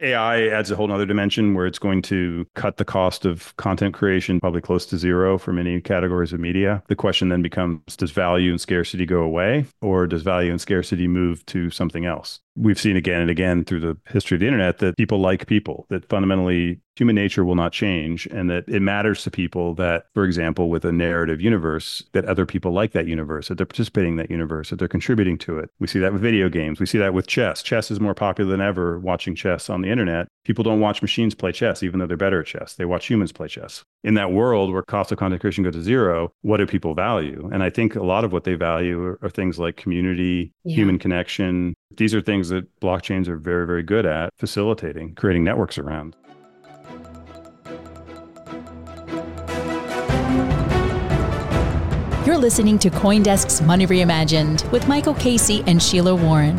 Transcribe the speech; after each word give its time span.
AI 0.00 0.48
adds 0.48 0.70
a 0.70 0.76
whole 0.76 0.92
other 0.92 1.06
dimension 1.06 1.54
where 1.54 1.66
it's 1.66 1.78
going 1.78 2.02
to 2.02 2.46
cut 2.54 2.76
the 2.76 2.84
cost 2.84 3.24
of 3.24 3.56
content 3.56 3.94
creation 3.94 4.40
probably 4.40 4.60
close 4.60 4.84
to 4.86 4.98
zero 4.98 5.38
for 5.38 5.52
many 5.52 5.80
categories 5.80 6.32
of 6.32 6.40
media. 6.40 6.82
The 6.88 6.96
question 6.96 7.30
then 7.30 7.40
becomes 7.40 7.96
does 7.96 8.10
value 8.10 8.50
and 8.50 8.60
scarcity 8.60 9.06
go 9.06 9.22
away 9.22 9.66
or 9.80 10.06
does 10.06 10.22
value 10.22 10.50
and 10.50 10.60
scarcity 10.60 11.08
move 11.08 11.46
to 11.46 11.70
something 11.70 12.04
else? 12.04 12.40
We've 12.56 12.80
seen 12.80 12.96
again 12.96 13.20
and 13.20 13.30
again 13.30 13.64
through 13.64 13.80
the 13.80 13.96
history 14.06 14.36
of 14.36 14.40
the 14.40 14.46
internet 14.46 14.78
that 14.78 14.96
people 14.96 15.20
like 15.20 15.46
people, 15.46 15.86
that 15.90 16.08
fundamentally 16.08 16.80
human 16.96 17.14
nature 17.14 17.44
will 17.44 17.54
not 17.54 17.72
change, 17.72 18.26
and 18.26 18.48
that 18.50 18.64
it 18.66 18.80
matters 18.80 19.22
to 19.22 19.30
people 19.30 19.74
that, 19.74 20.06
for 20.14 20.24
example, 20.24 20.70
with 20.70 20.84
a 20.84 20.92
narrative 20.92 21.40
universe, 21.40 22.02
that 22.12 22.24
other 22.24 22.46
people 22.46 22.72
like 22.72 22.92
that 22.92 23.06
universe, 23.06 23.48
that 23.48 23.56
they're 23.56 23.66
participating 23.66 24.12
in 24.12 24.16
that 24.16 24.30
universe, 24.30 24.70
that 24.70 24.78
they're 24.78 24.88
contributing 24.88 25.36
to 25.38 25.58
it. 25.58 25.70
We 25.78 25.86
see 25.86 25.98
that 25.98 26.12
with 26.12 26.22
video 26.22 26.48
games. 26.48 26.80
We 26.80 26.86
see 26.86 26.98
that 26.98 27.12
with 27.14 27.26
chess. 27.26 27.62
Chess 27.62 27.90
is 27.90 28.00
more 28.00 28.14
popular 28.14 28.50
than 28.50 28.62
ever 28.62 28.98
watching 28.98 29.34
chess 29.34 29.68
on 29.68 29.82
the 29.82 29.90
internet. 29.90 30.26
People 30.44 30.64
don't 30.64 30.80
watch 30.80 31.02
machines 31.02 31.34
play 31.34 31.52
chess, 31.52 31.82
even 31.82 32.00
though 32.00 32.06
they're 32.06 32.16
better 32.16 32.40
at 32.40 32.46
chess. 32.46 32.74
They 32.74 32.86
watch 32.86 33.06
humans 33.06 33.32
play 33.32 33.48
chess. 33.48 33.82
In 34.02 34.14
that 34.14 34.32
world 34.32 34.72
where 34.72 34.82
cost 34.82 35.12
of 35.12 35.18
content 35.18 35.40
creation 35.40 35.64
goes 35.64 35.74
to 35.74 35.82
zero, 35.82 36.32
what 36.42 36.58
do 36.58 36.66
people 36.66 36.94
value? 36.94 37.50
And 37.52 37.62
I 37.62 37.70
think 37.70 37.94
a 37.94 38.04
lot 38.04 38.24
of 38.24 38.32
what 38.32 38.44
they 38.44 38.54
value 38.54 39.02
are, 39.02 39.18
are 39.22 39.28
things 39.28 39.58
like 39.58 39.76
community, 39.76 40.52
yeah. 40.64 40.76
human 40.76 40.98
connection. 40.98 41.74
These 41.96 42.14
are 42.14 42.20
things 42.20 42.50
that 42.50 42.68
blockchains 42.80 43.26
are 43.26 43.36
very, 43.36 43.66
very 43.66 43.82
good 43.82 44.04
at 44.04 44.30
facilitating, 44.36 45.14
creating 45.14 45.44
networks 45.44 45.78
around. 45.78 46.14
You're 52.26 52.36
listening 52.36 52.78
to 52.80 52.90
Coindesk's 52.90 53.62
Money 53.62 53.86
Reimagined 53.86 54.70
with 54.70 54.86
Michael 54.88 55.14
Casey 55.14 55.62
and 55.66 55.82
Sheila 55.82 56.14
Warren. 56.14 56.58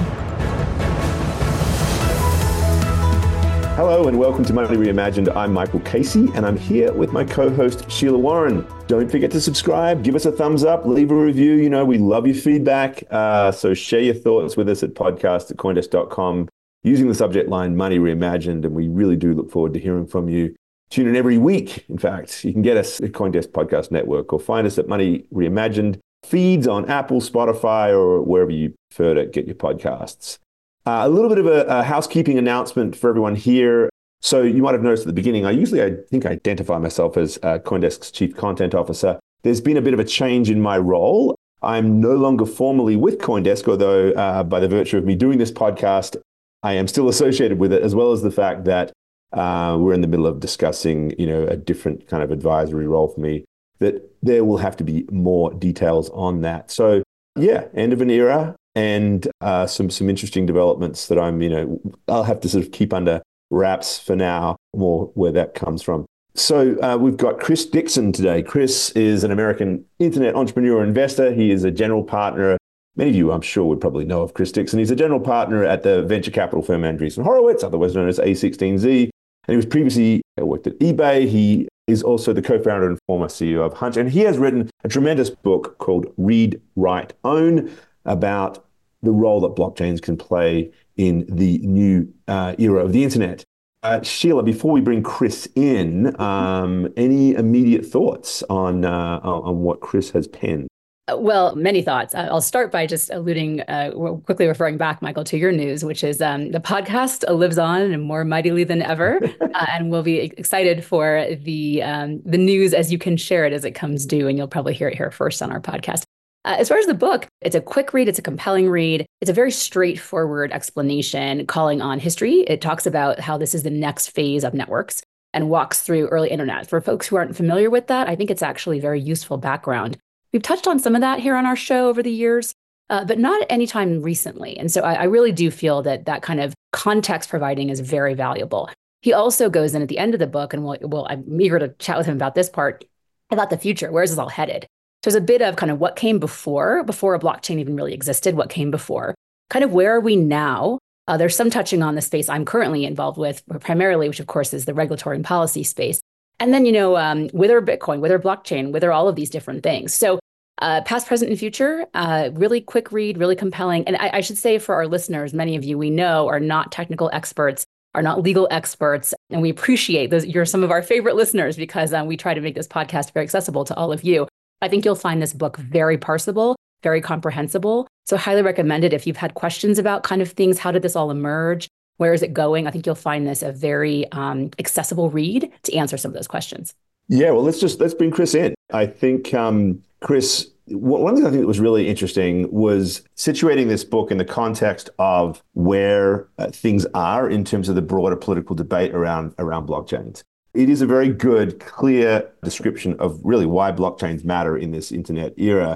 Hello 3.77 4.07
and 4.07 4.17
welcome 4.17 4.43
to 4.43 4.53
Money 4.53 4.75
Reimagined. 4.75 5.35
I'm 5.35 5.53
Michael 5.53 5.81
Casey 5.81 6.31
and 6.33 6.47
I'm 6.47 6.57
here 6.57 6.91
with 6.91 7.11
my 7.11 7.23
co 7.23 7.51
host 7.51 7.87
Sheila 7.91 8.17
Warren. 8.17 8.65
Don't 8.87 9.07
forget 9.07 9.29
to 9.29 9.39
subscribe, 9.39 10.03
give 10.03 10.15
us 10.15 10.25
a 10.25 10.31
thumbs 10.31 10.63
up, 10.63 10.87
leave 10.87 11.11
a 11.11 11.15
review. 11.15 11.53
You 11.53 11.69
know, 11.69 11.85
we 11.85 11.99
love 11.99 12.25
your 12.25 12.35
feedback. 12.35 13.03
Uh, 13.11 13.51
so 13.51 13.75
share 13.75 13.99
your 13.99 14.15
thoughts 14.15 14.57
with 14.57 14.67
us 14.67 14.81
at 14.81 14.95
podcast 14.95 15.51
at 15.51 15.57
coindesk.com 15.57 16.49
using 16.81 17.07
the 17.07 17.13
subject 17.13 17.51
line 17.51 17.77
Money 17.77 17.99
Reimagined. 17.99 18.65
And 18.65 18.73
we 18.73 18.87
really 18.87 19.15
do 19.15 19.35
look 19.35 19.51
forward 19.51 19.75
to 19.75 19.79
hearing 19.79 20.07
from 20.07 20.27
you. 20.27 20.55
Tune 20.89 21.07
in 21.07 21.15
every 21.15 21.37
week. 21.37 21.85
In 21.87 21.99
fact, 21.99 22.43
you 22.43 22.53
can 22.53 22.63
get 22.63 22.77
us 22.77 22.99
at 22.99 23.11
Coindesk 23.11 23.49
Podcast 23.49 23.91
Network 23.91 24.33
or 24.33 24.39
find 24.39 24.65
us 24.65 24.79
at 24.79 24.87
Money 24.87 25.27
Reimagined 25.31 25.99
feeds 26.25 26.67
on 26.67 26.89
Apple, 26.89 27.21
Spotify, 27.21 27.91
or 27.91 28.23
wherever 28.23 28.49
you 28.49 28.73
prefer 28.89 29.13
to 29.13 29.27
get 29.27 29.45
your 29.45 29.55
podcasts. 29.55 30.39
Uh, 30.87 31.05
a 31.05 31.09
little 31.09 31.27
bit 31.27 31.37
of 31.37 31.47
a, 31.47 31.65
a, 31.65 31.83
housekeeping 31.83 32.37
announcement 32.37 32.95
for 32.95 33.09
everyone 33.09 33.35
here. 33.35 33.89
So 34.21 34.41
you 34.43 34.63
might 34.63 34.71
have 34.71 34.81
noticed 34.81 35.01
at 35.01 35.07
the 35.07 35.11
beginning, 35.11 35.45
I 35.45 35.51
usually, 35.51 35.83
I 35.83 35.95
think, 36.09 36.25
I 36.25 36.29
identify 36.29 36.77
myself 36.77 37.17
as 37.17 37.37
uh, 37.43 37.59
Coindesk's 37.59 38.09
Chief 38.09 38.33
Content 38.33 38.73
Officer. 38.73 39.19
There's 39.43 39.59
been 39.59 39.75
a 39.75 39.81
bit 39.81 39.93
of 39.93 39.99
a 39.99 40.05
change 40.05 40.49
in 40.49 40.61
my 40.61 40.77
role. 40.77 41.35
I'm 41.61 41.99
no 41.99 42.15
longer 42.15 42.45
formally 42.45 42.95
with 42.95 43.17
Coindesk, 43.17 43.67
although 43.67 44.11
uh, 44.11 44.43
by 44.43 44.61
the 44.61 44.69
virtue 44.69 44.97
of 44.97 45.03
me 45.03 45.17
doing 45.17 45.39
this 45.39 45.51
podcast, 45.51 46.15
I 46.63 46.75
am 46.75 46.87
still 46.87 47.09
associated 47.15 47.59
with 47.59 47.73
it, 47.73 47.81
as 47.83 47.93
well 47.93 48.13
as 48.13 48.21
the 48.21 48.31
fact 48.31 48.63
that 48.63 48.93
uh, 49.33 49.75
we're 49.77 49.93
in 49.93 49.99
the 49.99 50.07
middle 50.07 50.25
of 50.25 50.39
discussing, 50.39 51.13
you 51.19 51.27
know, 51.27 51.43
a 51.47 51.57
different 51.57 52.07
kind 52.07 52.23
of 52.23 52.31
advisory 52.31 52.87
role 52.87 53.09
for 53.09 53.19
me. 53.19 53.43
That 53.79 54.09
there 54.23 54.45
will 54.45 54.59
have 54.59 54.77
to 54.77 54.85
be 54.85 55.05
more 55.11 55.53
details 55.53 56.09
on 56.11 56.43
that. 56.43 56.71
So, 56.71 57.03
yeah, 57.35 57.65
end 57.73 57.91
of 57.91 57.99
an 57.99 58.09
era, 58.09 58.55
and 58.77 59.27
uh, 59.41 59.65
some 59.65 59.89
some 59.89 60.09
interesting 60.09 60.45
developments 60.45 61.07
that 61.07 61.17
I'm, 61.17 61.41
you 61.41 61.49
know, 61.49 61.81
I'll 62.07 62.23
have 62.23 62.39
to 62.41 62.49
sort 62.49 62.63
of 62.63 62.71
keep 62.71 62.93
under 62.93 63.21
wraps 63.49 63.99
for 63.99 64.15
now. 64.15 64.55
More 64.75 65.11
where 65.15 65.31
that 65.31 65.55
comes 65.55 65.81
from. 65.81 66.05
So 66.35 66.79
uh, 66.81 66.97
we've 66.97 67.17
got 67.17 67.39
Chris 67.39 67.65
Dixon 67.65 68.11
today. 68.11 68.43
Chris 68.43 68.91
is 68.91 69.23
an 69.23 69.31
American 69.31 69.83
internet 69.97 70.35
entrepreneur 70.35 70.83
investor. 70.83 71.33
He 71.33 71.49
is 71.49 71.63
a 71.63 71.71
general 71.71 72.03
partner 72.03 72.57
Many 72.97 73.11
of 73.11 73.15
you, 73.15 73.31
I'm 73.31 73.41
sure, 73.41 73.65
would 73.65 73.79
probably 73.79 74.05
know 74.05 74.23
of 74.23 74.33
Chris 74.33 74.51
Dixon. 74.51 74.79
He's 74.79 74.89
a 74.89 74.95
general 74.95 75.19
partner 75.19 75.63
at 75.63 75.83
the 75.83 76.01
venture 76.01 76.31
capital 76.31 76.63
firm 76.63 76.81
Andreessen 76.81 77.23
Horowitz, 77.23 77.63
otherwise 77.63 77.93
known 77.93 78.09
as 78.09 78.17
A16Z. 78.17 79.03
And 79.03 79.11
he 79.53 79.55
was 79.55 79.67
previously 79.67 80.23
uh, 80.41 80.47
worked 80.47 80.65
at 80.65 80.79
eBay. 80.79 81.27
He 81.27 81.67
is 81.85 82.01
also 82.01 82.33
the 82.33 82.41
co-founder 82.41 82.89
and 82.89 82.97
former 83.05 83.27
CEO 83.27 83.63
of 83.63 83.73
Hunch. 83.73 83.97
And 83.97 84.09
he 84.09 84.21
has 84.21 84.39
written 84.39 84.71
a 84.83 84.89
tremendous 84.89 85.29
book 85.29 85.77
called 85.77 86.11
Read, 86.17 86.59
Write, 86.75 87.13
Own 87.23 87.71
about 88.03 88.65
the 89.03 89.11
role 89.11 89.41
that 89.41 89.55
blockchains 89.55 90.01
can 90.01 90.17
play 90.17 90.71
in 90.97 91.25
the 91.29 91.59
new 91.59 92.11
uh, 92.27 92.55
era 92.57 92.83
of 92.83 92.93
the 92.93 93.03
internet. 93.03 93.43
Uh, 93.83 94.01
Sheila, 94.01 94.43
before 94.43 94.71
we 94.71 94.81
bring 94.81 95.03
Chris 95.03 95.47
in, 95.55 96.19
um, 96.19 96.91
any 96.97 97.35
immediate 97.35 97.85
thoughts 97.85 98.43
on, 98.49 98.83
uh, 98.83 99.19
on 99.23 99.59
what 99.59 99.81
Chris 99.81 100.09
has 100.11 100.27
penned? 100.27 100.67
Well, 101.15 101.55
many 101.55 101.81
thoughts. 101.81 102.13
I'll 102.13 102.41
start 102.41 102.69
by 102.69 102.85
just 102.85 103.09
alluding, 103.11 103.61
uh, 103.61 103.91
quickly 104.25 104.45
referring 104.45 104.75
back, 104.75 105.01
Michael, 105.01 105.23
to 105.25 105.37
your 105.37 105.53
news, 105.53 105.85
which 105.85 106.03
is 106.03 106.21
um, 106.21 106.51
the 106.51 106.59
podcast 106.59 107.23
lives 107.33 107.57
on 107.57 107.81
and 107.81 108.03
more 108.03 108.25
mightily 108.25 108.65
than 108.65 108.81
ever, 108.81 109.21
uh, 109.41 109.65
and 109.71 109.89
we'll 109.89 110.03
be 110.03 110.17
excited 110.19 110.83
for 110.83 111.25
the 111.43 111.81
um, 111.81 112.21
the 112.25 112.37
news 112.37 112.73
as 112.73 112.91
you 112.91 112.97
can 112.97 113.15
share 113.15 113.45
it 113.45 113.53
as 113.53 113.63
it 113.63 113.71
comes 113.71 114.05
due, 114.05 114.27
and 114.27 114.37
you'll 114.37 114.49
probably 114.49 114.73
hear 114.73 114.89
it 114.89 114.97
here 114.97 115.09
first 115.09 115.41
on 115.41 115.49
our 115.49 115.61
podcast. 115.61 116.03
Uh, 116.47 116.55
as 116.57 116.69
far 116.69 116.77
as 116.77 116.85
the 116.85 116.93
book, 116.93 117.27
it's 117.41 117.55
a 117.55 117.61
quick 117.61 117.93
read, 117.93 118.07
it's 118.07 118.19
a 118.19 118.23
compelling 118.23 118.69
read, 118.69 119.05
it's 119.21 119.29
a 119.29 119.33
very 119.33 119.51
straightforward 119.51 120.51
explanation 120.51 121.45
calling 121.45 121.81
on 121.81 121.99
history. 121.99 122.45
It 122.47 122.61
talks 122.61 122.85
about 122.85 123.19
how 123.19 123.37
this 123.37 123.53
is 123.53 123.63
the 123.63 123.69
next 123.69 124.11
phase 124.11 124.43
of 124.43 124.53
networks 124.53 125.03
and 125.33 125.49
walks 125.49 125.81
through 125.81 126.07
early 126.07 126.29
internet. 126.29 126.69
For 126.69 126.79
folks 126.79 127.05
who 127.05 127.17
aren't 127.17 127.35
familiar 127.35 127.69
with 127.69 127.87
that, 127.87 128.07
I 128.07 128.15
think 128.15 128.31
it's 128.31 128.41
actually 128.41 128.79
very 128.79 128.99
useful 128.99 129.37
background 129.37 129.97
We've 130.33 130.41
touched 130.41 130.67
on 130.67 130.79
some 130.79 130.95
of 130.95 131.01
that 131.01 131.19
here 131.19 131.35
on 131.35 131.45
our 131.45 131.55
show 131.55 131.87
over 131.89 132.03
the 132.03 132.11
years, 132.11 132.53
uh, 132.89 133.05
but 133.05 133.19
not 133.19 133.45
anytime 133.49 134.01
recently. 134.01 134.57
And 134.57 134.71
so 134.71 134.81
I, 134.81 134.93
I 134.93 135.03
really 135.05 135.31
do 135.31 135.49
feel 135.49 135.81
that 135.83 136.05
that 136.05 136.21
kind 136.21 136.39
of 136.39 136.53
context 136.71 137.29
providing 137.29 137.69
is 137.69 137.79
very 137.79 138.13
valuable. 138.13 138.69
He 139.01 139.13
also 139.13 139.49
goes 139.49 139.73
in 139.73 139.81
at 139.81 139.87
the 139.87 139.97
end 139.97 140.13
of 140.13 140.19
the 140.19 140.27
book, 140.27 140.53
and 140.53 140.63
we'll, 140.63 140.77
well, 140.81 141.07
I'm 141.09 141.39
eager 141.39 141.59
to 141.59 141.69
chat 141.79 141.97
with 141.97 142.07
him 142.07 142.15
about 142.15 142.35
this 142.35 142.49
part 142.49 142.85
about 143.31 143.49
the 143.49 143.57
future. 143.57 143.91
Where 143.91 144.03
is 144.03 144.11
this 144.11 144.19
all 144.19 144.29
headed? 144.29 144.67
There's 145.07 145.15
a 145.15 145.21
bit 145.21 145.41
of 145.41 145.55
kind 145.55 145.71
of 145.71 145.79
what 145.79 145.95
came 145.95 146.19
before, 146.19 146.83
before 146.83 147.15
a 147.15 147.19
blockchain 147.19 147.59
even 147.59 147.77
really 147.77 147.93
existed, 147.93 148.35
what 148.35 148.49
came 148.49 148.71
before, 148.71 149.15
kind 149.49 149.63
of 149.63 149.71
where 149.71 149.95
are 149.95 150.01
we 150.01 150.17
now? 150.17 150.79
Uh, 151.07 151.15
there's 151.15 151.33
some 151.33 151.49
touching 151.49 151.81
on 151.81 151.95
the 151.95 152.01
space 152.01 152.27
I'm 152.27 152.43
currently 152.43 152.83
involved 152.83 153.17
with, 153.17 153.41
primarily, 153.61 154.09
which 154.09 154.19
of 154.19 154.27
course 154.27 154.53
is 154.53 154.65
the 154.65 154.73
regulatory 154.73 155.15
and 155.15 155.23
policy 155.23 155.63
space. 155.63 156.01
And 156.41 156.53
then, 156.53 156.65
you 156.65 156.73
know, 156.73 156.97
um, 156.97 157.29
whether 157.29 157.61
Bitcoin, 157.61 158.01
whether 158.01 158.19
blockchain, 158.19 158.73
whether 158.73 158.91
all 158.91 159.07
of 159.07 159.15
these 159.15 159.29
different 159.29 159.63
things. 159.63 159.93
So, 159.93 160.19
uh, 160.57 160.81
past, 160.81 161.07
present, 161.07 161.31
and 161.31 161.39
future, 161.39 161.85
uh, 161.93 162.31
really 162.33 162.59
quick 162.59 162.91
read, 162.91 163.17
really 163.17 163.37
compelling. 163.37 163.85
And 163.87 163.95
I, 163.95 164.09
I, 164.15 164.19
should 164.19 164.37
say 164.37 164.57
for 164.57 164.75
our 164.75 164.87
listeners, 164.87 165.33
many 165.33 165.55
of 165.55 165.63
you 165.63 165.77
we 165.77 165.89
know 165.89 166.27
are 166.27 166.41
not 166.41 166.73
technical 166.73 167.09
experts, 167.13 167.63
are 167.95 168.01
not 168.01 168.23
legal 168.23 168.45
experts, 168.51 169.13
and 169.29 169.41
we 169.41 169.51
appreciate 169.51 170.09
those. 170.09 170.25
You're 170.25 170.43
some 170.43 170.65
of 170.65 170.71
our 170.71 170.81
favorite 170.81 171.15
listeners 171.15 171.55
because 171.55 171.93
um, 171.93 172.07
we 172.07 172.17
try 172.17 172.33
to 172.33 172.41
make 172.41 172.55
this 172.55 172.67
podcast 172.67 173.13
very 173.13 173.23
accessible 173.23 173.63
to 173.63 173.75
all 173.75 173.93
of 173.93 174.03
you. 174.03 174.27
I 174.61 174.67
think 174.67 174.85
you'll 174.85 174.95
find 174.95 175.21
this 175.21 175.33
book 175.33 175.57
very 175.57 175.97
parsable, 175.97 176.55
very 176.83 177.01
comprehensible. 177.01 177.87
So, 178.05 178.17
highly 178.17 178.41
recommended 178.41 178.93
if 178.93 179.05
you've 179.05 179.17
had 179.17 179.33
questions 179.33 179.77
about 179.77 180.03
kind 180.03 180.21
of 180.21 180.31
things. 180.31 180.59
How 180.59 180.71
did 180.71 180.81
this 180.81 180.95
all 180.95 181.11
emerge? 181.11 181.67
Where 181.97 182.13
is 182.13 182.23
it 182.23 182.33
going? 182.33 182.67
I 182.67 182.71
think 182.71 182.85
you'll 182.85 182.95
find 182.95 183.27
this 183.27 183.41
a 183.41 183.51
very 183.51 184.09
um, 184.11 184.51
accessible 184.59 185.09
read 185.09 185.51
to 185.63 185.75
answer 185.75 185.97
some 185.97 186.09
of 186.09 186.15
those 186.15 186.27
questions. 186.27 186.73
Yeah, 187.07 187.31
well, 187.31 187.43
let's 187.43 187.59
just 187.59 187.79
let's 187.79 187.93
bring 187.93 188.11
Chris 188.11 188.35
in. 188.35 188.55
I 188.71 188.85
think 188.85 189.33
um, 189.33 189.81
Chris, 190.01 190.49
one 190.67 191.15
thing 191.15 191.25
I 191.25 191.29
think 191.29 191.41
that 191.41 191.47
was 191.47 191.59
really 191.59 191.87
interesting 191.87 192.51
was 192.51 193.01
situating 193.15 193.67
this 193.67 193.83
book 193.83 194.11
in 194.11 194.17
the 194.17 194.25
context 194.25 194.89
of 194.99 195.41
where 195.53 196.27
uh, 196.37 196.49
things 196.51 196.85
are 196.93 197.29
in 197.29 197.45
terms 197.45 197.69
of 197.69 197.75
the 197.75 197.81
broader 197.81 198.15
political 198.15 198.55
debate 198.55 198.93
around 198.93 199.33
around 199.37 199.67
blockchains. 199.67 200.23
It 200.57 200.69
is 200.69 200.81
a 200.81 200.87
very 200.87 201.09
good, 201.09 201.59
clear 201.59 202.29
description 202.43 202.95
of 202.99 203.19
really 203.23 203.45
why 203.45 203.71
blockchains 203.71 204.25
matter 204.25 204.57
in 204.57 204.71
this 204.71 204.91
internet 204.91 205.33
era. 205.37 205.75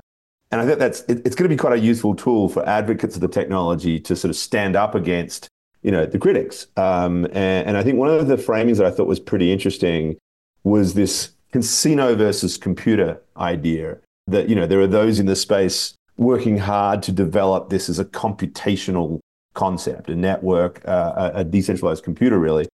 And 0.52 0.60
I 0.60 0.66
think 0.66 0.80
that's 0.80 1.02
it, 1.02 1.22
it's 1.26 1.36
going 1.36 1.50
to 1.50 1.56
be 1.56 1.58
quite 1.58 1.74
a 1.74 1.80
useful 1.80 2.16
tool 2.16 2.50
for 2.50 2.68
advocates 2.68 3.16
of 3.16 3.22
the 3.22 3.28
technology 3.28 4.00
to 4.00 4.16
sort 4.16 4.30
of 4.30 4.36
stand 4.36 4.76
up 4.76 4.96
against 4.96 5.48
you 5.84 5.92
know, 5.92 6.06
the 6.06 6.20
critics. 6.20 6.68
Um, 6.78 7.26
and, 7.26 7.68
and 7.68 7.78
I 7.78 7.84
think 7.84 7.98
one 7.98 8.10
of 8.10 8.28
the 8.28 8.36
framings 8.36 8.78
that 8.78 8.86
I 8.86 8.92
thought 8.92 9.08
was 9.08 9.20
pretty 9.20 9.52
interesting 9.52 10.18
was 10.64 10.94
this 10.94 11.32
casino 11.52 12.16
versus 12.16 12.58
computer 12.58 13.22
idea 13.38 13.98
that, 14.28 14.48
you 14.48 14.56
know, 14.56 14.68
there 14.68 14.80
are 14.80 14.88
those 14.88 15.20
in 15.20 15.26
the 15.26 15.36
space 15.36 15.94
working 16.18 16.58
hard 16.58 17.02
to 17.04 17.12
develop 17.12 17.70
this 17.70 17.90
as 17.90 18.00
a 18.00 18.06
computational 18.06 19.20
concept, 19.54 20.10
a 20.10 20.16
network, 20.16 20.82
uh, 20.88 21.32
a 21.34 21.44
decentralized 21.44 22.04
computer, 22.04 22.38
really. 22.40 22.68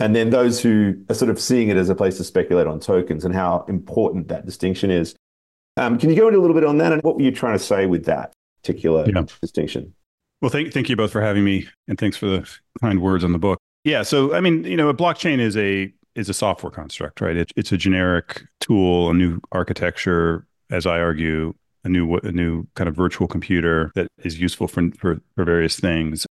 And 0.00 0.14
then 0.14 0.30
those 0.30 0.60
who 0.60 0.94
are 1.08 1.14
sort 1.14 1.30
of 1.30 1.40
seeing 1.40 1.68
it 1.68 1.76
as 1.76 1.88
a 1.88 1.94
place 1.94 2.16
to 2.16 2.24
speculate 2.24 2.66
on 2.66 2.80
tokens 2.80 3.24
and 3.24 3.34
how 3.34 3.64
important 3.68 4.28
that 4.28 4.44
distinction 4.44 4.90
is. 4.90 5.14
Um, 5.76 5.98
can 5.98 6.10
you 6.10 6.16
go 6.16 6.28
into 6.28 6.38
a 6.38 6.42
little 6.42 6.54
bit 6.54 6.64
on 6.64 6.78
that? 6.78 6.92
And 6.92 7.02
what 7.02 7.16
were 7.16 7.22
you 7.22 7.32
trying 7.32 7.58
to 7.58 7.64
say 7.64 7.86
with 7.86 8.04
that 8.06 8.32
particular 8.62 9.04
yeah. 9.08 9.24
distinction? 9.40 9.94
Well, 10.40 10.50
thank, 10.50 10.72
thank 10.72 10.88
you 10.88 10.96
both 10.96 11.12
for 11.12 11.22
having 11.22 11.44
me, 11.44 11.66
and 11.88 11.98
thanks 11.98 12.16
for 12.16 12.26
the 12.26 12.48
kind 12.80 13.00
words 13.00 13.24
on 13.24 13.32
the 13.32 13.38
book. 13.38 13.58
Yeah. 13.84 14.02
So 14.02 14.34
I 14.34 14.40
mean, 14.40 14.64
you 14.64 14.76
know, 14.76 14.88
a 14.88 14.94
blockchain 14.94 15.38
is 15.38 15.56
a 15.56 15.92
is 16.14 16.28
a 16.28 16.34
software 16.34 16.70
construct, 16.70 17.20
right? 17.20 17.36
It, 17.36 17.52
it's 17.56 17.72
a 17.72 17.76
generic 17.76 18.42
tool, 18.60 19.10
a 19.10 19.14
new 19.14 19.40
architecture, 19.52 20.46
as 20.70 20.86
I 20.86 21.00
argue, 21.00 21.54
a 21.84 21.88
new 21.88 22.16
a 22.16 22.32
new 22.32 22.66
kind 22.74 22.88
of 22.88 22.96
virtual 22.96 23.26
computer 23.26 23.90
that 23.94 24.08
is 24.18 24.38
useful 24.40 24.68
for 24.68 24.90
for, 24.98 25.20
for 25.34 25.44
various 25.44 25.78
things. 25.78 26.26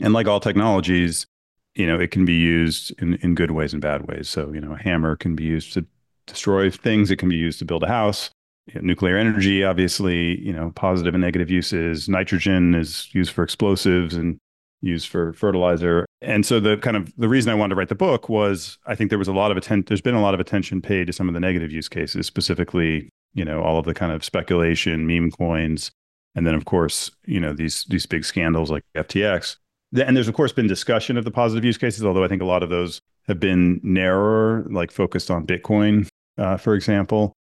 And 0.00 0.14
like 0.14 0.26
all 0.26 0.40
technologies, 0.40 1.26
you 1.74 1.86
know, 1.86 1.98
it 1.98 2.10
can 2.10 2.24
be 2.24 2.34
used 2.34 2.92
in, 3.00 3.14
in 3.16 3.34
good 3.34 3.52
ways 3.52 3.72
and 3.72 3.82
bad 3.82 4.06
ways. 4.08 4.28
So, 4.28 4.52
you 4.52 4.60
know, 4.60 4.72
a 4.72 4.82
hammer 4.82 5.16
can 5.16 5.34
be 5.34 5.44
used 5.44 5.72
to 5.74 5.86
destroy 6.26 6.70
things. 6.70 7.10
It 7.10 7.16
can 7.16 7.28
be 7.28 7.36
used 7.36 7.58
to 7.60 7.64
build 7.64 7.82
a 7.82 7.88
house. 7.88 8.30
You 8.66 8.74
know, 8.74 8.86
nuclear 8.86 9.16
energy, 9.16 9.64
obviously, 9.64 10.40
you 10.40 10.52
know, 10.52 10.72
positive 10.74 11.14
and 11.14 11.22
negative 11.22 11.50
uses. 11.50 12.08
Nitrogen 12.08 12.74
is 12.74 13.12
used 13.14 13.32
for 13.32 13.42
explosives 13.42 14.14
and 14.14 14.38
used 14.82 15.08
for 15.08 15.32
fertilizer. 15.32 16.06
And 16.22 16.44
so 16.44 16.60
the 16.60 16.76
kind 16.76 16.96
of 16.96 17.12
the 17.16 17.28
reason 17.28 17.50
I 17.50 17.54
wanted 17.54 17.74
to 17.74 17.78
write 17.78 17.88
the 17.88 17.94
book 17.94 18.28
was 18.28 18.78
I 18.86 18.94
think 18.94 19.10
there 19.10 19.18
was 19.18 19.28
a 19.28 19.32
lot 19.32 19.50
of 19.50 19.56
attention 19.56 19.84
there's 19.86 20.00
been 20.00 20.14
a 20.14 20.22
lot 20.22 20.34
of 20.34 20.40
attention 20.40 20.80
paid 20.80 21.06
to 21.06 21.12
some 21.12 21.28
of 21.28 21.34
the 21.34 21.40
negative 21.40 21.70
use 21.70 21.88
cases, 21.88 22.26
specifically, 22.26 23.10
you 23.34 23.44
know, 23.44 23.62
all 23.62 23.78
of 23.78 23.84
the 23.84 23.94
kind 23.94 24.12
of 24.12 24.24
speculation, 24.24 25.06
meme 25.06 25.30
coins, 25.30 25.90
and 26.34 26.46
then 26.46 26.54
of 26.54 26.64
course, 26.64 27.10
you 27.26 27.40
know, 27.40 27.52
these 27.52 27.84
these 27.84 28.06
big 28.06 28.24
scandals 28.24 28.70
like 28.70 28.84
FTX. 28.94 29.56
And 29.96 30.16
there's 30.16 30.28
of 30.28 30.34
course 30.34 30.52
been 30.52 30.66
discussion 30.66 31.16
of 31.16 31.24
the 31.24 31.30
positive 31.30 31.64
use 31.64 31.78
cases, 31.78 32.04
although 32.04 32.24
I 32.24 32.28
think 32.28 32.42
a 32.42 32.46
lot 32.46 32.62
of 32.62 32.70
those 32.70 33.00
have 33.26 33.40
been 33.40 33.80
narrower, 33.82 34.64
like 34.70 34.90
focused 34.90 35.30
on 35.30 35.46
Bitcoin, 35.46 36.08
uh, 36.38 36.56
for 36.56 36.74
example. 36.74 37.32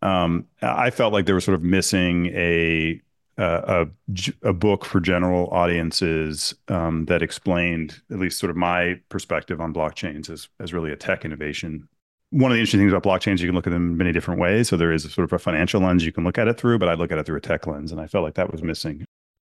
Um, 0.00 0.46
I 0.62 0.90
felt 0.90 1.12
like 1.12 1.26
they 1.26 1.32
were 1.32 1.40
sort 1.40 1.56
of 1.56 1.62
missing 1.62 2.26
a 2.26 3.00
a, 3.38 3.86
a 4.42 4.52
book 4.52 4.84
for 4.84 5.00
general 5.00 5.48
audiences 5.50 6.54
um, 6.68 7.04
that 7.06 7.22
explained 7.22 8.00
at 8.10 8.18
least 8.18 8.38
sort 8.38 8.50
of 8.50 8.56
my 8.56 9.00
perspective 9.08 9.60
on 9.60 9.72
blockchains 9.72 10.28
as, 10.28 10.48
as 10.58 10.72
really 10.72 10.90
a 10.90 10.96
tech 10.96 11.24
innovation. 11.24 11.88
One 12.30 12.50
of 12.50 12.56
the 12.56 12.60
interesting 12.60 12.80
things 12.80 12.92
about 12.92 13.04
blockchains, 13.04 13.38
you 13.38 13.46
can 13.46 13.54
look 13.54 13.66
at 13.66 13.72
them 13.72 13.92
in 13.92 13.96
many 13.96 14.12
different 14.12 14.40
ways. 14.40 14.68
So 14.68 14.76
there 14.76 14.92
is 14.92 15.04
a 15.04 15.10
sort 15.10 15.24
of 15.24 15.32
a 15.32 15.38
financial 15.38 15.80
lens 15.80 16.04
you 16.04 16.12
can 16.12 16.24
look 16.24 16.36
at 16.36 16.48
it 16.48 16.58
through, 16.58 16.78
but 16.78 16.88
I 16.88 16.94
look 16.94 17.12
at 17.12 17.18
it 17.18 17.26
through 17.26 17.36
a 17.36 17.40
tech 17.40 17.66
lens, 17.66 17.92
and 17.92 18.00
I 18.00 18.06
felt 18.06 18.24
like 18.24 18.34
that 18.34 18.50
was 18.50 18.62
missing. 18.62 19.04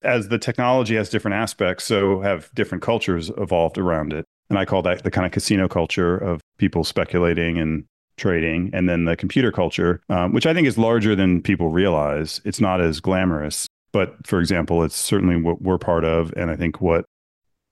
As 0.01 0.29
the 0.29 0.37
technology 0.37 0.95
has 0.95 1.09
different 1.09 1.35
aspects, 1.35 1.83
so 1.83 2.21
have 2.21 2.49
different 2.55 2.81
cultures 2.81 3.31
evolved 3.37 3.77
around 3.77 4.13
it. 4.13 4.25
And 4.49 4.57
I 4.57 4.65
call 4.65 4.81
that 4.83 5.03
the 5.03 5.11
kind 5.11 5.25
of 5.25 5.31
casino 5.31 5.67
culture 5.67 6.17
of 6.17 6.41
people 6.57 6.83
speculating 6.83 7.57
and 7.57 7.85
trading, 8.17 8.69
and 8.73 8.89
then 8.89 9.05
the 9.05 9.15
computer 9.15 9.51
culture, 9.51 10.01
um, 10.09 10.33
which 10.33 10.45
I 10.45 10.53
think 10.53 10.67
is 10.67 10.77
larger 10.77 11.15
than 11.15 11.41
people 11.41 11.69
realize. 11.69 12.41
It's 12.45 12.59
not 12.59 12.81
as 12.81 12.99
glamorous, 12.99 13.67
but 13.91 14.15
for 14.25 14.39
example, 14.39 14.83
it's 14.83 14.95
certainly 14.95 15.41
what 15.41 15.61
we're 15.61 15.77
part 15.77 16.03
of, 16.03 16.33
and 16.35 16.49
I 16.49 16.55
think 16.55 16.81
what 16.81 17.05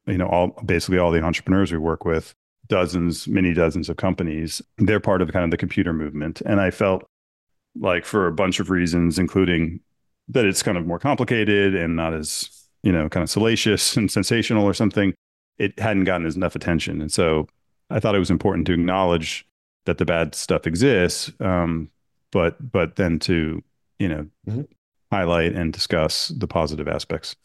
you 0.07 0.17
know, 0.17 0.27
all 0.27 0.47
basically 0.65 0.97
all 0.97 1.11
the 1.11 1.21
entrepreneurs 1.21 1.71
we 1.71 1.77
work 1.77 2.05
with, 2.05 2.33
dozens, 2.67 3.27
many 3.27 3.53
dozens 3.53 3.89
of 3.89 3.97
companies, 3.97 4.61
they're 4.77 4.99
part 4.99 5.21
of 5.21 5.31
kind 5.31 5.45
of 5.45 5.51
the 5.51 5.57
computer 5.57 5.93
movement, 5.93 6.41
and 6.45 6.59
I 6.59 6.71
felt 6.71 7.05
like 7.79 8.05
for 8.05 8.27
a 8.27 8.31
bunch 8.31 8.59
of 8.59 8.69
reasons, 8.69 9.19
including 9.19 9.81
that 10.29 10.45
it's 10.45 10.63
kind 10.63 10.77
of 10.77 10.85
more 10.85 10.99
complicated 10.99 11.75
and 11.75 11.95
not 11.95 12.13
as 12.13 12.49
you 12.83 12.91
know 12.91 13.09
kind 13.09 13.23
of 13.23 13.29
salacious 13.29 13.97
and 13.97 14.11
sensational 14.11 14.63
or 14.63 14.73
something 14.73 15.13
it 15.57 15.77
hadn't 15.79 16.03
gotten 16.03 16.27
enough 16.27 16.55
attention 16.55 17.01
and 17.01 17.11
so 17.11 17.47
i 17.89 17.99
thought 17.99 18.15
it 18.15 18.19
was 18.19 18.29
important 18.29 18.67
to 18.67 18.73
acknowledge 18.73 19.47
that 19.87 19.97
the 19.97 20.05
bad 20.05 20.35
stuff 20.35 20.67
exists, 20.67 21.31
um, 21.39 21.89
but 22.31 22.71
but 22.71 22.97
then 22.97 23.17
to 23.19 23.63
you 23.97 24.07
know 24.07 24.27
mm-hmm. 24.47 24.61
highlight 25.11 25.53
and 25.53 25.73
discuss 25.73 26.27
the 26.27 26.47
positive 26.47 26.87
aspects. 26.87 27.35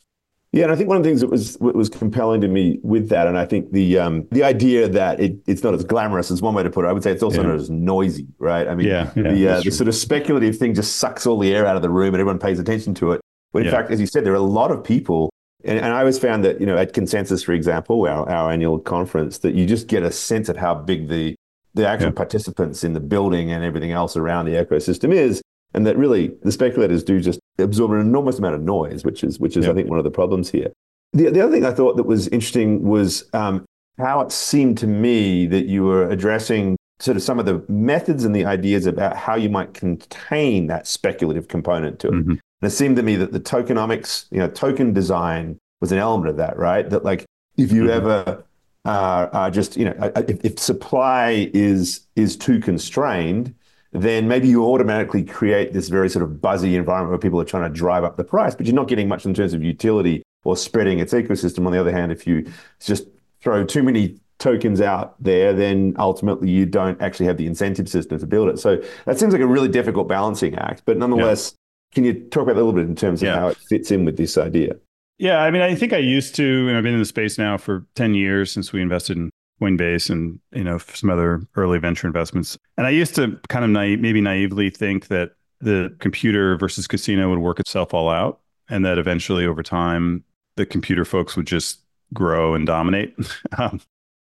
Yeah, 0.52 0.64
and 0.64 0.72
I 0.72 0.76
think 0.76 0.88
one 0.88 0.98
of 0.98 1.02
the 1.02 1.08
things 1.08 1.22
that 1.22 1.30
was 1.30 1.56
what 1.60 1.74
was 1.74 1.88
compelling 1.88 2.42
to 2.42 2.48
me 2.48 2.78
with 2.82 3.08
that, 3.08 3.26
and 3.26 3.38
I 3.38 3.46
think 3.46 3.72
the 3.72 3.98
um, 3.98 4.28
the 4.32 4.44
idea 4.44 4.86
that 4.86 5.18
it, 5.18 5.36
it's 5.46 5.62
not 5.62 5.72
as 5.72 5.82
glamorous 5.82 6.30
is 6.30 6.42
one 6.42 6.52
way 6.52 6.62
to 6.62 6.68
put 6.68 6.84
it. 6.84 6.88
I 6.88 6.92
would 6.92 7.02
say 7.02 7.10
it's 7.10 7.22
also 7.22 7.40
yeah. 7.40 7.48
not 7.48 7.56
as 7.56 7.70
noisy, 7.70 8.26
right? 8.38 8.68
I 8.68 8.74
mean, 8.74 8.86
yeah, 8.86 9.10
yeah 9.16 9.32
the 9.32 9.48
uh, 9.48 9.60
the 9.62 9.70
sort 9.70 9.88
of 9.88 9.94
speculative 9.94 10.58
thing 10.58 10.74
just 10.74 10.96
sucks 10.96 11.26
all 11.26 11.38
the 11.38 11.54
air 11.54 11.64
out 11.66 11.76
of 11.76 11.82
the 11.82 11.88
room, 11.88 12.08
and 12.08 12.20
everyone 12.20 12.38
pays 12.38 12.58
attention 12.58 12.92
to 12.96 13.12
it. 13.12 13.22
When 13.52 13.64
in 13.64 13.70
fact, 13.70 13.90
as 13.90 13.98
you 13.98 14.06
said, 14.06 14.24
there 14.24 14.34
are 14.34 14.36
a 14.36 14.40
lot 14.40 14.70
of 14.70 14.84
people, 14.84 15.30
and, 15.64 15.78
and 15.78 15.94
I 15.94 16.00
always 16.00 16.18
found 16.18 16.44
that 16.44 16.60
you 16.60 16.66
know 16.66 16.76
at 16.76 16.92
Consensus, 16.92 17.42
for 17.42 17.52
example, 17.52 18.06
our 18.06 18.28
our 18.28 18.52
annual 18.52 18.78
conference, 18.78 19.38
that 19.38 19.54
you 19.54 19.64
just 19.64 19.86
get 19.86 20.02
a 20.02 20.12
sense 20.12 20.50
of 20.50 20.58
how 20.58 20.74
big 20.74 21.08
the 21.08 21.34
the 21.72 21.88
actual 21.88 22.12
participants 22.12 22.84
in 22.84 22.92
the 22.92 23.00
building 23.00 23.50
and 23.50 23.64
everything 23.64 23.92
else 23.92 24.18
around 24.18 24.44
the 24.44 24.52
ecosystem 24.52 25.14
is, 25.14 25.40
and 25.74 25.86
that 25.86 25.96
really 25.96 26.32
the 26.42 26.52
speculators 26.52 27.02
do 27.02 27.20
just 27.20 27.40
absorb 27.58 27.92
an 27.92 28.00
enormous 28.00 28.38
amount 28.38 28.54
of 28.54 28.62
noise, 28.62 29.04
which 29.04 29.24
is 29.24 29.38
which 29.38 29.56
is 29.56 29.64
yeah. 29.64 29.72
I 29.72 29.74
think 29.74 29.88
one 29.88 29.98
of 29.98 30.04
the 30.04 30.10
problems 30.10 30.50
here. 30.50 30.72
The 31.12 31.30
the 31.30 31.40
other 31.40 31.52
thing 31.52 31.64
I 31.64 31.72
thought 31.72 31.96
that 31.96 32.04
was 32.04 32.28
interesting 32.28 32.82
was 32.82 33.28
um, 33.32 33.64
how 33.98 34.20
it 34.20 34.32
seemed 34.32 34.78
to 34.78 34.86
me 34.86 35.46
that 35.46 35.66
you 35.66 35.84
were 35.84 36.08
addressing 36.08 36.76
sort 37.00 37.16
of 37.16 37.22
some 37.22 37.38
of 37.38 37.46
the 37.46 37.64
methods 37.68 38.24
and 38.24 38.34
the 38.34 38.44
ideas 38.44 38.86
about 38.86 39.16
how 39.16 39.34
you 39.34 39.48
might 39.48 39.74
contain 39.74 40.68
that 40.68 40.86
speculative 40.86 41.48
component 41.48 41.98
to 41.98 42.08
it. 42.08 42.12
Mm-hmm. 42.12 42.30
And 42.30 42.40
it 42.62 42.70
seemed 42.70 42.94
to 42.96 43.02
me 43.02 43.16
that 43.16 43.32
the 43.32 43.40
tokenomics, 43.40 44.26
you 44.30 44.38
know, 44.38 44.48
token 44.48 44.92
design 44.92 45.58
was 45.80 45.90
an 45.90 45.98
element 45.98 46.30
of 46.30 46.36
that, 46.36 46.56
right? 46.56 46.88
That 46.88 47.04
like 47.04 47.24
if 47.56 47.72
you 47.72 47.82
mm-hmm. 47.82 47.90
ever 47.90 48.44
are, 48.84 49.28
are 49.32 49.50
just 49.50 49.76
you 49.76 49.84
know 49.84 50.12
if, 50.16 50.44
if 50.44 50.58
supply 50.58 51.50
is 51.52 52.06
is 52.16 52.36
too 52.36 52.60
constrained, 52.60 53.54
then 53.92 54.26
maybe 54.26 54.48
you 54.48 54.64
automatically 54.64 55.22
create 55.22 55.72
this 55.72 55.88
very 55.88 56.08
sort 56.08 56.22
of 56.22 56.40
buzzy 56.40 56.76
environment 56.76 57.10
where 57.10 57.18
people 57.18 57.40
are 57.40 57.44
trying 57.44 57.70
to 57.70 57.78
drive 57.78 58.04
up 58.04 58.16
the 58.16 58.24
price, 58.24 58.54
but 58.54 58.66
you're 58.66 58.74
not 58.74 58.88
getting 58.88 59.06
much 59.06 59.26
in 59.26 59.34
terms 59.34 59.52
of 59.52 59.62
utility 59.62 60.22
or 60.44 60.56
spreading 60.56 60.98
its 60.98 61.12
ecosystem. 61.12 61.66
On 61.66 61.72
the 61.72 61.80
other 61.80 61.92
hand, 61.92 62.10
if 62.10 62.26
you 62.26 62.50
just 62.80 63.06
throw 63.42 63.64
too 63.64 63.82
many 63.82 64.18
tokens 64.38 64.80
out 64.80 65.22
there, 65.22 65.52
then 65.52 65.94
ultimately 65.98 66.50
you 66.50 66.64
don't 66.64 67.00
actually 67.02 67.26
have 67.26 67.36
the 67.36 67.46
incentive 67.46 67.88
system 67.88 68.18
to 68.18 68.26
build 68.26 68.48
it. 68.48 68.58
So 68.58 68.82
that 69.04 69.18
seems 69.18 69.32
like 69.32 69.42
a 69.42 69.46
really 69.46 69.68
difficult 69.68 70.08
balancing 70.08 70.54
act. 70.56 70.82
But 70.86 70.96
nonetheless, 70.96 71.52
yeah. 71.52 71.94
can 71.94 72.04
you 72.04 72.14
talk 72.14 72.44
about 72.44 72.54
that 72.54 72.62
a 72.62 72.64
little 72.64 72.72
bit 72.72 72.88
in 72.88 72.96
terms 72.96 73.22
of 73.22 73.26
yeah. 73.26 73.38
how 73.38 73.48
it 73.48 73.58
fits 73.58 73.90
in 73.90 74.04
with 74.04 74.16
this 74.16 74.38
idea? 74.38 74.76
Yeah, 75.18 75.42
I 75.42 75.50
mean, 75.50 75.62
I 75.62 75.74
think 75.74 75.92
I 75.92 75.98
used 75.98 76.34
to, 76.36 76.68
and 76.68 76.76
I've 76.76 76.82
been 76.82 76.94
in 76.94 76.98
the 76.98 77.04
space 77.04 77.38
now 77.38 77.56
for 77.58 77.86
10 77.94 78.14
years 78.14 78.50
since 78.50 78.72
we 78.72 78.80
invested 78.80 79.18
in 79.18 79.30
Coinbase 79.62 80.10
and, 80.10 80.40
you 80.52 80.64
know, 80.64 80.78
some 80.78 81.10
other 81.10 81.42
early 81.54 81.78
venture 81.78 82.06
investments. 82.06 82.58
And 82.76 82.86
I 82.86 82.90
used 82.90 83.14
to 83.14 83.38
kind 83.48 83.64
of 83.64 83.70
naive, 83.70 84.00
maybe 84.00 84.20
naively 84.20 84.70
think 84.70 85.08
that 85.08 85.32
the 85.60 85.94
computer 86.00 86.56
versus 86.56 86.86
casino 86.88 87.30
would 87.30 87.38
work 87.38 87.60
itself 87.60 87.94
all 87.94 88.10
out 88.10 88.40
and 88.68 88.84
that 88.84 88.98
eventually 88.98 89.46
over 89.46 89.62
time 89.62 90.24
the 90.56 90.66
computer 90.66 91.04
folks 91.04 91.36
would 91.36 91.46
just 91.46 91.80
grow 92.12 92.54
and 92.54 92.66
dominate. 92.66 93.16
um, 93.58 93.80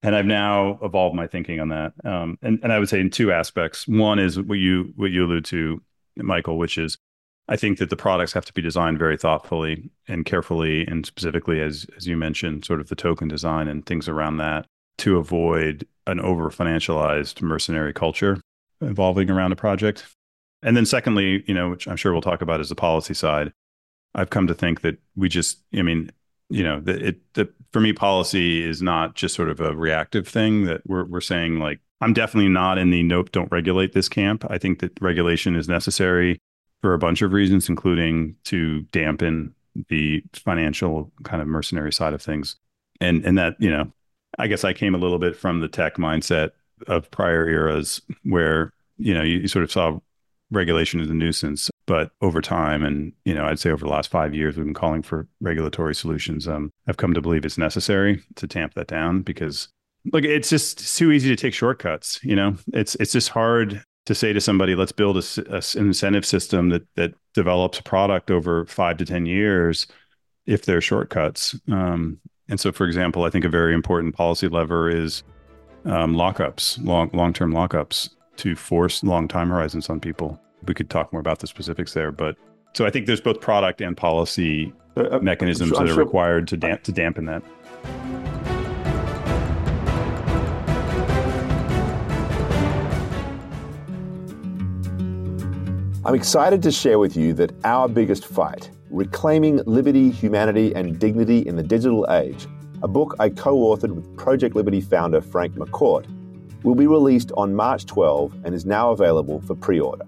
and 0.04 0.16
I've 0.16 0.26
now 0.26 0.78
evolved 0.84 1.16
my 1.16 1.28
thinking 1.28 1.60
on 1.60 1.70
that. 1.70 1.94
Um, 2.04 2.38
and, 2.42 2.60
and 2.62 2.72
I 2.72 2.80
would 2.80 2.90
say 2.90 3.00
in 3.00 3.10
two 3.10 3.32
aspects. 3.32 3.88
One 3.88 4.20
is 4.20 4.40
what 4.40 4.60
you 4.60 4.94
what 4.96 5.12
you 5.12 5.26
allude 5.26 5.46
to, 5.46 5.82
Michael, 6.18 6.58
which 6.58 6.78
is 6.78 6.98
I 7.48 7.56
think 7.56 7.78
that 7.80 7.90
the 7.90 7.96
products 7.96 8.34
have 8.34 8.46
to 8.46 8.54
be 8.54 8.62
designed 8.62 9.00
very 9.00 9.18
thoughtfully 9.18 9.90
and 10.08 10.26
carefully, 10.26 10.86
and 10.88 11.06
specifically, 11.06 11.62
as 11.62 11.86
as 11.96 12.06
you 12.06 12.18
mentioned, 12.18 12.66
sort 12.66 12.82
of 12.82 12.90
the 12.90 12.96
token 12.96 13.30
design 13.30 13.68
and 13.68 13.86
things 13.86 14.10
around 14.10 14.38
that 14.38 14.66
to 15.04 15.18
avoid 15.18 15.86
an 16.08 16.20
over 16.22 16.50
financialized 16.50 17.42
mercenary 17.42 17.94
culture 17.94 18.40
evolving 18.82 19.30
around 19.30 19.52
a 19.52 19.56
project. 19.56 20.06
And 20.62 20.78
then, 20.78 20.86
secondly, 20.86 21.44
you 21.46 21.54
know, 21.54 21.70
which 21.70 21.90
I'm 21.90 21.98
sure 21.98 22.14
we'll 22.14 22.22
talk 22.22 22.42
about 22.42 22.62
is 22.62 22.70
the 22.70 22.76
policy 22.76 23.14
side. 23.14 23.52
I've 24.16 24.30
come 24.30 24.48
to 24.48 24.54
think 24.54 24.80
that 24.82 24.98
we 25.16 25.28
just, 25.28 25.60
I 25.76 25.82
mean, 25.82 26.10
you 26.50 26.64
know, 26.64 26.80
that 26.82 27.02
it 27.02 27.34
that 27.34 27.54
for 27.74 27.82
me, 27.82 27.92
policy 27.92 28.64
is 28.64 28.82
not 28.82 29.16
just 29.16 29.36
sort 29.36 29.50
of 29.50 29.60
a 29.60 29.76
reactive 29.76 30.26
thing 30.26 30.66
that 30.66 30.82
we're 30.86 31.04
we're 31.04 31.20
saying 31.20 31.60
like 31.60 31.80
I'm 32.00 32.14
definitely 32.14 32.50
not 32.50 32.78
in 32.78 32.90
the 32.90 33.04
nope, 33.04 33.32
don't 33.32 33.52
regulate 33.52 33.92
this 33.92 34.08
camp. 34.08 34.46
I 34.50 34.58
think 34.58 34.80
that 34.80 35.02
regulation 35.02 35.56
is 35.56 35.68
necessary 35.68 36.40
for 36.82 36.94
a 36.94 37.00
bunch 37.00 37.22
of 37.22 37.34
reasons, 37.34 37.68
including 37.68 38.36
to 38.46 38.82
dampen 38.92 39.54
the 39.90 40.24
financial 40.34 41.12
kind 41.24 41.42
of 41.42 41.48
mercenary 41.48 41.92
side 41.92 42.14
of 42.14 42.22
things. 42.22 42.56
And 43.02 43.26
and 43.26 43.38
that, 43.38 43.56
you 43.60 43.70
know, 43.70 43.92
I 44.40 44.48
guess 44.48 44.64
I 44.64 44.74
came 44.74 44.96
a 44.96 45.00
little 45.00 45.20
bit 45.20 45.36
from 45.36 45.60
the 45.60 45.68
tech 45.68 45.96
mindset 45.96 46.52
of 46.88 47.10
prior 47.12 47.48
eras 47.48 48.02
where, 48.24 48.72
you 48.98 49.14
know, 49.14 49.24
you, 49.24 49.40
you 49.40 49.48
sort 49.48 49.64
of 49.64 49.72
saw 49.72 50.00
regulation 50.52 51.00
as 51.00 51.10
a 51.10 51.14
nuisance. 51.14 51.70
But 51.86 52.12
over 52.22 52.42
time, 52.42 52.84
and 52.84 53.12
you 53.26 53.34
know, 53.34 53.46
I'd 53.46 53.60
say 53.60 53.70
over 53.70 53.86
the 53.86 53.92
last 53.92 54.10
five 54.10 54.34
years, 54.34 54.56
we've 54.56 54.66
been 54.66 54.74
calling 54.74 55.02
for 55.02 55.28
regulatory 55.42 55.94
solutions. 55.94 56.48
Um, 56.48 56.72
I've 56.88 56.98
come 56.98 57.14
to 57.14 57.22
believe 57.22 57.44
it's 57.44 57.58
necessary 57.58 58.24
to 58.36 58.48
tamp 58.48 58.74
that 58.76 58.88
down 58.88 59.22
because, 59.22 59.68
look, 60.14 60.24
it's 60.24 60.50
just 60.50 60.96
too 60.98 61.12
easy 61.12 61.28
to 61.30 61.36
take 61.36 61.54
shortcuts. 61.54 62.24
You 62.24 62.36
know, 62.36 62.56
it's 62.74 62.96
it's 62.96 63.12
just 63.12 63.30
hard 63.30 63.84
to 64.06 64.16
say 64.16 64.32
to 64.32 64.40
somebody, 64.40 64.76
let's 64.76 64.92
build 64.94 65.18
a, 65.18 65.24
a, 65.50 65.62
an 65.80 65.88
incentive 65.88 66.26
system 66.26 66.70
that 66.70 66.84
that 66.96 67.14
develops 67.34 67.80
a 67.80 67.84
product 67.84 68.32
over 68.32 68.66
five 68.66 68.98
to 68.98 69.06
ten 69.06 69.26
years, 69.26 69.88
if 70.46 70.66
there 70.66 70.78
are 70.78 70.82
shortcuts. 70.82 71.60
Um, 71.70 72.20
and 72.50 72.60
so, 72.60 72.72
for 72.72 72.86
example, 72.86 73.24
I 73.24 73.30
think 73.30 73.46
a 73.46 73.50
very 73.50 73.74
important 73.74 74.16
policy 74.16 74.48
lever 74.48 74.90
is 74.90 75.24
um, 75.86 76.16
lockups, 76.16 76.84
long 76.84 77.10
long 77.14 77.34
term 77.34 77.54
lockups, 77.54 78.10
to 78.38 78.56
force 78.56 79.04
long 79.04 79.28
time 79.28 79.50
horizons 79.50 79.90
on 79.90 80.00
people. 80.00 80.40
We 80.66 80.74
could 80.74 80.90
talk 80.90 81.12
more 81.14 81.20
about 81.20 81.40
the 81.40 81.48
specifics 81.48 81.94
there, 81.94 82.12
but 82.12 82.36
so 82.74 82.86
I 82.86 82.90
think 82.90 83.06
there's 83.06 83.22
both 83.22 83.40
product 83.40 83.82
and 83.82 83.96
policy 83.96 84.74
uh, 84.98 85.08
uh 85.12 85.20
mechanisms 85.20 85.70
sure, 85.70 85.80
that 85.80 85.86
are 85.86 85.94
sure. 85.94 86.04
required 86.04 86.48
to 86.50 86.58
damp- 86.58 86.84
to 86.84 86.92
dampen 86.92 87.26
that. 87.26 87.44
I'm 96.06 96.16
excited 96.16 96.62
to 96.64 96.72
share 96.72 97.00
with 97.00 97.16
you 97.16 97.32
that 97.36 97.54
our 97.64 97.88
biggest 97.88 98.26
fight 98.26 98.70
Reclaiming 98.94 99.58
Liberty, 99.66 100.12
Humanity, 100.12 100.72
and 100.76 101.00
Dignity 101.00 101.40
in 101.40 101.56
the 101.56 101.64
Digital 101.64 102.06
Age, 102.12 102.46
a 102.84 102.88
book 102.88 103.16
I 103.18 103.30
co 103.30 103.56
authored 103.56 103.90
with 103.90 104.16
Project 104.18 104.56
Liberty 104.56 104.82
founder 104.82 105.20
Frank 105.20 105.56
McCourt, 105.56 106.06
will 106.62 106.76
be 106.76 106.86
released 106.86 107.32
on 107.36 107.56
March 107.56 107.88
12 107.88 108.46
and 108.46 108.54
is 108.54 108.68
now 108.68 108.92
available 108.92 109.42
for 109.42 109.56
pre 109.56 109.80
order. 109.80 110.06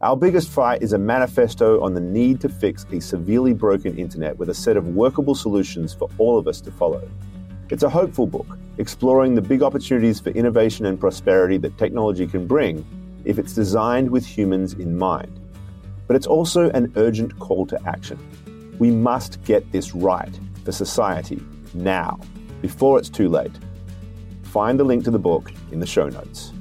Our 0.00 0.16
Biggest 0.16 0.48
Fight 0.48 0.80
is 0.80 0.92
a 0.92 0.98
manifesto 0.98 1.82
on 1.82 1.92
the 1.92 2.00
need 2.00 2.40
to 2.42 2.48
fix 2.48 2.86
a 2.92 3.00
severely 3.00 3.52
broken 3.52 3.98
internet 3.98 4.38
with 4.38 4.48
a 4.48 4.54
set 4.54 4.76
of 4.76 4.86
workable 4.94 5.34
solutions 5.34 5.92
for 5.92 6.08
all 6.18 6.38
of 6.38 6.46
us 6.46 6.60
to 6.60 6.70
follow. 6.70 7.02
It's 7.68 7.82
a 7.82 7.90
hopeful 7.90 8.28
book, 8.28 8.46
exploring 8.78 9.34
the 9.34 9.42
big 9.42 9.60
opportunities 9.60 10.20
for 10.20 10.30
innovation 10.30 10.86
and 10.86 11.00
prosperity 11.00 11.56
that 11.58 11.76
technology 11.78 12.28
can 12.28 12.46
bring 12.46 12.86
if 13.24 13.40
it's 13.40 13.54
designed 13.54 14.08
with 14.08 14.24
humans 14.24 14.74
in 14.74 14.96
mind. 14.96 15.37
But 16.08 16.16
it's 16.16 16.26
also 16.26 16.70
an 16.70 16.92
urgent 16.96 17.38
call 17.38 17.66
to 17.66 17.78
action. 17.86 18.18
We 18.78 18.90
must 18.90 19.44
get 19.44 19.70
this 19.70 19.94
right 19.94 20.36
for 20.64 20.72
society 20.72 21.40
now, 21.74 22.18
before 22.62 22.98
it's 22.98 23.10
too 23.10 23.28
late. 23.28 23.52
Find 24.42 24.80
the 24.80 24.84
link 24.84 25.04
to 25.04 25.10
the 25.10 25.18
book 25.18 25.52
in 25.70 25.78
the 25.78 25.86
show 25.86 26.08
notes. 26.08 26.52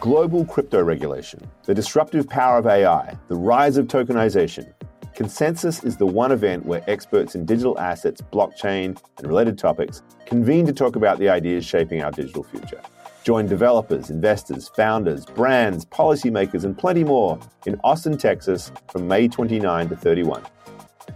Global 0.00 0.44
crypto 0.44 0.82
regulation, 0.82 1.48
the 1.64 1.74
disruptive 1.74 2.28
power 2.28 2.58
of 2.58 2.66
AI, 2.66 3.16
the 3.28 3.36
rise 3.36 3.78
of 3.78 3.86
tokenization, 3.86 4.70
Consensus 5.14 5.84
is 5.84 5.96
the 5.96 6.06
one 6.06 6.32
event 6.32 6.66
where 6.66 6.82
experts 6.90 7.36
in 7.36 7.46
digital 7.46 7.78
assets, 7.78 8.20
blockchain, 8.20 9.00
and 9.18 9.28
related 9.28 9.56
topics 9.56 10.02
convene 10.26 10.66
to 10.66 10.72
talk 10.72 10.96
about 10.96 11.20
the 11.20 11.28
ideas 11.28 11.64
shaping 11.64 12.02
our 12.02 12.10
digital 12.10 12.42
future. 12.42 12.80
Join 13.22 13.46
developers, 13.46 14.10
investors, 14.10 14.68
founders, 14.74 15.24
brands, 15.24 15.84
policymakers, 15.84 16.64
and 16.64 16.76
plenty 16.76 17.04
more 17.04 17.38
in 17.64 17.80
Austin, 17.84 18.18
Texas 18.18 18.72
from 18.90 19.06
May 19.06 19.28
29 19.28 19.88
to 19.88 19.96
31. 19.96 20.42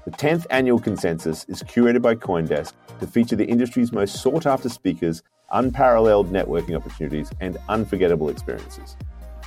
The 0.04 0.12
10th 0.12 0.46
annual 0.50 0.78
consensus 0.78 1.44
is 1.48 1.64
curated 1.64 2.00
by 2.00 2.14
Coindesk 2.14 2.74
to 3.00 3.06
feature 3.06 3.34
the 3.34 3.46
industry's 3.46 3.90
most 3.90 4.22
sought 4.22 4.46
after 4.46 4.68
speakers, 4.68 5.24
unparalleled 5.50 6.30
networking 6.30 6.76
opportunities, 6.76 7.32
and 7.40 7.58
unforgettable 7.68 8.28
experiences. 8.28 8.96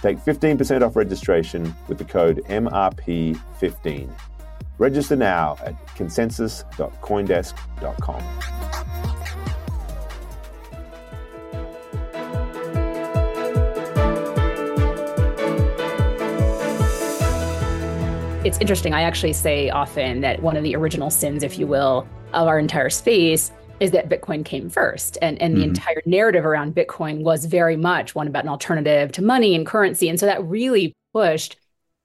Take 0.01 0.17
15% 0.17 0.81
off 0.81 0.95
registration 0.95 1.73
with 1.87 1.99
the 1.99 2.05
code 2.05 2.43
MRP15. 2.49 4.11
Register 4.81 5.15
now 5.15 5.55
at 5.63 5.75
consensus.coindesk.com. 5.95 8.21
It's 18.43 18.57
interesting. 18.57 18.95
I 18.95 19.03
actually 19.03 19.33
say 19.33 19.69
often 19.69 20.21
that 20.21 20.41
one 20.41 20.57
of 20.57 20.63
the 20.63 20.75
original 20.75 21.11
sins, 21.11 21.43
if 21.43 21.59
you 21.59 21.67
will, 21.67 22.07
of 22.33 22.47
our 22.47 22.57
entire 22.57 22.89
space 22.89 23.51
is 23.79 23.91
that 23.91 24.09
Bitcoin 24.09 24.43
came 24.43 24.67
first. 24.67 25.19
And, 25.21 25.39
and 25.39 25.53
mm-hmm. 25.53 25.61
the 25.61 25.67
entire 25.67 26.01
narrative 26.07 26.43
around 26.43 26.73
Bitcoin 26.73 27.21
was 27.21 27.45
very 27.45 27.77
much 27.77 28.15
one 28.15 28.25
about 28.25 28.45
an 28.45 28.49
alternative 28.49 29.11
to 29.11 29.21
money 29.21 29.53
and 29.53 29.63
currency. 29.63 30.09
And 30.09 30.19
so 30.19 30.25
that 30.25 30.43
really 30.43 30.95
pushed 31.13 31.60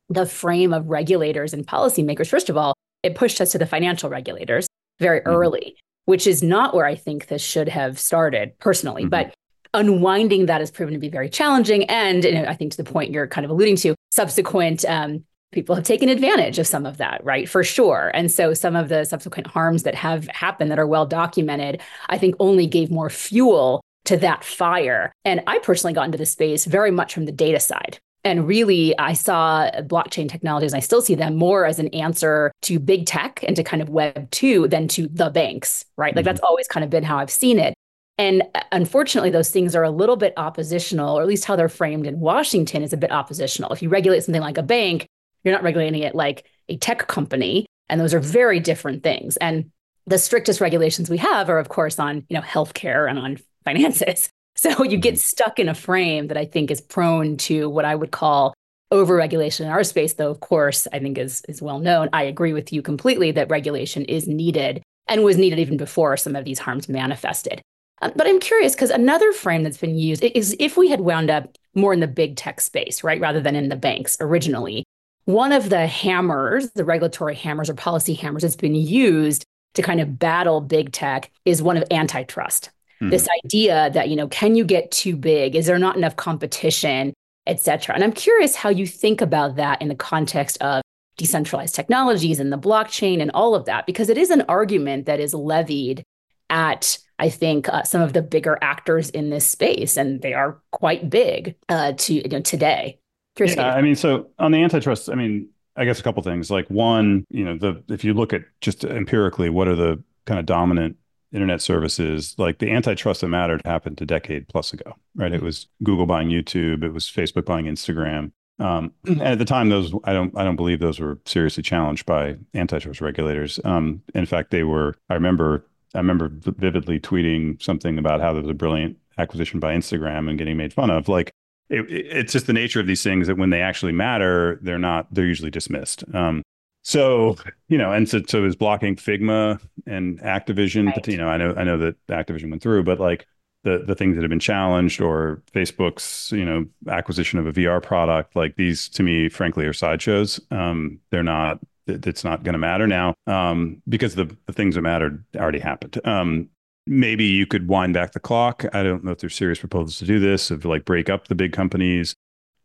the 0.08 0.26
frame 0.26 0.72
of 0.72 0.88
regulators 0.88 1.52
and 1.52 1.66
policymakers. 1.66 2.28
First 2.28 2.48
of 2.48 2.56
all, 2.56 2.75
it 3.02 3.14
pushed 3.14 3.40
us 3.40 3.52
to 3.52 3.58
the 3.58 3.66
financial 3.66 4.10
regulators 4.10 4.66
very 4.98 5.20
mm-hmm. 5.20 5.30
early, 5.30 5.76
which 6.04 6.26
is 6.26 6.42
not 6.42 6.75
where 6.75 6.86
I 6.86 6.94
think 6.94 7.26
this 7.26 7.42
should 7.42 7.68
have 7.68 7.98
started 7.98 8.58
personally. 8.58 9.02
Mm-hmm. 9.02 9.10
But 9.10 9.34
unwinding 9.75 10.46
that 10.46 10.60
has 10.60 10.70
proven 10.70 10.94
to 10.94 11.00
be 11.00 11.08
very 11.08 11.28
challenging. 11.28 11.84
And, 11.84 12.25
I 12.25 12.54
think 12.54 12.72
to 12.72 12.76
the 12.78 12.90
point 12.90 13.10
you're 13.10 13.26
kind 13.26 13.44
of 13.44 13.50
alluding 13.50 13.76
to, 13.76 13.94
subsequent 14.10 14.84
um, 14.86 15.25
people 15.52 15.75
have 15.75 15.84
taken 15.84 16.08
advantage 16.08 16.58
of 16.58 16.66
some 16.66 16.86
of 16.86 16.96
that, 16.96 17.22
right? 17.25 17.48
For 17.48 17.62
sure. 17.62 18.10
And 18.14 18.30
so 18.30 18.54
some 18.54 18.75
of 18.75 18.88
the 18.88 19.04
subsequent 19.04 19.46
harms 19.46 19.82
that 19.82 19.94
have 19.94 20.26
happened 20.28 20.70
that 20.70 20.78
are 20.78 20.86
well 20.86 21.06
documented, 21.06 21.80
I 22.08 22.18
think 22.18 22.34
only 22.38 22.66
gave 22.66 22.90
more 22.90 23.10
fuel 23.10 23.82
to 24.06 24.16
that 24.18 24.44
fire. 24.44 25.12
And 25.25 25.42
I 25.46 25.58
personally 25.58 25.92
got 25.92 26.06
into 26.06 26.18
the 26.18 26.26
space 26.26 26.64
very 26.64 26.90
much 26.90 27.12
from 27.12 27.26
the 27.26 27.32
data 27.32 27.60
side. 27.60 27.98
And 28.26 28.45
really, 28.45 28.92
I 28.99 29.12
saw 29.12 29.71
blockchain 29.83 30.28
technologies, 30.28 30.73
and 30.73 30.78
I 30.78 30.80
still 30.80 31.00
see 31.00 31.14
them 31.14 31.37
more 31.37 31.64
as 31.64 31.78
an 31.78 31.87
answer 31.95 32.50
to 32.62 32.80
big 32.80 33.06
tech 33.06 33.45
and 33.47 33.54
to 33.54 33.62
kind 33.62 33.80
of 33.80 33.88
Web 33.88 34.28
2 34.33 34.66
than 34.66 34.88
to 34.88 35.06
the 35.06 35.30
banks, 35.30 35.85
right? 35.97 36.11
Mm-hmm. 36.11 36.16
Like 36.16 36.25
that's 36.25 36.40
always 36.40 36.66
kind 36.66 36.83
of 36.83 36.90
been 36.90 37.04
how 37.04 37.18
I've 37.18 37.30
seen 37.30 37.61
it. 37.61 37.75
And 38.18 38.42
uh, 38.56 38.62
unfortunately, 38.73 39.30
those 39.30 39.50
things 39.50 39.76
are 39.76 39.85
a 39.85 39.90
little 39.90 40.16
bit 40.16 40.33
oppositional, 40.37 41.16
or 41.16 41.23
at 41.23 41.28
least 41.28 41.45
how 41.45 41.54
they're 41.54 41.68
framed 41.68 42.04
in 42.04 42.18
Washington 42.18 42.83
is 42.83 42.92
a 42.92 42.97
bit 42.97 43.12
oppositional. 43.12 43.73
If 43.73 43.80
you 43.80 43.90
regulate 43.90 44.25
something 44.25 44.42
like 44.42 44.59
a 44.59 44.62
bank, 44.64 45.06
you're 45.45 45.54
not 45.54 45.62
regulating 45.62 46.02
it 46.02 46.16
like 46.16 46.47
a 46.68 46.76
tech 46.78 47.06
company. 47.06 47.66
And 47.88 48.00
those 48.00 48.12
are 48.12 48.18
very 48.18 48.59
different 48.59 49.04
things. 49.04 49.37
And 49.37 49.71
the 50.04 50.18
strictest 50.18 50.61
regulations 50.61 51.09
we 51.09 51.18
have 51.18 51.49
are, 51.49 51.61
of 51.61 51.68
course, 51.68 52.00
on 52.00 52.25
you 52.28 52.35
know 52.35 52.40
healthcare 52.40 53.09
and 53.09 53.21
on 53.21 53.38
finances. 53.64 54.28
So 54.56 54.82
you 54.84 54.96
get 54.96 55.14
mm-hmm. 55.14 55.20
stuck 55.20 55.58
in 55.58 55.68
a 55.68 55.75
frame 55.75 56.28
that 56.28 56.36
I 56.36 56.44
think 56.44 56.70
is 56.70 56.80
prone 56.80 57.36
to 57.38 57.68
what 57.68 57.84
I 57.84 57.94
would 57.94 58.10
call 58.10 58.54
overregulation 58.92 59.60
in 59.62 59.68
our 59.68 59.84
space, 59.84 60.14
though, 60.14 60.30
of 60.30 60.40
course, 60.40 60.86
I 60.92 60.98
think 60.98 61.18
is, 61.18 61.42
is 61.48 61.60
well 61.60 61.78
known. 61.78 62.08
I 62.12 62.22
agree 62.22 62.52
with 62.52 62.72
you 62.72 62.82
completely 62.82 63.32
that 63.32 63.50
regulation 63.50 64.04
is 64.04 64.28
needed 64.28 64.82
and 65.08 65.25
was 65.25 65.36
needed 65.36 65.58
even 65.58 65.76
before 65.76 66.16
some 66.16 66.36
of 66.36 66.44
these 66.44 66.58
harms 66.58 66.88
manifested. 66.88 67.60
Um, 68.02 68.12
but 68.14 68.26
I'm 68.26 68.40
curious 68.40 68.75
because 68.75 68.90
another 68.90 69.32
frame 69.32 69.62
that's 69.62 69.78
been 69.78 69.96
used 69.96 70.22
is 70.22 70.54
if 70.60 70.76
we 70.76 70.90
had 70.90 71.00
wound 71.00 71.30
up 71.30 71.56
more 71.75 71.92
in 71.92 72.00
the 72.00 72.06
big 72.06 72.36
tech 72.36 72.60
space, 72.60 73.02
right, 73.02 73.20
rather 73.20 73.40
than 73.40 73.56
in 73.56 73.68
the 73.68 73.76
banks 73.76 74.16
originally. 74.20 74.84
One 75.25 75.52
of 75.52 75.70
the 75.70 75.86
hammers, 75.86 76.70
the 76.72 76.84
regulatory 76.84 77.34
hammers 77.34 77.68
or 77.68 77.75
policy 77.75 78.14
hammers 78.14 78.42
that's 78.42 78.54
been 78.54 78.76
used 78.76 79.44
to 79.75 79.82
kind 79.82 80.00
of 80.00 80.18
battle 80.18 80.60
big 80.60 80.92
tech 80.92 81.30
is 81.44 81.62
one 81.62 81.76
of 81.76 81.84
antitrust. 81.90 82.70
Mm-hmm. 82.97 83.11
This 83.11 83.29
idea 83.45 83.91
that, 83.91 84.09
you 84.09 84.17
know, 84.17 84.29
can 84.29 84.55
you 84.57 84.65
get 84.65 84.91
too 84.91 85.17
big? 85.17 85.55
Is 85.55 85.67
there 85.67 85.79
not 85.79 85.97
enough 85.97 86.17
competition, 86.17 87.12
et 87.47 87.61
cetera? 87.61 87.95
And 87.95 88.03
I'm 88.03 88.12
curious 88.12 88.57
how 88.57 88.71
you 88.71 88.87
think 88.87 89.21
about 89.21 89.57
that 89.57 89.83
in 89.83 89.88
the 89.88 89.95
context 89.95 90.57
of 90.62 90.83
decentralized 91.17 91.75
technologies 91.75 92.41
and 92.41 92.53
the 92.53 92.59
blockchain 92.59 93.21
and 93.21 93.31
all 93.33 93.55
of 93.55 93.65
that, 93.67 93.87
because 93.87 94.09
it 94.09 94.19
is 94.19 94.31
an 94.31 94.43
argument 94.49 95.07
that 95.07 95.21
is 95.21 95.35
levied 95.35 96.03
at, 96.50 96.99
I 97.19 97.29
think, 97.29 97.69
uh, 97.69 97.83
some 97.83 98.03
of 98.03 98.12
the 98.12 98.23
bigger 98.23 98.59
actors 98.61 99.11
in 99.11 99.31
this 99.31 99.47
space, 99.47 99.97
and 99.97 100.23
they 100.23 100.35
are 100.35 100.61
quite 100.73 101.11
big 101.11 101.57
uh, 101.69 101.93
to 101.97 102.15
you 102.15 102.29
know, 102.29 102.41
today. 102.41 102.99
Curious 103.35 103.57
yeah, 103.57 103.75
I 103.75 103.83
mean, 103.83 103.97
so 103.97 104.31
on 104.38 104.53
the 104.53 104.62
antitrust, 104.62 105.11
I 105.11 105.15
mean, 105.15 105.49
I 105.76 105.85
guess 105.85 106.00
a 106.00 106.03
couple 106.03 106.23
things. 106.23 106.50
Like 106.50 106.69
one, 106.69 107.26
you 107.29 107.45
know, 107.45 107.59
the 107.59 107.83
if 107.93 108.05
you 108.05 108.15
look 108.15 108.33
at 108.33 108.43
just 108.61 108.85
empirically, 108.85 109.50
what 109.50 109.69
are 109.69 109.76
the 109.76 110.03
kind 110.25 110.41
of 110.41 110.47
dominant 110.47 110.97
internet 111.37 111.61
services 111.61 112.35
like 112.38 112.59
the 112.59 112.73
antitrust 112.73 113.21
that 113.21 113.28
mattered 113.28 113.61
happened 113.64 114.00
a 114.00 114.07
decade 114.07 114.49
plus 114.49 114.73
ago 114.73 114.95
right? 115.14 115.33
It 115.33 115.37
mm-hmm. 115.37 115.45
was 115.45 115.66
google 115.83 116.07
buying 116.07 116.28
youtube 116.28 116.83
it 116.83 116.93
was 116.93 117.05
facebook 117.05 117.45
buying 117.45 117.66
instagram. 117.66 118.33
Um, 118.59 118.93
and 119.05 119.21
at 119.23 119.38
the 119.38 119.45
time 119.45 119.69
those 119.69 119.93
i 120.05 120.12
don't 120.12 120.37
i 120.37 120.43
don't 120.43 120.57
believe 120.57 120.81
those 120.81 120.99
were 120.99 121.19
seriously 121.26 121.62
challenged 121.62 122.07
by 122.07 122.37
antitrust 122.55 123.00
regulators. 123.00 123.61
Um, 123.64 124.02
in 124.14 124.26
fact 124.26 124.50
they 124.50 124.64
were 124.64 124.95
i 125.11 125.14
remember 125.14 125.66
i 125.95 125.99
remember 125.99 126.31
vividly 126.33 126.99
tweeting 126.99 127.62
something 127.62 127.99
about 127.99 128.21
how 128.21 128.33
there 128.33 128.43
was 128.43 128.50
a 128.50 128.55
brilliant 128.55 128.97
acquisition 129.19 129.61
by 129.61 129.75
instagram 129.75 130.28
and 130.28 130.38
getting 130.38 130.57
made 130.57 130.73
fun 130.73 130.90
of. 130.90 131.09
Like 131.09 131.31
it, 131.69 131.87
it's 131.90 132.33
just 132.33 132.47
the 132.47 132.52
nature 132.52 132.81
of 132.81 132.87
these 132.87 133.02
things 133.02 133.26
that 133.26 133.37
when 133.37 133.50
they 133.50 133.61
actually 133.61 133.93
matter 133.93 134.59
they're 134.62 134.78
not 134.78 135.07
they're 135.12 135.26
usually 135.26 135.50
dismissed. 135.50 136.02
Um, 136.14 136.43
so, 136.87 137.35
you 137.66 137.78
know, 137.78 137.90
and 137.90 138.09
so, 138.09 138.23
so 138.28 138.45
is 138.45 138.55
blocking 138.55 138.95
Figma 138.95 139.61
and 139.88 140.21
Activision, 140.21 140.87
right. 140.87 140.95
but, 140.95 141.09
you 141.09 141.16
know, 141.16 141.26
I 141.26 141.37
know, 141.37 141.52
I 141.57 141.64
know 141.64 141.76
that 141.78 141.97
Activision 142.07 142.49
went 142.49 142.62
through, 142.62 142.85
but 142.85 143.00
like 143.00 143.26
the, 143.64 143.83
the 143.85 143.97
things 143.97 144.14
that 144.14 144.23
have 144.23 144.31
been 144.31 144.38
challenged 144.38 145.00
or 145.00 145.43
Facebook's, 145.52 146.31
you 146.31 146.45
know, 146.45 146.64
acquisition 146.87 147.40
of 147.40 147.47
a 147.49 147.52
VR 147.52 147.83
product, 147.83 148.37
like 148.37 148.55
these 148.55 148.88
to 148.90 149.02
me, 149.02 149.28
frankly, 149.28 149.66
are 149.66 149.73
sideshows. 149.73 150.38
Um, 150.52 151.00
they're 151.11 151.25
not, 151.25 151.59
it's 151.88 152.23
not 152.23 152.45
going 152.45 152.52
to 152.52 152.59
matter 152.59 152.87
now 152.87 153.16
um, 153.26 153.83
because 153.88 154.14
the, 154.14 154.37
the 154.47 154.52
things 154.52 154.76
that 154.76 154.83
mattered 154.83 155.25
already 155.35 155.59
happened. 155.59 156.00
Um, 156.07 156.50
maybe 156.87 157.25
you 157.25 157.47
could 157.47 157.66
wind 157.66 157.95
back 157.95 158.12
the 158.12 158.21
clock. 158.21 158.64
I 158.73 158.85
don't 158.85 159.02
know 159.02 159.11
if 159.11 159.19
there's 159.19 159.35
serious 159.35 159.59
proposals 159.59 159.99
to 159.99 160.05
do 160.05 160.21
this, 160.21 160.52
of 160.52 160.64
like 160.64 160.85
break 160.85 161.11
up 161.11 161.26
the 161.26 161.35
big 161.35 161.52
companies, 161.52 162.14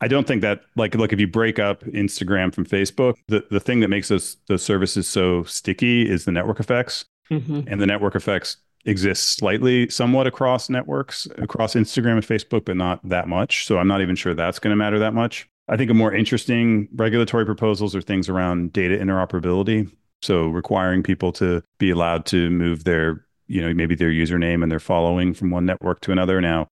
I 0.02 0.08
don't 0.08 0.28
think 0.28 0.42
that 0.42 0.62
like 0.76 0.96
look 0.96 1.14
if 1.14 1.20
you 1.20 1.28
break 1.28 1.60
up 1.60 1.84
Instagram 1.84 2.54
from 2.54 2.66
Facebook, 2.66 3.16
the, 3.28 3.46
the 3.52 3.60
thing 3.60 3.80
that 3.82 3.88
makes 3.88 4.08
those 4.10 4.38
those 4.48 4.64
services 4.64 5.08
so 5.08 5.44
sticky 5.44 6.10
is 6.10 6.26
the 6.26 6.32
network 6.32 6.60
effects. 6.60 7.06
Mm-hmm. 7.30 7.62
And 7.68 7.80
the 7.80 7.88
network 7.88 8.16
effects 8.16 8.58
exist 8.86 9.38
slightly 9.38 9.90
somewhat 9.90 10.28
across 10.28 10.70
networks, 10.70 11.28
across 11.38 11.76
Instagram 11.76 12.14
and 12.14 12.24
Facebook, 12.24 12.66
but 12.66 12.76
not 12.76 13.00
that 13.08 13.28
much. 13.28 13.66
So 13.66 13.78
I'm 13.78 13.88
not 13.88 14.02
even 14.02 14.16
sure 14.16 14.34
that's 14.34 14.60
going 14.60 14.72
to 14.72 14.76
matter 14.76 15.00
that 15.00 15.14
much. 15.14 15.48
I 15.70 15.78
think 15.78 15.90
a 15.92 15.94
more 15.94 16.14
interesting 16.14 16.90
regulatory 16.96 17.46
proposals 17.46 17.96
are 17.96 18.02
things 18.02 18.28
around 18.28 18.74
data 18.74 18.98
interoperability. 18.98 19.90
So 20.24 20.48
requiring 20.48 21.04
people 21.04 21.32
to 21.34 21.64
be 21.78 21.92
allowed 21.92 22.26
to 22.28 22.50
move 22.50 22.84
their 22.84 23.26
you 23.52 23.62
know, 23.62 23.74
maybe 23.74 23.96
their 23.96 24.10
username 24.10 24.64
and 24.64 24.72
their 24.72 24.80
following 24.80 25.34
from 25.34 25.52
one 25.52 25.66
network 25.66 26.00
to 26.00 26.14
another. 26.14 26.40
Now, 26.40 26.68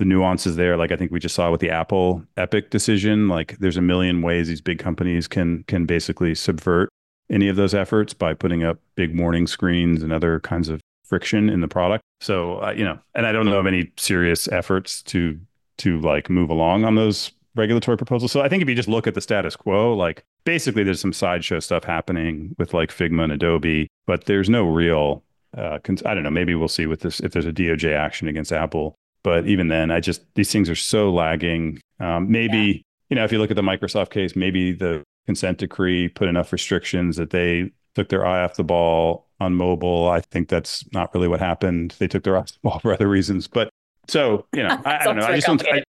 the 0.00 0.06
nuances 0.06 0.56
there, 0.56 0.78
like 0.78 0.92
I 0.92 0.96
think 0.96 1.12
we 1.12 1.20
just 1.20 1.34
saw 1.34 1.50
with 1.50 1.60
the 1.60 1.68
Apple 1.68 2.24
Epic 2.38 2.70
decision, 2.70 3.28
like 3.28 3.58
there's 3.58 3.76
a 3.76 3.82
million 3.82 4.22
ways 4.22 4.48
these 4.48 4.62
big 4.62 4.78
companies 4.78 5.28
can 5.28 5.62
can 5.64 5.84
basically 5.84 6.34
subvert 6.34 6.88
any 7.30 7.48
of 7.48 7.56
those 7.56 7.74
efforts 7.74 8.14
by 8.14 8.32
putting 8.32 8.64
up 8.64 8.78
big 8.94 9.16
warning 9.16 9.46
screens 9.46 10.02
and 10.02 10.10
other 10.10 10.40
kinds 10.40 10.70
of 10.70 10.80
friction 11.04 11.50
in 11.50 11.60
the 11.60 11.68
product. 11.68 12.02
So, 12.22 12.62
uh, 12.62 12.72
you 12.74 12.82
know, 12.82 12.98
and 13.14 13.26
I 13.26 13.32
don't 13.32 13.44
know 13.44 13.58
of 13.58 13.66
any 13.66 13.92
serious 13.98 14.48
efforts 14.48 15.02
to 15.02 15.38
to 15.78 16.00
like 16.00 16.30
move 16.30 16.48
along 16.48 16.84
on 16.84 16.94
those 16.94 17.30
regulatory 17.54 17.98
proposals. 17.98 18.32
So 18.32 18.40
I 18.40 18.48
think 18.48 18.62
if 18.62 18.70
you 18.70 18.74
just 18.74 18.88
look 18.88 19.06
at 19.06 19.12
the 19.14 19.20
status 19.20 19.54
quo, 19.54 19.94
like 19.94 20.24
basically 20.44 20.82
there's 20.82 21.00
some 21.00 21.12
sideshow 21.12 21.60
stuff 21.60 21.84
happening 21.84 22.56
with 22.58 22.72
like 22.72 22.88
Figma 22.88 23.24
and 23.24 23.32
Adobe, 23.32 23.86
but 24.06 24.24
there's 24.24 24.48
no 24.48 24.64
real 24.64 25.22
uh, 25.58 25.78
cons- 25.84 26.02
I 26.06 26.14
don't 26.14 26.22
know, 26.22 26.30
maybe 26.30 26.54
we'll 26.54 26.68
see 26.68 26.86
with 26.86 27.00
this 27.00 27.20
if 27.20 27.32
there's 27.32 27.44
a 27.44 27.52
DOJ 27.52 27.94
action 27.94 28.28
against 28.28 28.50
Apple. 28.50 28.94
But 29.22 29.46
even 29.46 29.68
then, 29.68 29.90
I 29.90 30.00
just 30.00 30.22
these 30.34 30.50
things 30.50 30.70
are 30.70 30.74
so 30.74 31.12
lagging. 31.12 31.80
Um, 31.98 32.30
maybe 32.30 32.58
yeah. 32.58 32.82
you 33.10 33.16
know 33.16 33.24
if 33.24 33.32
you 33.32 33.38
look 33.38 33.50
at 33.50 33.56
the 33.56 33.62
Microsoft 33.62 34.10
case, 34.10 34.34
maybe 34.34 34.72
the 34.72 35.02
consent 35.26 35.58
decree 35.58 36.08
put 36.08 36.28
enough 36.28 36.52
restrictions 36.52 37.16
that 37.16 37.30
they 37.30 37.70
took 37.94 38.08
their 38.08 38.24
eye 38.24 38.42
off 38.42 38.54
the 38.54 38.64
ball 38.64 39.28
on 39.40 39.54
mobile. 39.54 40.08
I 40.08 40.20
think 40.20 40.48
that's 40.48 40.84
not 40.92 41.12
really 41.14 41.28
what 41.28 41.40
happened. 41.40 41.94
They 41.98 42.08
took 42.08 42.24
their 42.24 42.36
eye 42.36 42.40
off 42.40 42.52
the 42.52 42.58
ball 42.62 42.78
for 42.78 42.92
other 42.92 43.08
reasons. 43.08 43.46
But 43.46 43.70
so 44.08 44.46
you 44.54 44.62
know, 44.62 44.80
I, 44.84 44.98
I 44.98 45.04
don't 45.04 45.16
know. 45.16 45.26
I 45.26 45.34
just 45.34 45.46
don't. 45.46 45.66
I, 45.68 45.82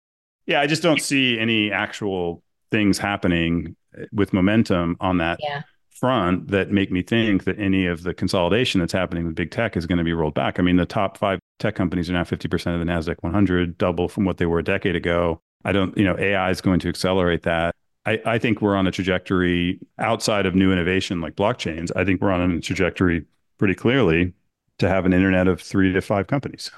yeah, 0.46 0.60
I 0.60 0.66
just 0.66 0.82
don't 0.82 1.00
see 1.00 1.38
any 1.38 1.70
actual 1.70 2.42
things 2.70 2.98
happening 2.98 3.76
with 4.12 4.32
momentum 4.32 4.96
on 5.00 5.18
that 5.18 5.38
yeah. 5.42 5.62
front 5.90 6.48
that 6.48 6.70
make 6.70 6.90
me 6.90 7.02
think 7.02 7.44
that 7.44 7.58
any 7.58 7.86
of 7.86 8.02
the 8.02 8.14
consolidation 8.14 8.80
that's 8.80 8.92
happening 8.92 9.26
with 9.26 9.34
big 9.34 9.50
tech 9.50 9.76
is 9.76 9.86
going 9.86 9.98
to 9.98 10.04
be 10.04 10.12
rolled 10.12 10.34
back. 10.34 10.58
I 10.58 10.62
mean, 10.62 10.76
the 10.76 10.86
top 10.86 11.18
five 11.18 11.38
tech 11.58 11.74
companies 11.74 12.08
are 12.08 12.12
now 12.12 12.24
50% 12.24 12.52
of 12.74 12.80
the 12.80 12.90
NASDAQ 12.90 13.16
100, 13.20 13.78
double 13.78 14.08
from 14.08 14.24
what 14.24 14.38
they 14.38 14.46
were 14.46 14.58
a 14.58 14.64
decade 14.64 14.96
ago. 14.96 15.40
I 15.64 15.72
don't, 15.72 15.96
you 15.96 16.04
know, 16.04 16.16
AI 16.18 16.50
is 16.50 16.60
going 16.60 16.80
to 16.80 16.88
accelerate 16.88 17.42
that. 17.42 17.74
I, 18.06 18.20
I 18.24 18.38
think 18.38 18.62
we're 18.62 18.76
on 18.76 18.86
a 18.86 18.90
trajectory 18.90 19.78
outside 19.98 20.46
of 20.46 20.54
new 20.54 20.72
innovation 20.72 21.20
like 21.20 21.34
blockchains. 21.34 21.90
I 21.94 22.04
think 22.04 22.22
we're 22.22 22.30
on 22.30 22.50
a 22.50 22.60
trajectory 22.60 23.24
pretty 23.58 23.74
clearly 23.74 24.32
to 24.78 24.88
have 24.88 25.04
an 25.04 25.12
internet 25.12 25.48
of 25.48 25.60
three 25.60 25.92
to 25.92 26.00
five 26.00 26.28
companies. 26.28 26.70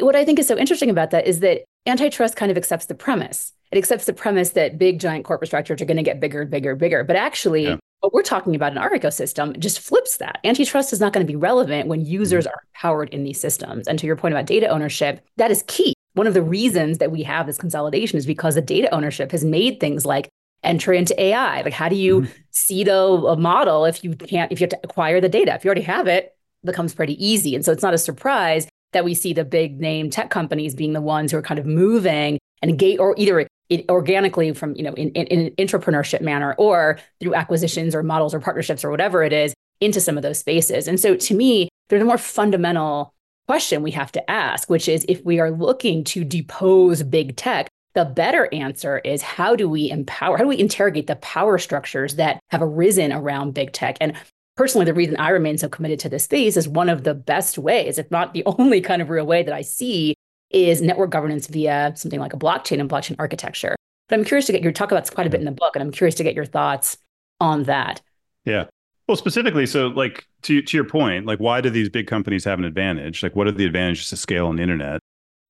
What 0.00 0.16
I 0.16 0.24
think 0.24 0.38
is 0.38 0.46
so 0.48 0.58
interesting 0.58 0.90
about 0.90 1.10
that 1.10 1.26
is 1.26 1.40
that 1.40 1.64
antitrust 1.86 2.36
kind 2.36 2.50
of 2.50 2.56
accepts 2.56 2.86
the 2.86 2.94
premise. 2.94 3.52
It 3.70 3.78
accepts 3.78 4.06
the 4.06 4.12
premise 4.12 4.50
that 4.50 4.78
big 4.78 4.98
giant 4.98 5.24
corporate 5.24 5.48
structures 5.48 5.80
are 5.80 5.84
going 5.84 5.96
to 5.96 6.02
get 6.02 6.20
bigger 6.20 6.42
and 6.42 6.50
bigger 6.50 6.70
and 6.72 6.80
bigger. 6.80 7.04
But 7.04 7.16
actually, 7.16 7.64
yeah. 7.64 7.76
What 8.04 8.12
we're 8.12 8.22
talking 8.22 8.54
about 8.54 8.72
in 8.72 8.78
our 8.78 8.90
ecosystem 8.90 9.58
just 9.58 9.80
flips 9.80 10.18
that. 10.18 10.38
Antitrust 10.44 10.92
is 10.92 11.00
not 11.00 11.14
going 11.14 11.26
to 11.26 11.30
be 11.30 11.36
relevant 11.36 11.88
when 11.88 12.04
users 12.04 12.44
mm-hmm. 12.44 12.52
are 12.52 12.62
empowered 12.74 13.08
in 13.10 13.24
these 13.24 13.40
systems. 13.40 13.88
And 13.88 13.98
to 13.98 14.06
your 14.06 14.16
point 14.16 14.34
about 14.34 14.44
data 14.44 14.68
ownership, 14.68 15.24
that 15.36 15.50
is 15.50 15.64
key. 15.66 15.94
One 16.12 16.26
of 16.26 16.34
the 16.34 16.42
reasons 16.42 16.98
that 16.98 17.10
we 17.10 17.22
have 17.22 17.46
this 17.46 17.56
consolidation 17.56 18.18
is 18.18 18.26
because 18.26 18.56
the 18.56 18.60
data 18.62 18.94
ownership 18.94 19.32
has 19.32 19.42
made 19.42 19.80
things 19.80 20.04
like 20.04 20.28
entry 20.62 20.98
into 20.98 21.18
AI. 21.20 21.62
Like, 21.62 21.72
how 21.72 21.88
do 21.88 21.96
you 21.96 22.20
mm-hmm. 22.20 22.32
seed 22.50 22.88
a, 22.88 22.98
a 22.98 23.36
model 23.36 23.86
if 23.86 24.04
you 24.04 24.14
can't, 24.14 24.52
if 24.52 24.60
you 24.60 24.64
have 24.64 24.70
to 24.70 24.80
acquire 24.84 25.20
the 25.20 25.28
data? 25.30 25.54
If 25.54 25.64
you 25.64 25.68
already 25.68 25.82
have 25.82 26.06
it, 26.06 26.36
it 26.62 26.66
becomes 26.66 26.92
pretty 26.92 27.24
easy. 27.24 27.54
And 27.54 27.64
so 27.64 27.72
it's 27.72 27.82
not 27.82 27.94
a 27.94 27.98
surprise 27.98 28.68
that 28.94 29.04
we 29.04 29.14
see 29.14 29.32
the 29.32 29.44
big 29.44 29.80
name 29.80 30.08
tech 30.08 30.30
companies 30.30 30.74
being 30.74 30.94
the 30.94 31.00
ones 31.00 31.30
who 31.30 31.38
are 31.38 31.42
kind 31.42 31.60
of 31.60 31.66
moving 31.66 32.38
and 32.62 32.78
gate 32.78 32.98
or 32.98 33.14
either 33.18 33.46
it 33.68 33.88
organically 33.88 34.52
from 34.52 34.74
you 34.74 34.82
know 34.82 34.94
in, 34.94 35.10
in, 35.10 35.26
in, 35.26 35.46
an 35.46 35.50
entrepreneurship 35.58 36.20
manner 36.20 36.54
or 36.58 36.98
through 37.20 37.34
acquisitions 37.34 37.94
or 37.94 38.02
models 38.02 38.34
or 38.34 38.40
partnerships 38.40 38.84
or 38.84 38.90
whatever 38.90 39.22
it 39.22 39.32
is 39.32 39.54
into 39.80 40.00
some 40.00 40.16
of 40.16 40.22
those 40.22 40.38
spaces. 40.38 40.88
And 40.88 40.98
so 40.98 41.14
to 41.14 41.34
me 41.34 41.68
there's 41.88 42.02
a 42.02 42.06
more 42.06 42.18
fundamental 42.18 43.12
question 43.46 43.82
we 43.82 43.90
have 43.90 44.10
to 44.12 44.30
ask 44.30 44.70
which 44.70 44.88
is 44.88 45.04
if 45.08 45.22
we 45.24 45.38
are 45.38 45.50
looking 45.50 46.02
to 46.02 46.24
depose 46.24 47.02
big 47.02 47.36
tech 47.36 47.68
the 47.94 48.04
better 48.04 48.48
answer 48.52 48.98
is 48.98 49.22
how 49.22 49.54
do 49.54 49.68
we 49.68 49.90
empower 49.90 50.36
how 50.36 50.44
do 50.44 50.48
we 50.48 50.58
interrogate 50.58 51.06
the 51.06 51.16
power 51.16 51.58
structures 51.58 52.16
that 52.16 52.40
have 52.50 52.62
arisen 52.62 53.12
around 53.12 53.54
big 53.54 53.72
tech? 53.72 53.96
And 54.00 54.16
personally 54.56 54.84
the 54.84 54.94
reason 54.94 55.16
i 55.16 55.30
remain 55.30 55.58
so 55.58 55.68
committed 55.68 55.98
to 55.98 56.08
this 56.08 56.24
space 56.24 56.56
is 56.56 56.68
one 56.68 56.88
of 56.88 57.04
the 57.04 57.14
best 57.14 57.58
ways 57.58 57.98
if 57.98 58.10
not 58.10 58.34
the 58.34 58.42
only 58.58 58.80
kind 58.80 59.02
of 59.02 59.10
real 59.10 59.26
way 59.26 59.42
that 59.42 59.54
i 59.54 59.62
see 59.62 60.14
is 60.54 60.80
network 60.80 61.10
governance 61.10 61.48
via 61.48 61.92
something 61.96 62.20
like 62.20 62.32
a 62.32 62.38
blockchain 62.38 62.80
and 62.80 62.88
blockchain 62.88 63.16
architecture. 63.18 63.74
But 64.08 64.18
I'm 64.18 64.24
curious 64.24 64.46
to 64.46 64.52
get 64.52 64.62
your 64.62 64.72
talk 64.72 64.92
about 64.92 65.02
this 65.02 65.10
quite 65.10 65.26
a 65.26 65.30
bit 65.30 65.40
in 65.40 65.46
the 65.46 65.52
book, 65.52 65.74
and 65.74 65.82
I'm 65.82 65.90
curious 65.90 66.14
to 66.16 66.22
get 66.22 66.34
your 66.34 66.44
thoughts 66.44 66.96
on 67.40 67.64
that. 67.64 68.00
Yeah. 68.44 68.66
Well, 69.08 69.16
specifically, 69.16 69.66
so 69.66 69.88
like 69.88 70.26
to 70.42 70.62
to 70.62 70.76
your 70.76 70.84
point, 70.84 71.26
like 71.26 71.40
why 71.40 71.60
do 71.60 71.70
these 71.70 71.88
big 71.88 72.06
companies 72.06 72.44
have 72.44 72.58
an 72.58 72.64
advantage? 72.64 73.22
Like, 73.22 73.34
what 73.34 73.46
are 73.46 73.52
the 73.52 73.66
advantages 73.66 74.08
to 74.10 74.16
scale 74.16 74.46
on 74.46 74.56
the 74.56 74.62
internet? 74.62 75.00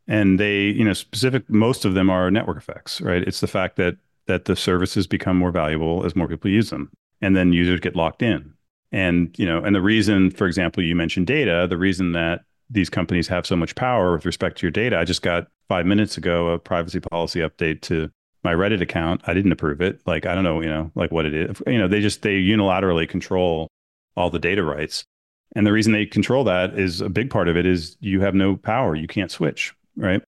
And 0.06 0.40
they, 0.40 0.66
you 0.66 0.84
know, 0.84 0.92
specific 0.92 1.48
most 1.48 1.84
of 1.84 1.94
them 1.94 2.10
are 2.10 2.30
network 2.30 2.58
effects, 2.58 3.00
right? 3.00 3.22
It's 3.22 3.40
the 3.40 3.46
fact 3.46 3.76
that 3.76 3.96
that 4.26 4.46
the 4.46 4.56
services 4.56 5.06
become 5.06 5.36
more 5.36 5.50
valuable 5.50 6.04
as 6.06 6.16
more 6.16 6.28
people 6.28 6.50
use 6.50 6.70
them, 6.70 6.90
and 7.20 7.36
then 7.36 7.52
users 7.52 7.80
get 7.80 7.94
locked 7.94 8.22
in. 8.22 8.54
And 8.94 9.36
you 9.36 9.44
know, 9.44 9.58
and 9.58 9.74
the 9.74 9.82
reason, 9.82 10.30
for 10.30 10.46
example, 10.46 10.80
you 10.80 10.94
mentioned 10.94 11.26
data. 11.26 11.66
The 11.68 11.76
reason 11.76 12.12
that 12.12 12.42
these 12.70 12.88
companies 12.88 13.26
have 13.26 13.44
so 13.44 13.56
much 13.56 13.74
power 13.74 14.12
with 14.12 14.24
respect 14.24 14.58
to 14.58 14.66
your 14.66 14.70
data. 14.70 14.96
I 14.96 15.04
just 15.04 15.20
got 15.20 15.48
five 15.68 15.84
minutes 15.84 16.16
ago 16.16 16.50
a 16.50 16.60
privacy 16.60 17.00
policy 17.00 17.40
update 17.40 17.80
to 17.82 18.08
my 18.44 18.54
Reddit 18.54 18.80
account. 18.80 19.20
I 19.26 19.34
didn't 19.34 19.50
approve 19.50 19.80
it. 19.80 20.00
Like 20.06 20.26
I 20.26 20.34
don't 20.36 20.44
know, 20.44 20.60
you 20.60 20.68
know, 20.68 20.92
like 20.94 21.10
what 21.10 21.26
it 21.26 21.34
is. 21.34 21.60
You 21.66 21.78
know, 21.78 21.88
they 21.88 22.00
just 22.00 22.22
they 22.22 22.40
unilaterally 22.40 23.08
control 23.08 23.66
all 24.16 24.30
the 24.30 24.38
data 24.38 24.62
rights. 24.62 25.04
And 25.56 25.66
the 25.66 25.72
reason 25.72 25.92
they 25.92 26.06
control 26.06 26.44
that 26.44 26.78
is 26.78 27.00
a 27.00 27.08
big 27.08 27.30
part 27.30 27.48
of 27.48 27.56
it 27.56 27.66
is 27.66 27.96
you 27.98 28.20
have 28.20 28.36
no 28.36 28.54
power. 28.54 28.94
You 28.94 29.08
can't 29.08 29.30
switch, 29.30 29.74
right? 29.96 30.22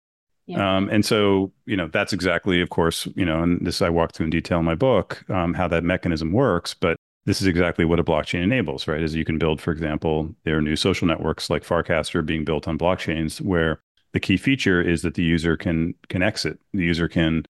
Yeah. 0.47 0.77
Um, 0.77 0.89
and 0.91 1.05
so, 1.05 1.53
you 1.67 1.77
know, 1.77 1.87
that's 1.87 2.13
exactly, 2.13 2.61
of 2.61 2.71
course, 2.71 3.07
you 3.15 3.25
know, 3.25 3.43
and 3.43 3.65
this 3.65 3.81
I 3.81 3.91
walk 3.91 4.13
through 4.13 4.25
in 4.25 4.31
detail 4.31 4.59
in 4.59 4.65
my 4.65 4.75
book, 4.75 5.25
um, 5.31 5.55
how 5.55 5.69
that 5.69 5.85
mechanism 5.85 6.33
works. 6.33 6.75
But 6.75 6.97
this 7.27 7.41
is 7.41 7.49
exactly 7.49 7.85
what 7.85 7.99
a 7.99 8.05
blockchain 8.05 8.43
enables, 8.43 8.87
right? 8.89 9.03
Is 9.03 9.15
you 9.15 9.25
can 9.25 9.37
build, 9.37 9.61
for 9.61 9.73
example, 9.73 10.35
there 10.45 10.57
are 10.57 10.63
new 10.63 10.77
social 10.77 11.07
networks 11.07 11.51
like 11.51 11.65
Farcaster 11.65 12.25
being 12.25 12.45
built 12.45 12.67
on 12.67 12.79
blockchains 12.79 13.41
where 13.41 13.81
the 14.13 14.21
key 14.21 14.37
feature 14.37 14.81
is 14.81 15.03
that 15.03 15.15
the 15.15 15.23
user 15.23 15.57
can 15.57 15.95
can 16.09 16.23
exit. 16.23 16.59
The 16.73 16.85
user 16.85 17.09
can, 17.09 17.45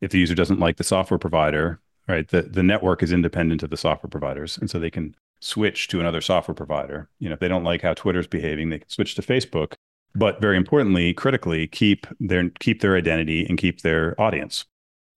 if 0.00 0.10
the 0.10 0.18
user 0.18 0.34
doesn't 0.34 0.58
like 0.58 0.78
the 0.78 0.84
software 0.84 1.18
provider, 1.18 1.80
right? 2.08 2.26
The 2.26 2.42
the 2.42 2.62
network 2.62 3.02
is 3.02 3.12
independent 3.12 3.62
of 3.62 3.70
the 3.70 3.76
software 3.76 4.10
providers. 4.10 4.58
And 4.58 4.68
so 4.68 4.78
they 4.80 4.90
can 4.90 5.14
switch 5.40 5.86
to 5.88 6.00
another 6.00 6.20
software 6.20 6.56
provider. 6.56 7.08
You 7.20 7.28
know, 7.28 7.34
if 7.34 7.40
they 7.40 7.48
don't 7.48 7.64
like 7.64 7.82
how 7.82 7.94
Twitter's 7.94 8.26
behaving, 8.26 8.70
they 8.70 8.80
can 8.80 8.88
switch 8.88 9.14
to 9.14 9.22
Facebook. 9.22 9.74
But 10.14 10.40
very 10.40 10.56
importantly, 10.56 11.14
critically, 11.14 11.68
keep 11.68 12.06
their 12.18 12.48
keep 12.58 12.80
their 12.80 12.96
identity 12.96 13.46
and 13.46 13.58
keep 13.58 13.82
their 13.82 14.20
audience. 14.20 14.64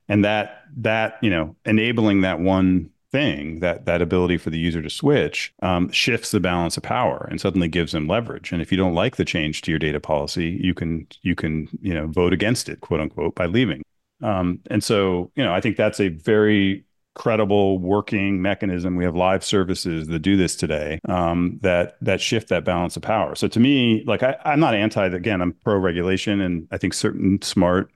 And 0.07 0.23
that 0.23 0.65
that, 0.75 1.17
you 1.21 1.29
know, 1.31 1.55
enabling 1.65 2.21
that 2.21 2.39
one 2.39 2.90
thing 3.11 3.59
that 3.59 3.85
that 3.85 4.01
ability 4.01 4.37
for 4.37 4.49
the 4.49 4.57
user 4.57 4.81
to 4.81 4.89
switch 4.89 5.53
um, 5.61 5.91
shifts 5.91 6.31
the 6.31 6.39
balance 6.39 6.77
of 6.77 6.83
power 6.83 7.27
and 7.29 7.41
suddenly 7.41 7.67
gives 7.67 7.91
them 7.91 8.07
leverage. 8.07 8.51
And 8.51 8.61
if 8.61 8.71
you 8.71 8.77
don't 8.77 8.95
like 8.95 9.17
the 9.17 9.25
change 9.25 9.61
to 9.63 9.71
your 9.71 9.79
data 9.79 9.99
policy 9.99 10.59
you 10.61 10.73
can 10.73 11.07
you 11.21 11.35
can 11.35 11.67
you 11.81 11.93
know 11.93 12.07
vote 12.07 12.33
against 12.33 12.69
it 12.69 12.81
quote 12.81 12.99
unquote 13.01 13.35
by 13.35 13.45
leaving. 13.45 13.83
Um, 14.21 14.59
and 14.69 14.83
so 14.83 15.31
you 15.35 15.43
know 15.43 15.53
i 15.53 15.61
think 15.61 15.77
that's 15.77 15.99
a 15.99 16.09
very 16.09 16.85
credible 17.13 17.77
working 17.79 18.41
mechanism. 18.41 18.95
We 18.95 19.03
have 19.03 19.15
live 19.15 19.43
services 19.43 20.07
that 20.07 20.19
do 20.19 20.37
this 20.37 20.55
today 20.55 20.99
um, 21.09 21.59
that 21.61 21.97
that 22.01 22.21
shift 22.21 22.47
that 22.49 22.63
balance 22.63 22.95
of 22.95 23.03
power. 23.03 23.35
So 23.35 23.47
to 23.49 23.59
me 23.59 24.03
like 24.05 24.23
I, 24.23 24.37
i'm 24.45 24.59
not 24.59 24.73
anti 24.75 25.05
again 25.05 25.41
i'm 25.41 25.53
pro 25.53 25.77
regulation 25.77 26.39
and 26.39 26.67
i 26.71 26.77
think 26.77 26.93
certain 26.93 27.41
smart 27.41 27.91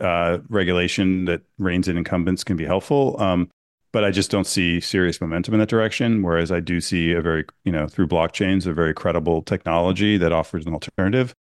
uh, 0.00 0.38
regulation 0.48 1.24
that 1.24 1.42
reins 1.58 1.88
in 1.88 1.96
incumbents 1.96 2.44
can 2.44 2.56
be 2.56 2.64
helpful. 2.64 3.20
Um, 3.20 3.50
but 3.92 4.04
I 4.04 4.10
just 4.10 4.30
don't 4.30 4.46
see 4.46 4.80
serious 4.80 5.20
momentum 5.20 5.54
in 5.54 5.60
that 5.60 5.68
direction. 5.68 6.22
Whereas 6.22 6.52
I 6.52 6.60
do 6.60 6.80
see 6.80 7.12
a 7.12 7.22
very, 7.22 7.44
you 7.64 7.72
know, 7.72 7.86
through 7.86 8.08
blockchains, 8.08 8.66
a 8.66 8.72
very 8.72 8.94
credible 8.94 9.42
technology 9.42 10.16
that 10.18 10.32
offers 10.32 10.66
an 10.66 10.74
alternative. 10.74 11.34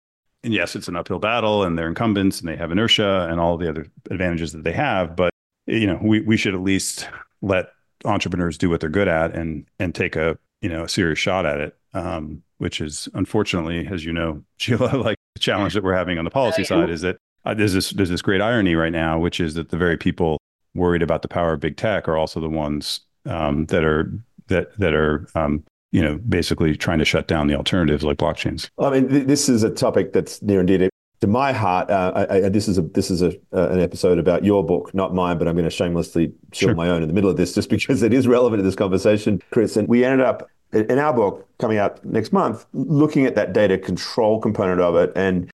And 0.43 0.53
yes, 0.53 0.77
it's 0.77 0.89
an 0.89 0.97
uphill 0.97 1.19
battle 1.19 1.63
and 1.63 1.79
they're 1.79 1.89
incumbents 1.89 2.41
and 2.41 2.49
they 2.49 2.57
have 2.57 2.71
inertia 2.71 3.29
and 3.31 3.41
all 3.41 3.57
the 3.57 3.69
other 3.69 3.87
advantages 4.11 4.53
that 4.53 4.65
they 4.65 4.73
have. 4.73 5.17
But, 5.17 5.31
you 5.67 5.87
know, 5.87 5.99
we, 6.03 6.21
we 6.21 6.37
should 6.37 6.55
at 6.55 6.61
least 6.61 7.09
let 7.41 7.73
entrepreneurs 8.05 8.59
do 8.59 8.69
what 8.69 8.81
they're 8.81 8.91
good 8.91 9.09
at 9.09 9.35
and, 9.35 9.67
and 9.79 9.95
take 9.95 10.17
a, 10.17 10.39
you 10.61 10.69
know, 10.69 10.85
a 10.85 10.89
serious 10.89 11.19
shot 11.19 11.47
at 11.47 11.61
it. 11.61 11.77
Um, 11.95 12.43
which 12.59 12.81
is 12.81 13.09
unfortunately, 13.15 13.87
as 13.87 14.05
you 14.05 14.13
know, 14.13 14.43
Sheila, 14.57 14.97
like 14.97 15.17
the 15.35 15.41
challenge 15.41 15.75
that 15.75 15.85
we're 15.85 15.95
having 15.95 16.19
on 16.19 16.25
the 16.25 16.31
policy 16.31 16.65
side 16.65 16.91
is 16.91 17.03
that 17.03 17.17
uh, 17.45 17.55
there's 17.55 17.73
this, 17.73 17.91
there's 17.91 18.09
this 18.11 18.23
great 18.23 18.41
irony 18.41 18.75
right 18.75 18.93
now, 18.93 19.19
which 19.19 19.41
is 19.41 19.55
that 19.55 19.69
the 19.69 19.77
very 19.77 19.97
people 19.97 20.39
worried 20.75 21.03
about 21.03 21.23
the 21.23 21.29
power 21.29 21.53
of 21.53 21.61
big 21.61 21.77
tech 21.77 22.09
are 22.09 22.17
also 22.17 22.41
the 22.41 22.49
ones 22.49 23.01
um, 23.27 23.67
that 23.67 23.85
are 23.85 24.13
that 24.49 24.77
that 24.79 24.95
are 24.95 25.29
um, 25.35 25.65
you 25.93 26.03
know 26.03 26.19
basically 26.29 26.77
trying 26.77 26.99
to 26.99 27.05
shut 27.05 27.29
down 27.29 27.47
the 27.47 27.55
alternatives 27.55 28.05
like 28.05 28.19
blockchains. 28.19 28.69
I 28.79 28.91
mean, 28.91 29.09
th- 29.09 29.27
this 29.27 29.49
is 29.49 29.63
a 29.63 29.71
topic 29.71 30.13
that's 30.13 30.43
near 30.43 30.59
and 30.59 30.69
dear 30.69 30.79
to, 30.79 30.91
to 31.21 31.27
my 31.27 31.53
heart. 31.53 31.91
Uh, 31.91 32.27
I, 32.29 32.47
I, 32.47 32.49
this 32.49 32.69
is 32.69 32.79
a 32.79 32.83
this 32.83 33.11
is 33.11 33.23
a, 33.23 33.31
uh, 33.53 33.69
an 33.71 33.81
episode 33.81 34.19
about 34.19 34.45
your 34.45 34.65
book, 34.65 34.95
not 34.95 35.15
mine, 35.15 35.39
but 35.39 35.49
I'm 35.49 35.55
going 35.55 35.65
to 35.65 35.71
shamelessly 35.71 36.33
show 36.53 36.69
sure. 36.69 36.75
my 36.75 36.89
own 36.89 37.03
in 37.03 37.09
the 37.09 37.15
middle 37.15 37.31
of 37.31 37.37
this, 37.37 37.55
just 37.55 37.71
because 37.71 38.03
it 38.03 38.13
is 38.13 38.27
relevant 38.27 38.61
to 38.61 38.65
this 38.65 38.77
conversation, 38.77 39.41
Chris. 39.51 39.77
And 39.77 39.89
we 39.89 40.05
ended 40.05 40.27
up 40.27 40.51
in 40.73 40.99
our 40.99 41.13
book 41.13 41.49
coming 41.59 41.79
out 41.79 42.05
next 42.05 42.33
month, 42.33 42.67
looking 42.73 43.27
at 43.27 43.37
that 43.37 43.53
data 43.53 43.79
control 43.79 44.41
component 44.41 44.81
of 44.81 44.97
it. 44.97 45.13
And 45.15 45.51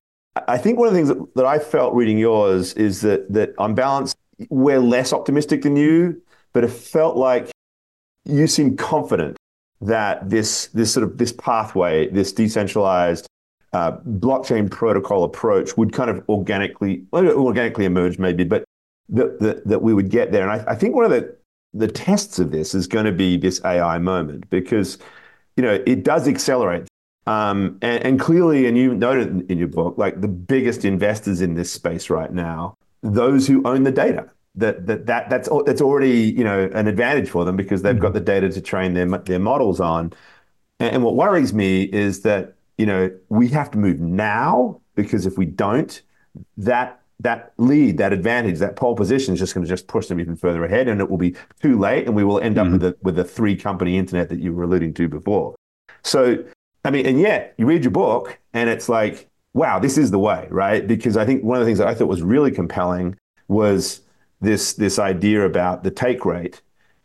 I 0.47 0.57
think 0.57 0.79
one 0.79 0.87
of 0.87 0.93
the 0.93 0.97
things 0.97 1.09
that, 1.09 1.35
that 1.35 1.45
I 1.45 1.59
felt 1.59 1.93
reading 1.93 2.17
yours 2.17 2.73
is 2.73 3.01
that 3.01 3.31
that 3.31 3.53
on 3.57 3.75
balance, 3.75 4.15
we're 4.49 4.79
less 4.79 5.13
optimistic 5.13 5.61
than 5.63 5.75
you, 5.75 6.21
but 6.53 6.63
it 6.63 6.69
felt 6.69 7.17
like 7.17 7.49
you 8.25 8.47
seem 8.47 8.77
confident 8.77 9.37
that 9.81 10.29
this 10.29 10.67
this 10.67 10.93
sort 10.93 11.03
of 11.03 11.17
this 11.17 11.31
pathway, 11.31 12.07
this 12.09 12.31
decentralized 12.31 13.27
uh, 13.73 13.97
blockchain 13.97 14.69
protocol 14.69 15.23
approach 15.23 15.77
would 15.77 15.93
kind 15.93 16.09
of 16.09 16.23
organically 16.29 17.05
organically 17.13 17.85
emerge, 17.85 18.19
maybe, 18.19 18.43
but 18.43 18.63
that 19.09 19.39
that, 19.39 19.67
that 19.67 19.81
we 19.81 19.93
would 19.93 20.09
get 20.09 20.31
there. 20.31 20.47
And 20.47 20.61
I, 20.61 20.71
I 20.71 20.75
think 20.75 20.95
one 20.95 21.05
of 21.05 21.11
the 21.11 21.35
the 21.73 21.87
tests 21.87 22.37
of 22.37 22.51
this 22.51 22.75
is 22.75 22.87
going 22.87 23.05
to 23.05 23.11
be 23.11 23.37
this 23.37 23.63
AI 23.63 23.97
moment 23.97 24.49
because 24.49 24.97
you 25.57 25.63
know 25.63 25.81
it 25.85 26.03
does 26.03 26.27
accelerate. 26.27 26.87
Um, 27.27 27.77
and, 27.83 28.03
and 28.03 28.19
clearly, 28.19 28.65
and 28.65 28.75
you 28.75 28.95
noted 28.95 29.49
in 29.49 29.59
your 29.59 29.67
book, 29.67 29.95
like 29.97 30.21
the 30.21 30.27
biggest 30.27 30.83
investors 30.83 31.39
in 31.39 31.53
this 31.53 31.71
space 31.71 32.09
right 32.09 32.33
now, 32.33 32.73
those 33.01 33.47
who 33.47 33.61
own 33.65 33.83
the 33.83 33.91
data, 33.91 34.29
that 34.55 34.85
that, 34.87 35.05
that 35.05 35.29
that's 35.29 35.49
that's 35.65 35.81
already 35.81 36.31
you 36.31 36.43
know 36.43 36.69
an 36.73 36.87
advantage 36.87 37.29
for 37.29 37.45
them 37.45 37.55
because 37.55 37.81
they've 37.81 37.99
got 37.99 38.09
mm-hmm. 38.09 38.15
the 38.15 38.21
data 38.21 38.49
to 38.49 38.61
train 38.61 38.93
their 38.93 39.07
their 39.19 39.39
models 39.39 39.79
on. 39.79 40.13
And, 40.79 40.95
and 40.95 41.03
what 41.03 41.15
worries 41.15 41.53
me 41.53 41.83
is 41.83 42.21
that 42.21 42.55
you 42.77 42.85
know 42.85 43.11
we 43.29 43.47
have 43.49 43.71
to 43.71 43.77
move 43.77 43.99
now 43.99 44.81
because 44.95 45.25
if 45.25 45.37
we 45.37 45.45
don't, 45.45 46.01
that 46.57 47.01
that 47.21 47.53
lead, 47.57 47.97
that 47.99 48.13
advantage, 48.13 48.57
that 48.59 48.75
pole 48.75 48.95
position 48.95 49.33
is 49.33 49.39
just 49.39 49.53
going 49.53 49.63
to 49.63 49.69
just 49.69 49.87
push 49.87 50.07
them 50.07 50.19
even 50.19 50.35
further 50.35 50.65
ahead, 50.65 50.87
and 50.87 50.99
it 50.99 51.09
will 51.09 51.17
be 51.17 51.35
too 51.61 51.77
late, 51.77 52.07
and 52.07 52.15
we 52.15 52.23
will 52.23 52.39
end 52.39 52.57
up 52.57 52.65
mm-hmm. 52.65 52.73
with 52.73 52.81
the 52.81 52.97
with 53.03 53.15
the 53.15 53.23
three 53.23 53.55
company 53.55 53.97
internet 53.97 54.29
that 54.29 54.39
you 54.39 54.53
were 54.53 54.63
alluding 54.63 54.93
to 54.95 55.07
before. 55.07 55.55
So, 56.03 56.43
I 56.83 56.91
mean, 56.91 57.05
and 57.05 57.19
yet 57.19 57.53
you 57.57 57.65
read 57.65 57.83
your 57.83 57.91
book, 57.91 58.39
and 58.53 58.69
it's 58.69 58.89
like, 58.89 59.29
wow, 59.53 59.79
this 59.79 59.97
is 59.97 60.11
the 60.11 60.19
way, 60.19 60.47
right? 60.49 60.87
Because 60.87 61.17
I 61.17 61.25
think 61.25 61.43
one 61.43 61.57
of 61.57 61.61
the 61.61 61.65
things 61.65 61.79
that 61.79 61.87
I 61.87 61.93
thought 61.93 62.07
was 62.07 62.21
really 62.21 62.51
compelling 62.51 63.17
was 63.47 64.01
this 64.39 64.73
this 64.73 64.97
idea 64.97 65.45
about 65.45 65.83
the 65.83 65.91
take 65.91 66.25
rate 66.25 66.61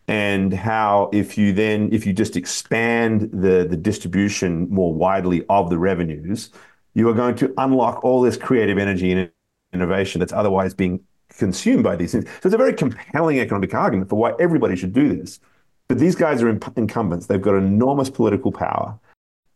and 0.09 0.53
how 0.53 1.11
if 1.13 1.37
you 1.37 1.53
then 1.53 1.93
if 1.93 2.07
you 2.07 2.13
just 2.13 2.37
expand 2.37 3.29
the 3.33 3.67
the 3.69 3.77
distribution 3.77 4.69
more 4.71 4.95
widely 4.95 5.45
of 5.49 5.69
the 5.69 5.77
revenues 5.77 6.51
you 6.95 7.07
are 7.09 7.13
going 7.13 7.35
to 7.35 7.53
unlock 7.59 8.03
all 8.05 8.23
this 8.23 8.39
creative 8.39 8.79
energy 8.79 9.13
and 9.13 9.31
innovation 9.75 10.19
that's 10.19 10.33
otherwise 10.33 10.73
being 10.73 10.99
consumed 11.29 11.85
by 11.85 11.95
these 11.95 12.13
things. 12.13 12.25
So 12.25 12.47
it's 12.47 12.55
a 12.55 12.59
very 12.59 12.73
compelling 12.73 13.39
economic 13.39 13.75
argument 13.75 14.09
for 14.09 14.17
why 14.17 14.33
everybody 14.41 14.77
should 14.77 14.95
do 14.95 15.15
this. 15.15 15.39
But 15.89 15.99
these 15.99 16.15
guys 16.15 16.43
are 16.43 16.49
incumbents. 16.49 17.27
They've 17.27 17.41
got 17.41 17.55
enormous 17.55 18.11
political 18.11 18.51
power 18.51 18.99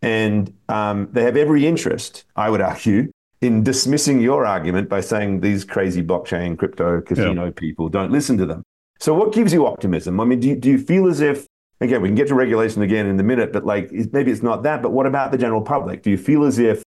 and 0.03 0.53
um, 0.69 1.09
they 1.13 1.23
have 1.23 1.37
every 1.37 1.67
interest 1.67 2.25
i 2.37 2.49
would 2.49 2.61
argue 2.61 3.11
in 3.41 3.63
dismissing 3.63 4.21
your 4.21 4.45
argument 4.45 4.89
by 4.89 5.01
saying 5.01 5.41
these 5.41 5.65
crazy 5.65 6.03
blockchain 6.03 6.59
crypto 6.59 7.01
casino 7.01 7.47
yeah. 7.47 7.51
people 7.57 7.89
don't 7.89 8.13
listen 8.13 8.37
to 8.37 8.47
them. 8.47 8.63
So 8.99 9.15
what 9.15 9.33
gives 9.33 9.53
you 9.53 9.67
optimism? 9.67 10.21
I 10.21 10.25
mean, 10.25 10.41
do 10.41 10.49
you, 10.49 10.57
do 10.57 10.71
you 10.71 10.79
feel 10.79 11.09
as 11.09 11.21
if 11.21 11.47
again 11.81 12.03
we 12.03 12.09
can 12.09 12.15
get 12.15 12.29
to 12.29 12.35
regulation 12.35 12.83
again 12.83 13.07
in 13.07 13.19
a 13.19 13.23
minute, 13.23 13.53
but 13.53 13.65
like 13.65 13.91
maybe 14.13 14.31
it's 14.31 14.43
not 14.43 14.63
that. 14.65 14.83
But 14.83 14.93
what 14.93 15.07
about 15.07 15.33
the 15.33 15.39
general 15.39 15.63
public? 15.63 16.03
Do 16.03 16.11
you 16.11 16.19
feel 16.19 16.45
as 16.45 16.59
if 16.59 16.83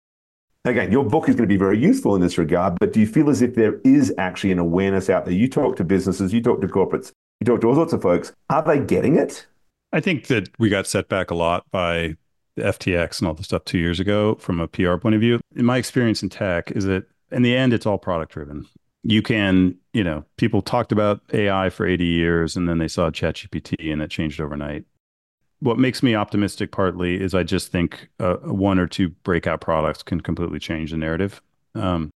again 0.65 0.91
your 0.91 1.05
book 1.05 1.29
is 1.29 1.35
going 1.35 1.47
to 1.47 1.53
be 1.53 1.59
very 1.59 1.79
useful 1.79 2.15
in 2.15 2.23
this 2.23 2.39
regard, 2.39 2.79
but 2.81 2.95
do 2.95 3.01
you 3.01 3.07
feel 3.07 3.29
as 3.29 3.43
if 3.43 3.55
there 3.55 3.79
is 3.85 4.13
actually 4.17 4.53
an 4.53 4.59
awareness 4.59 5.11
out 5.11 5.27
there? 5.27 5.35
You 5.35 5.49
talk 5.49 5.77
to 5.77 5.85
businesses, 5.85 6.33
you 6.33 6.41
talk 6.41 6.63
to 6.63 6.69
corporates, 6.69 7.13
you 7.41 7.45
talk 7.45 7.61
to 7.61 7.69
all 7.69 7.75
sorts 7.75 7.93
of 7.93 8.01
folks. 8.01 8.33
Are 8.49 8.63
they 8.63 8.79
getting 8.79 9.19
it? 9.19 9.47
I 9.93 10.01
think 10.01 10.27
that 10.29 10.49
we 10.59 10.71
got 10.71 10.87
set 10.87 11.09
back 11.09 11.31
a 11.31 11.35
lot 11.35 11.65
by 11.71 12.17
the 12.59 12.65
FTX 12.65 13.19
and 13.19 13.29
all 13.29 13.35
the 13.35 13.45
stuff 13.45 13.65
two 13.65 13.79
years 13.79 14.01
ago 14.01 14.35
from 14.37 14.61
a 14.61 14.69
PR 14.69 14.97
point 14.97 15.15
of 15.15 15.21
view. 15.21 15.41
In 15.57 15.65
my 15.65 15.77
experience 15.77 16.23
in 16.23 16.29
tech, 16.29 16.71
is 16.73 16.85
that 16.85 17.05
in 17.31 17.43
the 17.43 17.57
end, 17.57 17.73
it's 17.73 17.87
all 17.87 17.99
product 17.99 18.33
driven. 18.33 18.67
You 19.03 19.23
can, 19.23 19.77
you 19.93 20.03
know, 20.03 20.25
people 20.37 20.61
talked 20.61 20.93
about 20.93 21.21
AI 21.33 21.71
for 21.71 21.87
80 21.87 22.05
years 22.05 22.57
and 22.57 22.69
then 22.69 22.79
they 22.79 22.89
saw 22.89 23.11
ChatGPT 23.11 23.93
and 23.93 24.03
it 24.03 24.11
changed 24.11 24.41
overnight. 24.41 24.85
What 25.61 25.79
makes 25.79 26.03
me 26.03 26.15
optimistic 26.15 26.73
partly 26.73 27.21
is 27.21 27.35
I 27.35 27.43
just 27.43 27.73
think 27.73 28.09
uh, 28.21 28.37
one 28.37 28.79
or 28.79 28.87
two 28.87 29.09
breakout 29.09 29.61
products 29.61 30.03
can 30.03 30.21
completely 30.21 30.59
change 30.59 30.91
the 30.91 30.97
narrative. 30.97 31.41
Um, 31.75 32.11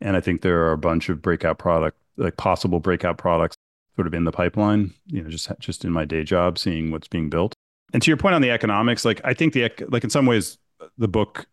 and 0.00 0.16
I 0.16 0.20
think 0.20 0.42
there 0.42 0.62
are 0.64 0.72
a 0.72 0.78
bunch 0.78 1.08
of 1.08 1.22
breakout 1.22 1.58
product, 1.58 1.96
like 2.16 2.36
possible 2.36 2.80
breakout 2.80 3.18
products 3.18 3.56
sort 3.94 4.06
of 4.06 4.14
in 4.14 4.24
the 4.24 4.32
pipeline, 4.32 4.92
you 5.06 5.22
know, 5.22 5.30
just 5.30 5.50
just 5.60 5.84
in 5.84 5.92
my 5.92 6.04
day 6.04 6.24
job, 6.24 6.58
seeing 6.58 6.90
what's 6.90 7.08
being 7.08 7.30
built. 7.30 7.54
And 7.92 8.02
to 8.02 8.10
your 8.10 8.16
point 8.16 8.34
on 8.34 8.42
the 8.42 8.50
economics, 8.50 9.04
like 9.04 9.20
I 9.24 9.34
think 9.34 9.52
the 9.52 9.70
like 9.88 10.04
in 10.04 10.10
some 10.10 10.26
ways 10.26 10.58
the 10.98 11.08
book 11.08 11.46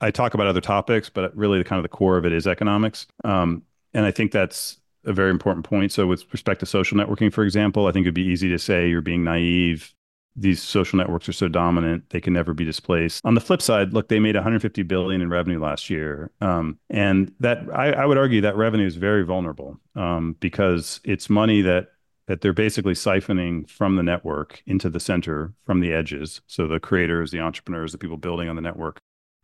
I 0.00 0.10
talk 0.10 0.34
about 0.34 0.46
other 0.46 0.60
topics, 0.60 1.08
but 1.08 1.34
really 1.36 1.58
the 1.58 1.64
kind 1.64 1.78
of 1.78 1.82
the 1.82 1.88
core 1.88 2.18
of 2.18 2.26
it 2.26 2.32
is 2.32 2.46
economics. 2.46 3.06
Um, 3.24 3.62
and 3.94 4.04
I 4.04 4.10
think 4.10 4.32
that's 4.32 4.78
a 5.04 5.12
very 5.12 5.30
important 5.30 5.64
point. 5.64 5.92
So 5.92 6.06
with 6.06 6.24
respect 6.32 6.60
to 6.60 6.66
social 6.66 6.98
networking, 6.98 7.32
for 7.32 7.44
example, 7.44 7.86
I 7.86 7.92
think 7.92 8.04
it'd 8.04 8.14
be 8.14 8.26
easy 8.26 8.48
to 8.50 8.58
say 8.58 8.88
you're 8.88 9.00
being 9.00 9.24
naive. 9.24 9.94
These 10.38 10.62
social 10.62 10.98
networks 10.98 11.30
are 11.30 11.32
so 11.32 11.48
dominant; 11.48 12.10
they 12.10 12.20
can 12.20 12.34
never 12.34 12.52
be 12.52 12.64
displaced. 12.64 13.24
On 13.24 13.34
the 13.34 13.40
flip 13.40 13.62
side, 13.62 13.94
look, 13.94 14.08
they 14.08 14.20
made 14.20 14.34
150 14.34 14.82
billion 14.82 15.22
in 15.22 15.30
revenue 15.30 15.58
last 15.58 15.88
year, 15.88 16.30
um, 16.42 16.78
and 16.90 17.32
that 17.40 17.60
I, 17.72 17.92
I, 17.92 18.04
would 18.04 18.18
argue 18.18 18.42
that 18.42 18.54
revenue 18.54 18.86
is 18.86 18.96
very 18.96 19.24
vulnerable 19.24 19.80
um, 19.94 20.36
because 20.38 21.00
it's 21.04 21.30
money 21.30 21.62
that 21.62 21.88
that 22.26 22.40
they're 22.40 22.52
basically 22.52 22.94
siphoning 22.94 23.68
from 23.68 23.96
the 23.96 24.02
network 24.02 24.62
into 24.66 24.90
the 24.90 25.00
center 25.00 25.52
from 25.64 25.80
the 25.80 25.92
edges. 25.92 26.40
So 26.46 26.66
the 26.66 26.80
creators, 26.80 27.30
the 27.30 27.40
entrepreneurs, 27.40 27.92
the 27.92 27.98
people 27.98 28.16
building 28.16 28.48
on 28.48 28.56
the 28.56 28.62
network 28.62 28.98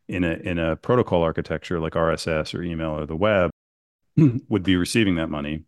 in 0.08 0.24
a 0.24 0.32
in 0.34 0.58
a 0.58 0.76
protocol 0.76 1.22
architecture 1.22 1.80
like 1.80 1.92
RSS 1.92 2.54
or 2.54 2.62
email 2.62 2.90
or 2.90 3.06
the 3.06 3.16
web 3.16 3.50
would 4.48 4.62
be 4.62 4.76
receiving 4.76 5.14
that 5.14 5.30
money 5.30 5.64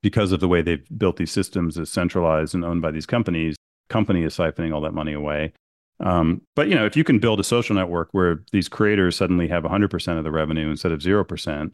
because 0.00 0.30
of 0.32 0.40
the 0.40 0.48
way 0.48 0.62
they've 0.62 0.86
built 0.96 1.16
these 1.16 1.32
systems 1.32 1.76
as 1.76 1.90
centralized 1.90 2.54
and 2.54 2.64
owned 2.64 2.82
by 2.82 2.90
these 2.90 3.06
companies. 3.06 3.56
Company 3.88 4.22
is 4.22 4.36
siphoning 4.36 4.72
all 4.72 4.80
that 4.82 4.94
money 4.94 5.12
away. 5.12 5.52
Um, 6.00 6.42
but 6.54 6.68
you 6.68 6.74
know, 6.74 6.86
if 6.86 6.96
you 6.96 7.02
can 7.02 7.18
build 7.18 7.40
a 7.40 7.44
social 7.44 7.74
network 7.74 8.10
where 8.12 8.44
these 8.52 8.68
creators 8.68 9.16
suddenly 9.16 9.48
have 9.48 9.64
100% 9.64 10.18
of 10.18 10.24
the 10.24 10.30
revenue 10.30 10.70
instead 10.70 10.92
of 10.92 11.00
0%, 11.00 11.72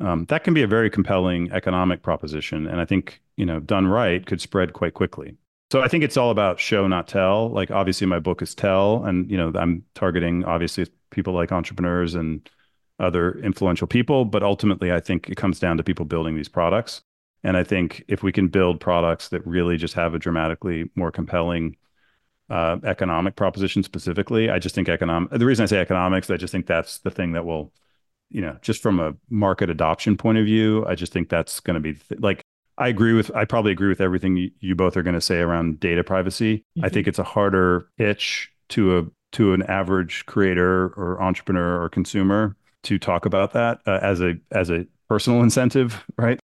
um, 0.00 0.24
that 0.26 0.44
can 0.44 0.54
be 0.54 0.62
a 0.62 0.68
very 0.68 0.90
compelling 0.90 1.50
economic 1.52 2.02
proposition. 2.02 2.66
And 2.66 2.80
I 2.80 2.84
think, 2.84 3.20
you 3.36 3.46
know, 3.46 3.60
done 3.60 3.86
right 3.86 4.24
could 4.24 4.40
spread 4.40 4.72
quite 4.72 4.94
quickly. 4.94 5.36
So 5.70 5.82
I 5.82 5.88
think 5.88 6.04
it's 6.04 6.16
all 6.16 6.30
about 6.30 6.60
show, 6.60 6.86
not 6.86 7.08
tell. 7.08 7.50
Like 7.50 7.70
obviously 7.70 8.06
my 8.06 8.20
book 8.20 8.42
is 8.42 8.54
tell. 8.54 9.04
And, 9.04 9.30
you 9.30 9.36
know, 9.36 9.52
I'm 9.56 9.84
targeting 9.94 10.44
obviously 10.44 10.86
people 11.10 11.32
like 11.32 11.50
entrepreneurs 11.50 12.14
and 12.14 12.48
other 13.00 13.38
influential 13.40 13.86
people. 13.86 14.24
But 14.24 14.42
ultimately, 14.42 14.92
I 14.92 15.00
think 15.00 15.28
it 15.28 15.36
comes 15.36 15.58
down 15.58 15.76
to 15.78 15.82
people 15.82 16.04
building 16.04 16.36
these 16.36 16.48
products. 16.48 17.02
And 17.42 17.56
I 17.56 17.64
think 17.64 18.04
if 18.08 18.22
we 18.22 18.30
can 18.30 18.48
build 18.48 18.80
products 18.80 19.28
that 19.30 19.44
really 19.46 19.76
just 19.76 19.94
have 19.94 20.14
a 20.14 20.18
dramatically 20.18 20.90
more 20.94 21.10
compelling 21.10 21.76
uh, 22.50 22.76
economic 22.84 23.36
proposition 23.36 23.82
specifically, 23.82 24.50
I 24.50 24.58
just 24.58 24.74
think 24.74 24.88
economic. 24.88 25.30
The 25.30 25.44
reason 25.44 25.64
I 25.64 25.66
say 25.66 25.78
economics, 25.78 26.30
I 26.30 26.36
just 26.36 26.52
think 26.52 26.66
that's 26.66 26.98
the 26.98 27.10
thing 27.10 27.32
that 27.32 27.44
will 27.44 27.72
you 28.30 28.40
know, 28.40 28.56
just 28.62 28.82
from 28.82 28.98
a 28.98 29.14
market 29.30 29.70
adoption 29.70 30.16
point 30.16 30.38
of 30.38 30.44
view, 30.44 30.84
I 30.86 30.94
just 30.94 31.12
think 31.12 31.28
that's 31.28 31.60
going 31.60 31.74
to 31.74 31.80
be 31.80 31.94
th- 31.94 32.20
like 32.20 32.44
I 32.78 32.88
agree 32.88 33.12
with 33.12 33.34
I 33.34 33.44
probably 33.44 33.72
agree 33.72 33.88
with 33.88 34.00
everything 34.00 34.36
you, 34.36 34.50
you 34.60 34.74
both 34.74 34.96
are 34.96 35.02
going 35.02 35.14
to 35.14 35.20
say 35.20 35.38
around 35.38 35.80
data 35.80 36.02
privacy. 36.02 36.58
Mm-hmm. 36.58 36.84
I 36.84 36.88
think 36.88 37.06
it's 37.06 37.18
a 37.18 37.24
harder 37.24 37.88
pitch 37.98 38.50
to 38.70 38.98
a 38.98 39.02
to 39.32 39.52
an 39.52 39.62
average 39.64 40.26
creator 40.26 40.88
or 40.96 41.20
entrepreneur 41.22 41.82
or 41.82 41.88
consumer 41.88 42.56
to 42.84 42.98
talk 42.98 43.26
about 43.26 43.52
that 43.52 43.80
uh, 43.86 43.98
as 44.02 44.20
a 44.20 44.34
as 44.50 44.70
a 44.70 44.86
personal 45.08 45.42
incentive, 45.42 46.04
right? 46.16 46.38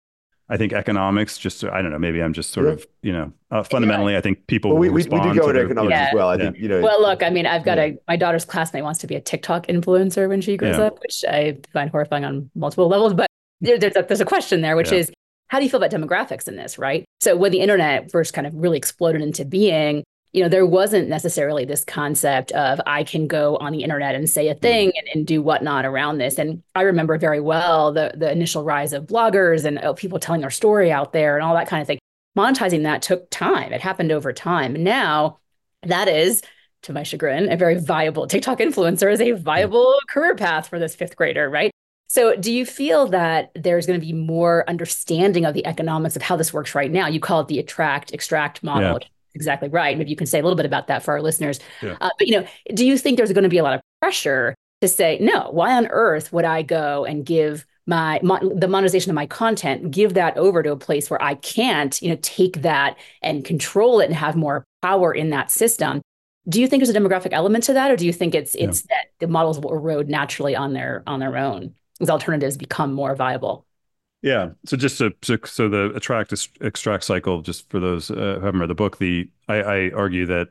I 0.51 0.57
think 0.57 0.73
economics, 0.73 1.37
just 1.37 1.63
I 1.63 1.81
don't 1.83 1.91
know, 1.91 1.99
maybe 1.99 2.23
I'm 2.23 2.33
just 2.33 2.49
sort 2.49 2.65
yeah. 2.65 2.73
of, 2.73 2.87
you 3.03 3.13
know, 3.13 3.31
uh, 3.51 3.61
fundamentally, 3.61 4.17
I 4.17 4.21
think 4.21 4.47
people. 4.47 4.71
Well, 4.71 4.79
we, 4.79 4.89
we, 4.89 5.03
we 5.03 5.03
do 5.03 5.35
go 5.35 5.49
into 5.49 5.61
economics 5.61 5.91
yeah. 5.91 6.07
as 6.07 6.15
well. 6.15 6.29
I 6.29 6.35
yeah. 6.35 6.43
think, 6.45 6.57
you 6.57 6.67
know. 6.67 6.81
Well, 6.81 6.99
look, 6.99 7.21
I 7.21 7.29
mean, 7.29 7.45
I've 7.45 7.63
got 7.63 7.77
a, 7.77 7.95
my 8.07 8.15
daughter's 8.15 8.45
classmate 8.45 8.83
wants 8.83 8.99
to 9.01 9.07
be 9.07 9.13
a 9.13 9.21
TikTok 9.21 9.67
influencer 9.67 10.27
when 10.27 10.41
she 10.41 10.57
grows 10.57 10.79
up, 10.79 10.99
which 11.01 11.23
I 11.29 11.59
find 11.71 11.91
horrifying 11.91 12.25
on 12.25 12.49
multiple 12.55 12.87
levels. 12.87 13.13
But 13.13 13.27
there's 13.61 13.95
a, 13.95 14.01
there's 14.01 14.21
a 14.21 14.25
question 14.25 14.61
there, 14.61 14.75
which 14.75 14.91
is, 14.91 15.11
how 15.49 15.57
do 15.57 15.65
you 15.65 15.69
feel 15.69 15.83
about 15.83 15.91
demographics 15.91 16.47
in 16.47 16.55
this, 16.55 16.77
right? 16.77 17.05
So 17.19 17.35
when 17.35 17.51
the 17.51 17.59
internet 17.59 18.11
first 18.11 18.33
kind 18.33 18.47
of 18.47 18.53
really 18.55 18.77
exploded 18.77 19.21
into 19.21 19.43
being, 19.43 20.03
you 20.31 20.43
know, 20.43 20.49
there 20.49 20.65
wasn't 20.65 21.09
necessarily 21.09 21.65
this 21.65 21.83
concept 21.83 22.51
of 22.51 22.79
I 22.85 23.03
can 23.03 23.25
go 23.27 23.57
on 23.57 23.71
the 23.71 23.83
internet 23.83 24.13
and 24.13 24.29
say 24.29 24.47
a 24.47 24.53
mm-hmm. 24.53 24.61
thing 24.61 24.91
and, 24.95 25.07
and 25.13 25.27
do 25.27 25.41
whatnot 25.41 25.85
around 25.85 26.19
this. 26.19 26.37
And 26.37 26.61
I 26.75 26.83
remember 26.83 27.17
very 27.17 27.41
well 27.41 27.91
the 27.91 28.13
the 28.15 28.31
initial 28.31 28.63
rise 28.63 28.93
of 28.93 29.07
bloggers 29.07 29.65
and 29.65 29.79
oh, 29.79 29.95
people 29.95 30.19
telling 30.19 30.41
their 30.41 30.51
story 30.51 30.91
out 30.91 31.13
there 31.13 31.35
and 31.35 31.43
all 31.43 31.55
that 31.55 31.67
kind 31.67 31.81
of 31.81 31.87
thing. 31.87 31.99
Monetizing 32.37 32.83
that 32.83 33.01
took 33.01 33.29
time. 33.31 33.73
It 33.73 33.81
happened 33.81 34.11
over 34.11 34.31
time. 34.31 34.73
Now 34.83 35.39
that 35.81 36.07
is, 36.07 36.43
to 36.83 36.93
my 36.93 37.01
chagrin, 37.01 37.51
a 37.51 37.57
very 37.57 37.79
viable 37.79 38.27
TikTok 38.27 38.59
influencer 38.59 39.11
is 39.11 39.19
a 39.19 39.25
mm-hmm. 39.25 39.43
viable 39.43 39.95
career 40.07 40.35
path 40.35 40.67
for 40.67 40.77
this 40.77 40.95
fifth 40.95 41.15
grader, 41.15 41.49
right? 41.49 41.71
So, 42.11 42.35
do 42.35 42.51
you 42.51 42.65
feel 42.65 43.07
that 43.07 43.51
there's 43.53 43.85
going 43.85 43.99
to 43.99 44.05
be 44.05 44.13
more 44.13 44.67
understanding 44.67 45.45
of 45.45 45.53
the 45.53 45.65
economics 45.65 46.15
of 46.15 46.23
how 46.23 46.35
this 46.35 46.51
works 46.51 46.73
right 46.73 46.91
now? 46.91 47.07
You 47.07 47.19
call 47.19 47.41
it 47.41 47.47
the 47.47 47.59
attract 47.59 48.13
extract 48.13 48.63
model. 48.63 48.99
Yeah 49.01 49.07
exactly 49.35 49.69
right. 49.69 49.97
Maybe 49.97 50.09
you 50.09 50.15
can 50.15 50.27
say 50.27 50.39
a 50.39 50.43
little 50.43 50.57
bit 50.57 50.65
about 50.65 50.87
that 50.87 51.03
for 51.03 51.13
our 51.13 51.21
listeners. 51.21 51.59
Yeah. 51.81 51.95
Uh, 52.01 52.09
but 52.17 52.27
you 52.27 52.39
know, 52.39 52.47
do 52.73 52.85
you 52.85 52.97
think 52.97 53.15
there's 53.15 53.31
going 53.31 53.43
to 53.43 53.49
be 53.49 53.59
a 53.59 53.63
lot 53.63 53.75
of 53.75 53.81
pressure 54.01 54.55
to 54.81 54.87
say, 54.87 55.17
no, 55.21 55.49
why 55.51 55.73
on 55.73 55.87
earth 55.87 56.33
would 56.33 56.45
I 56.45 56.61
go 56.61 57.05
and 57.05 57.25
give 57.25 57.65
my, 57.85 58.19
my, 58.23 58.39
the 58.41 58.67
monetization 58.67 59.09
of 59.09 59.15
my 59.15 59.25
content, 59.25 59.91
give 59.91 60.13
that 60.13 60.37
over 60.37 60.61
to 60.63 60.71
a 60.71 60.77
place 60.77 61.09
where 61.09 61.21
I 61.21 61.35
can't, 61.35 61.99
you 62.01 62.09
know, 62.09 62.17
take 62.21 62.61
that 62.61 62.97
and 63.21 63.43
control 63.43 63.99
it 63.99 64.05
and 64.05 64.15
have 64.15 64.35
more 64.35 64.63
power 64.81 65.13
in 65.13 65.31
that 65.31 65.51
system? 65.51 66.01
Do 66.47 66.61
you 66.61 66.67
think 66.67 66.81
there's 66.81 66.95
a 66.95 66.99
demographic 66.99 67.33
element 67.33 67.65
to 67.65 67.73
that, 67.73 67.91
or 67.91 67.95
do 67.95 68.05
you 68.05 68.13
think 68.13 68.33
it's 68.33 68.55
it's 68.55 68.83
yeah. 68.89 68.95
that 68.95 69.07
the 69.19 69.27
models 69.27 69.59
will 69.59 69.71
erode 69.71 70.09
naturally 70.09 70.55
on 70.55 70.73
their 70.73 71.03
on 71.05 71.19
their 71.19 71.37
own 71.37 71.75
as 71.99 72.09
alternatives 72.09 72.57
become 72.57 72.93
more 72.93 73.15
viable? 73.15 73.65
Yeah. 74.21 74.49
So 74.65 74.75
just 74.75 74.97
to, 74.97 75.13
so, 75.21 75.37
so 75.45 75.69
the 75.69 75.93
attract 75.95 76.33
extract 76.61 77.03
cycle, 77.05 77.41
just 77.41 77.69
for 77.69 77.79
those 77.79 78.11
uh, 78.11 78.37
who 78.39 78.45
haven't 78.45 78.59
read 78.59 78.69
the 78.69 78.75
book, 78.75 78.97
the 78.97 79.29
I, 79.47 79.55
I 79.61 79.91
argue 79.91 80.25
that 80.25 80.49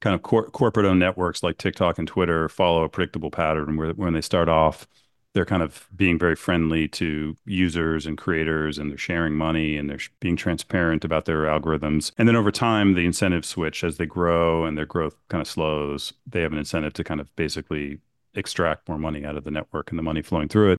kind 0.00 0.14
of 0.14 0.22
cor- 0.22 0.50
corporate 0.50 0.86
owned 0.86 0.98
networks 0.98 1.42
like 1.42 1.58
TikTok 1.58 1.98
and 1.98 2.08
Twitter 2.08 2.48
follow 2.48 2.82
a 2.82 2.88
predictable 2.88 3.30
pattern 3.30 3.76
where 3.76 3.92
when 3.92 4.14
they 4.14 4.20
start 4.20 4.48
off, 4.48 4.88
they're 5.32 5.46
kind 5.46 5.62
of 5.62 5.88
being 5.96 6.18
very 6.18 6.36
friendly 6.36 6.88
to 6.88 7.36
users 7.46 8.04
and 8.04 8.18
creators 8.18 8.78
and 8.78 8.90
they're 8.90 8.98
sharing 8.98 9.34
money 9.34 9.76
and 9.78 9.88
they're 9.88 10.00
being 10.20 10.36
transparent 10.36 11.04
about 11.04 11.24
their 11.24 11.44
algorithms. 11.44 12.12
And 12.18 12.28
then 12.28 12.36
over 12.36 12.50
time, 12.50 12.94
the 12.94 13.06
incentives 13.06 13.48
switch 13.48 13.82
as 13.84 13.96
they 13.96 14.06
grow 14.06 14.66
and 14.66 14.76
their 14.76 14.86
growth 14.86 15.16
kind 15.28 15.40
of 15.40 15.48
slows. 15.48 16.12
They 16.26 16.42
have 16.42 16.52
an 16.52 16.58
incentive 16.58 16.92
to 16.94 17.04
kind 17.04 17.20
of 17.20 17.34
basically 17.36 18.00
extract 18.34 18.88
more 18.88 18.98
money 18.98 19.24
out 19.24 19.36
of 19.36 19.44
the 19.44 19.50
network 19.50 19.90
and 19.90 19.98
the 19.98 20.02
money 20.02 20.22
flowing 20.22 20.48
through 20.48 20.72
it. 20.72 20.78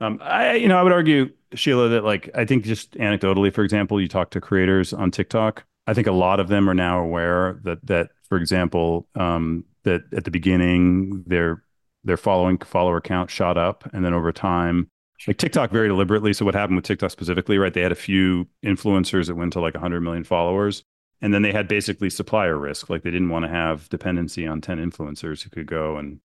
Um, 0.00 0.18
I, 0.22 0.54
you 0.54 0.68
know, 0.68 0.78
I 0.78 0.82
would 0.82 0.92
argue, 0.92 1.30
Sheila, 1.54 1.88
that 1.90 2.04
like 2.04 2.30
I 2.34 2.44
think 2.44 2.64
just 2.64 2.92
anecdotally, 2.92 3.52
for 3.52 3.62
example, 3.62 4.00
you 4.00 4.08
talk 4.08 4.30
to 4.30 4.40
creators 4.40 4.92
on 4.92 5.10
TikTok. 5.10 5.64
I 5.86 5.94
think 5.94 6.06
a 6.06 6.12
lot 6.12 6.40
of 6.40 6.48
them 6.48 6.68
are 6.70 6.74
now 6.74 7.00
aware 7.00 7.60
that 7.64 7.86
that, 7.86 8.10
for 8.28 8.38
example, 8.38 9.08
um, 9.14 9.64
that 9.82 10.02
at 10.16 10.24
the 10.24 10.30
beginning 10.30 11.24
their 11.26 11.62
their 12.04 12.16
following 12.16 12.56
follower 12.58 13.00
count 13.00 13.30
shot 13.30 13.58
up, 13.58 13.88
and 13.92 14.04
then 14.04 14.14
over 14.14 14.32
time, 14.32 14.88
like 15.26 15.36
TikTok 15.36 15.70
very 15.70 15.88
deliberately. 15.88 16.32
So 16.32 16.44
what 16.46 16.54
happened 16.54 16.76
with 16.76 16.86
TikTok 16.86 17.10
specifically, 17.10 17.58
right? 17.58 17.74
They 17.74 17.82
had 17.82 17.92
a 17.92 17.96
few 17.96 18.48
influencers 18.64 19.26
that 19.26 19.34
went 19.34 19.52
to 19.52 19.60
like 19.60 19.74
100 19.74 20.00
million 20.00 20.24
followers, 20.24 20.82
and 21.20 21.34
then 21.34 21.42
they 21.42 21.52
had 21.52 21.68
basically 21.68 22.08
supplier 22.08 22.58
risk. 22.58 22.88
Like 22.88 23.02
they 23.02 23.10
didn't 23.10 23.28
want 23.28 23.44
to 23.44 23.50
have 23.50 23.88
dependency 23.90 24.46
on 24.46 24.62
10 24.62 24.78
influencers 24.78 25.42
who 25.42 25.50
could 25.50 25.66
go 25.66 25.96
and 25.96 26.20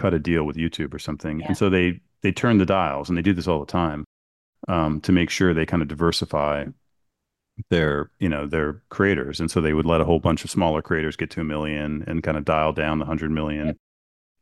cut 0.00 0.14
a 0.14 0.18
deal 0.18 0.44
with 0.44 0.56
YouTube 0.56 0.94
or 0.94 0.98
something. 0.98 1.40
Yeah. 1.40 1.48
And 1.48 1.56
so 1.56 1.68
they 1.68 2.00
they 2.22 2.32
turn 2.32 2.58
the 2.58 2.66
dials, 2.66 3.08
and 3.08 3.16
they 3.16 3.22
do 3.22 3.34
this 3.34 3.46
all 3.46 3.60
the 3.60 3.66
time 3.66 4.04
um, 4.68 5.00
to 5.02 5.12
make 5.12 5.30
sure 5.30 5.52
they 5.52 5.66
kind 5.66 5.82
of 5.82 5.88
diversify 5.88 6.66
their 7.68 8.10
you 8.18 8.28
know 8.28 8.46
their 8.46 8.82
creators. 8.88 9.40
And 9.40 9.50
so 9.50 9.60
they 9.60 9.74
would 9.74 9.86
let 9.86 10.00
a 10.00 10.04
whole 10.04 10.20
bunch 10.20 10.44
of 10.44 10.50
smaller 10.50 10.82
creators 10.82 11.16
get 11.16 11.30
to 11.30 11.40
a 11.40 11.44
million 11.44 12.04
and 12.06 12.22
kind 12.22 12.36
of 12.36 12.44
dial 12.44 12.72
down 12.72 12.98
the 12.98 13.04
hundred 13.04 13.30
million. 13.30 13.66
Yep. 13.68 13.76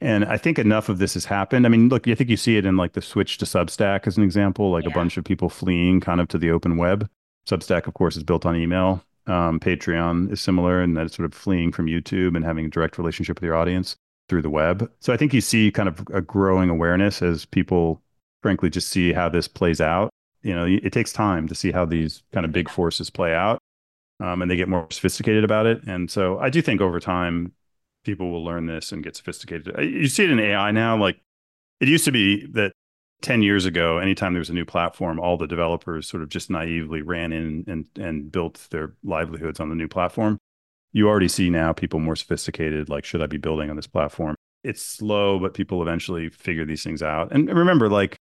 And 0.00 0.24
I 0.26 0.36
think 0.36 0.60
enough 0.60 0.88
of 0.88 0.98
this 0.98 1.14
has 1.14 1.24
happened. 1.24 1.66
I 1.66 1.68
mean, 1.68 1.88
look, 1.88 2.06
I 2.06 2.14
think 2.14 2.30
you 2.30 2.36
see 2.36 2.56
it 2.56 2.64
in 2.64 2.76
like 2.76 2.92
the 2.92 3.02
switch 3.02 3.36
to 3.38 3.44
Substack 3.44 4.06
as 4.06 4.16
an 4.16 4.22
example, 4.22 4.70
like 4.70 4.84
yeah. 4.84 4.90
a 4.90 4.94
bunch 4.94 5.16
of 5.16 5.24
people 5.24 5.48
fleeing 5.48 6.00
kind 6.00 6.20
of 6.20 6.28
to 6.28 6.38
the 6.38 6.52
open 6.52 6.76
web. 6.76 7.10
Substack, 7.48 7.88
of 7.88 7.94
course, 7.94 8.16
is 8.16 8.22
built 8.22 8.46
on 8.46 8.54
email. 8.54 9.02
Um, 9.26 9.58
Patreon 9.58 10.30
is 10.30 10.40
similar 10.40 10.80
in 10.80 10.94
that 10.94 11.06
it's 11.06 11.16
sort 11.16 11.26
of 11.26 11.34
fleeing 11.34 11.72
from 11.72 11.86
YouTube 11.86 12.36
and 12.36 12.44
having 12.44 12.66
a 12.66 12.70
direct 12.70 12.96
relationship 12.96 13.38
with 13.38 13.44
your 13.44 13.56
audience 13.56 13.96
through 14.28 14.42
the 14.42 14.50
web. 14.50 14.90
So 15.00 15.12
I 15.12 15.16
think 15.16 15.32
you 15.32 15.40
see 15.40 15.70
kind 15.70 15.88
of 15.88 16.06
a 16.12 16.20
growing 16.20 16.70
awareness 16.70 17.22
as 17.22 17.44
people, 17.44 18.02
frankly, 18.42 18.70
just 18.70 18.88
see 18.88 19.12
how 19.12 19.28
this 19.28 19.48
plays 19.48 19.80
out. 19.80 20.10
You 20.42 20.54
know, 20.54 20.64
it 20.66 20.92
takes 20.92 21.12
time 21.12 21.48
to 21.48 21.54
see 21.54 21.72
how 21.72 21.84
these 21.84 22.22
kind 22.32 22.46
of 22.46 22.52
big 22.52 22.68
forces 22.68 23.10
play 23.10 23.34
out, 23.34 23.58
um, 24.20 24.40
and 24.40 24.50
they 24.50 24.56
get 24.56 24.68
more 24.68 24.86
sophisticated 24.90 25.44
about 25.44 25.66
it. 25.66 25.82
And 25.86 26.10
so 26.10 26.38
I 26.38 26.48
do 26.48 26.62
think 26.62 26.80
over 26.80 27.00
time, 27.00 27.52
people 28.04 28.30
will 28.30 28.44
learn 28.44 28.66
this 28.66 28.92
and 28.92 29.02
get 29.02 29.16
sophisticated. 29.16 29.74
You 29.78 30.06
see 30.06 30.24
it 30.24 30.30
in 30.30 30.38
AI 30.38 30.70
now. 30.70 30.96
Like 30.96 31.18
it 31.80 31.88
used 31.88 32.04
to 32.04 32.12
be 32.12 32.46
that 32.52 32.72
10 33.22 33.42
years 33.42 33.64
ago, 33.64 33.98
anytime 33.98 34.32
there 34.32 34.40
was 34.40 34.50
a 34.50 34.54
new 34.54 34.64
platform, 34.64 35.18
all 35.18 35.36
the 35.36 35.48
developers 35.48 36.08
sort 36.08 36.22
of 36.22 36.28
just 36.28 36.50
naively 36.50 37.02
ran 37.02 37.32
in 37.32 37.64
and, 37.66 37.86
and 37.98 38.30
built 38.30 38.68
their 38.70 38.94
livelihoods 39.02 39.58
on 39.58 39.68
the 39.68 39.74
new 39.74 39.88
platform 39.88 40.38
you 40.92 41.08
already 41.08 41.28
see 41.28 41.50
now 41.50 41.72
people 41.72 42.00
more 42.00 42.16
sophisticated 42.16 42.88
like 42.88 43.04
should 43.04 43.22
i 43.22 43.26
be 43.26 43.36
building 43.36 43.70
on 43.70 43.76
this 43.76 43.86
platform? 43.86 44.34
It's 44.64 44.82
slow 44.82 45.38
but 45.38 45.54
people 45.54 45.82
eventually 45.82 46.28
figure 46.28 46.64
these 46.64 46.82
things 46.82 47.02
out. 47.02 47.32
And 47.32 47.48
remember 47.48 47.88
like 47.88 48.16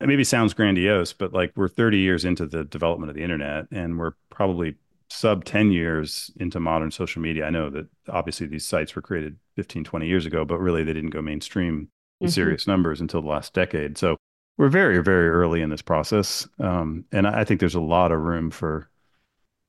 it 0.00 0.06
maybe 0.06 0.24
sounds 0.24 0.54
grandiose 0.54 1.12
but 1.12 1.32
like 1.32 1.52
we're 1.56 1.68
30 1.68 1.98
years 1.98 2.24
into 2.24 2.46
the 2.46 2.64
development 2.64 3.10
of 3.10 3.16
the 3.16 3.22
internet 3.22 3.66
and 3.70 3.98
we're 3.98 4.12
probably 4.30 4.76
sub 5.10 5.44
10 5.44 5.72
years 5.72 6.30
into 6.38 6.60
modern 6.60 6.90
social 6.90 7.22
media. 7.22 7.46
I 7.46 7.50
know 7.50 7.70
that 7.70 7.86
obviously 8.08 8.46
these 8.46 8.66
sites 8.66 8.94
were 8.94 9.02
created 9.02 9.36
15 9.56 9.84
20 9.84 10.06
years 10.06 10.26
ago 10.26 10.44
but 10.44 10.58
really 10.58 10.84
they 10.84 10.92
didn't 10.92 11.10
go 11.10 11.22
mainstream 11.22 11.88
in 12.20 12.26
mm-hmm. 12.26 12.32
serious 12.32 12.66
numbers 12.66 13.00
until 13.00 13.22
the 13.22 13.28
last 13.28 13.54
decade. 13.54 13.98
So 13.98 14.16
we're 14.58 14.68
very 14.68 15.02
very 15.02 15.28
early 15.30 15.62
in 15.62 15.70
this 15.70 15.82
process 15.82 16.46
um, 16.58 17.04
and 17.12 17.26
i 17.26 17.44
think 17.44 17.60
there's 17.60 17.74
a 17.74 17.80
lot 17.80 18.12
of 18.12 18.20
room 18.20 18.50
for 18.50 18.90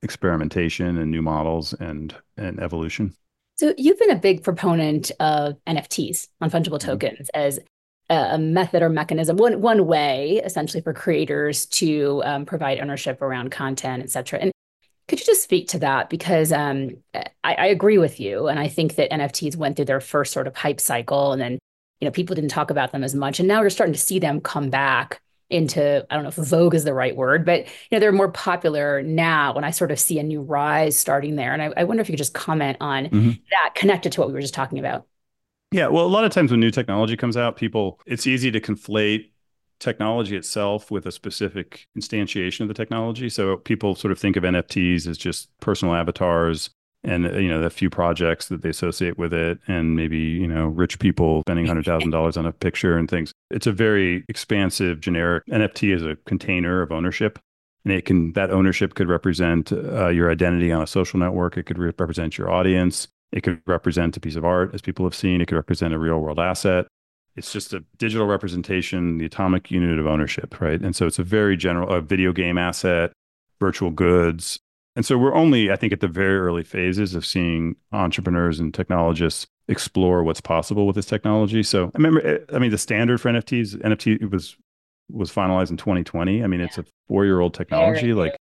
experimentation 0.02 0.98
and 0.98 1.10
new 1.10 1.22
models 1.22 1.72
and 1.74 2.14
and 2.36 2.60
evolution. 2.60 3.14
So 3.56 3.74
you've 3.76 3.98
been 3.98 4.10
a 4.10 4.16
big 4.16 4.42
proponent 4.42 5.10
of 5.20 5.56
NFTs, 5.66 6.28
non-fungible 6.40 6.78
mm-hmm. 6.78 6.90
tokens, 6.90 7.28
as 7.34 7.60
a 8.08 8.38
method 8.38 8.82
or 8.82 8.88
mechanism, 8.88 9.36
one 9.36 9.60
one 9.60 9.86
way 9.86 10.40
essentially 10.44 10.82
for 10.82 10.92
creators 10.92 11.66
to 11.66 12.22
um, 12.24 12.44
provide 12.44 12.80
ownership 12.80 13.22
around 13.22 13.50
content, 13.50 14.02
et 14.02 14.10
cetera. 14.10 14.40
And 14.40 14.52
could 15.06 15.20
you 15.20 15.26
just 15.26 15.42
speak 15.42 15.68
to 15.68 15.78
that? 15.80 16.08
Because 16.08 16.52
um, 16.52 16.96
I, 17.14 17.26
I 17.44 17.66
agree 17.66 17.98
with 17.98 18.18
you, 18.18 18.48
and 18.48 18.58
I 18.58 18.68
think 18.68 18.96
that 18.96 19.10
NFTs 19.10 19.56
went 19.56 19.76
through 19.76 19.84
their 19.84 20.00
first 20.00 20.32
sort 20.32 20.46
of 20.46 20.56
hype 20.56 20.80
cycle, 20.80 21.32
and 21.32 21.40
then 21.40 21.58
you 22.00 22.06
know 22.06 22.10
people 22.10 22.34
didn't 22.34 22.50
talk 22.50 22.70
about 22.70 22.92
them 22.92 23.04
as 23.04 23.14
much, 23.14 23.38
and 23.38 23.46
now 23.46 23.60
we're 23.60 23.70
starting 23.70 23.94
to 23.94 24.00
see 24.00 24.18
them 24.18 24.40
come 24.40 24.70
back 24.70 25.20
into 25.50 26.06
I 26.10 26.14
don't 26.14 26.22
know 26.22 26.28
if 26.28 26.36
vogue 26.36 26.74
is 26.74 26.84
the 26.84 26.94
right 26.94 27.14
word, 27.14 27.44
but 27.44 27.66
you 27.66 27.72
know 27.92 27.98
they're 27.98 28.12
more 28.12 28.30
popular 28.30 29.02
now, 29.02 29.54
and 29.54 29.66
I 29.66 29.70
sort 29.70 29.90
of 29.90 29.98
see 29.98 30.18
a 30.18 30.22
new 30.22 30.40
rise 30.40 30.98
starting 30.98 31.36
there. 31.36 31.52
And 31.52 31.62
I, 31.62 31.72
I 31.76 31.84
wonder 31.84 32.00
if 32.00 32.08
you 32.08 32.14
could 32.14 32.18
just 32.18 32.34
comment 32.34 32.78
on 32.80 33.04
mm-hmm. 33.06 33.30
that 33.50 33.74
connected 33.74 34.12
to 34.12 34.20
what 34.20 34.28
we 34.28 34.34
were 34.34 34.40
just 34.40 34.54
talking 34.54 34.78
about. 34.78 35.06
Yeah, 35.72 35.86
well, 35.86 36.04
a 36.04 36.08
lot 36.08 36.24
of 36.24 36.32
times 36.32 36.50
when 36.50 36.60
new 36.60 36.70
technology 36.70 37.16
comes 37.16 37.36
out, 37.36 37.56
people 37.56 38.00
it's 38.06 38.26
easy 38.26 38.50
to 38.50 38.60
conflate 38.60 39.30
technology 39.78 40.36
itself 40.36 40.90
with 40.90 41.06
a 41.06 41.12
specific 41.12 41.86
instantiation 41.98 42.60
of 42.60 42.68
the 42.68 42.74
technology. 42.74 43.28
So 43.28 43.56
people 43.56 43.94
sort 43.94 44.12
of 44.12 44.18
think 44.18 44.36
of 44.36 44.44
NFTs 44.44 45.06
as 45.06 45.18
just 45.18 45.48
personal 45.60 45.94
avatars 45.94 46.70
and 47.02 47.24
you 47.24 47.48
know 47.48 47.60
the 47.60 47.70
few 47.70 47.88
projects 47.88 48.48
that 48.48 48.62
they 48.62 48.68
associate 48.68 49.18
with 49.18 49.32
it 49.32 49.58
and 49.66 49.96
maybe 49.96 50.18
you 50.18 50.46
know 50.46 50.66
rich 50.66 50.98
people 50.98 51.42
spending 51.42 51.66
$100000 51.66 52.36
on 52.36 52.46
a 52.46 52.52
picture 52.52 52.96
and 52.96 53.10
things. 53.10 53.32
It's 53.50 53.66
a 53.66 53.72
very 53.72 54.24
expansive 54.28 55.00
generic 55.00 55.44
nft 55.46 55.94
is 55.94 56.02
a 56.02 56.16
container 56.26 56.82
of 56.82 56.92
ownership 56.92 57.38
and 57.84 57.94
it 57.94 58.04
can 58.04 58.32
that 58.34 58.50
ownership 58.50 58.94
could 58.94 59.08
represent 59.08 59.72
uh, 59.72 60.08
your 60.08 60.30
identity 60.30 60.70
on 60.72 60.82
a 60.82 60.86
social 60.86 61.18
network. 61.18 61.56
It 61.56 61.64
could 61.64 61.78
re- 61.78 61.92
represent 61.98 62.36
your 62.36 62.50
audience. 62.50 63.08
It 63.32 63.42
could 63.42 63.62
represent 63.66 64.16
a 64.16 64.20
piece 64.20 64.36
of 64.36 64.44
art 64.44 64.74
as 64.74 64.82
people 64.82 65.06
have 65.06 65.14
seen. 65.14 65.40
It 65.40 65.48
could 65.48 65.56
represent 65.56 65.94
a 65.94 65.98
real 65.98 66.18
world 66.18 66.38
asset. 66.38 66.86
It's 67.36 67.52
just 67.52 67.72
a 67.72 67.84
digital 67.96 68.26
representation 68.26 69.18
the 69.18 69.24
atomic 69.24 69.70
unit 69.70 69.98
of 69.98 70.06
ownership 70.06 70.60
right? 70.60 70.80
And 70.80 70.94
so 70.94 71.06
it's 71.06 71.18
a 71.18 71.24
very 71.24 71.56
general 71.56 71.88
a 71.88 72.00
video 72.00 72.32
game 72.32 72.58
asset 72.58 73.12
virtual 73.60 73.90
goods 73.90 74.58
and 74.96 75.06
so 75.06 75.16
we're 75.16 75.34
only, 75.34 75.70
I 75.70 75.76
think, 75.76 75.92
at 75.92 76.00
the 76.00 76.08
very 76.08 76.38
early 76.38 76.64
phases 76.64 77.14
of 77.14 77.24
seeing 77.24 77.76
entrepreneurs 77.92 78.58
and 78.58 78.74
technologists 78.74 79.46
explore 79.68 80.24
what's 80.24 80.40
possible 80.40 80.86
with 80.86 80.96
this 80.96 81.06
technology. 81.06 81.62
So 81.62 81.86
I 81.86 81.90
remember, 81.94 82.26
eh, 82.26 82.38
I 82.52 82.58
mean, 82.58 82.72
the 82.72 82.78
standard 82.78 83.20
for 83.20 83.30
NFTs, 83.30 83.76
NFT 83.82 84.30
was 84.30 84.56
was 85.12 85.32
finalized 85.32 85.70
in 85.70 85.76
2020. 85.76 86.42
I 86.42 86.46
mean, 86.46 86.60
yeah. 86.60 86.66
it's 86.66 86.78
a 86.78 86.84
four 87.08 87.24
year 87.24 87.40
old 87.40 87.54
technology. 87.54 88.14
Like, 88.14 88.36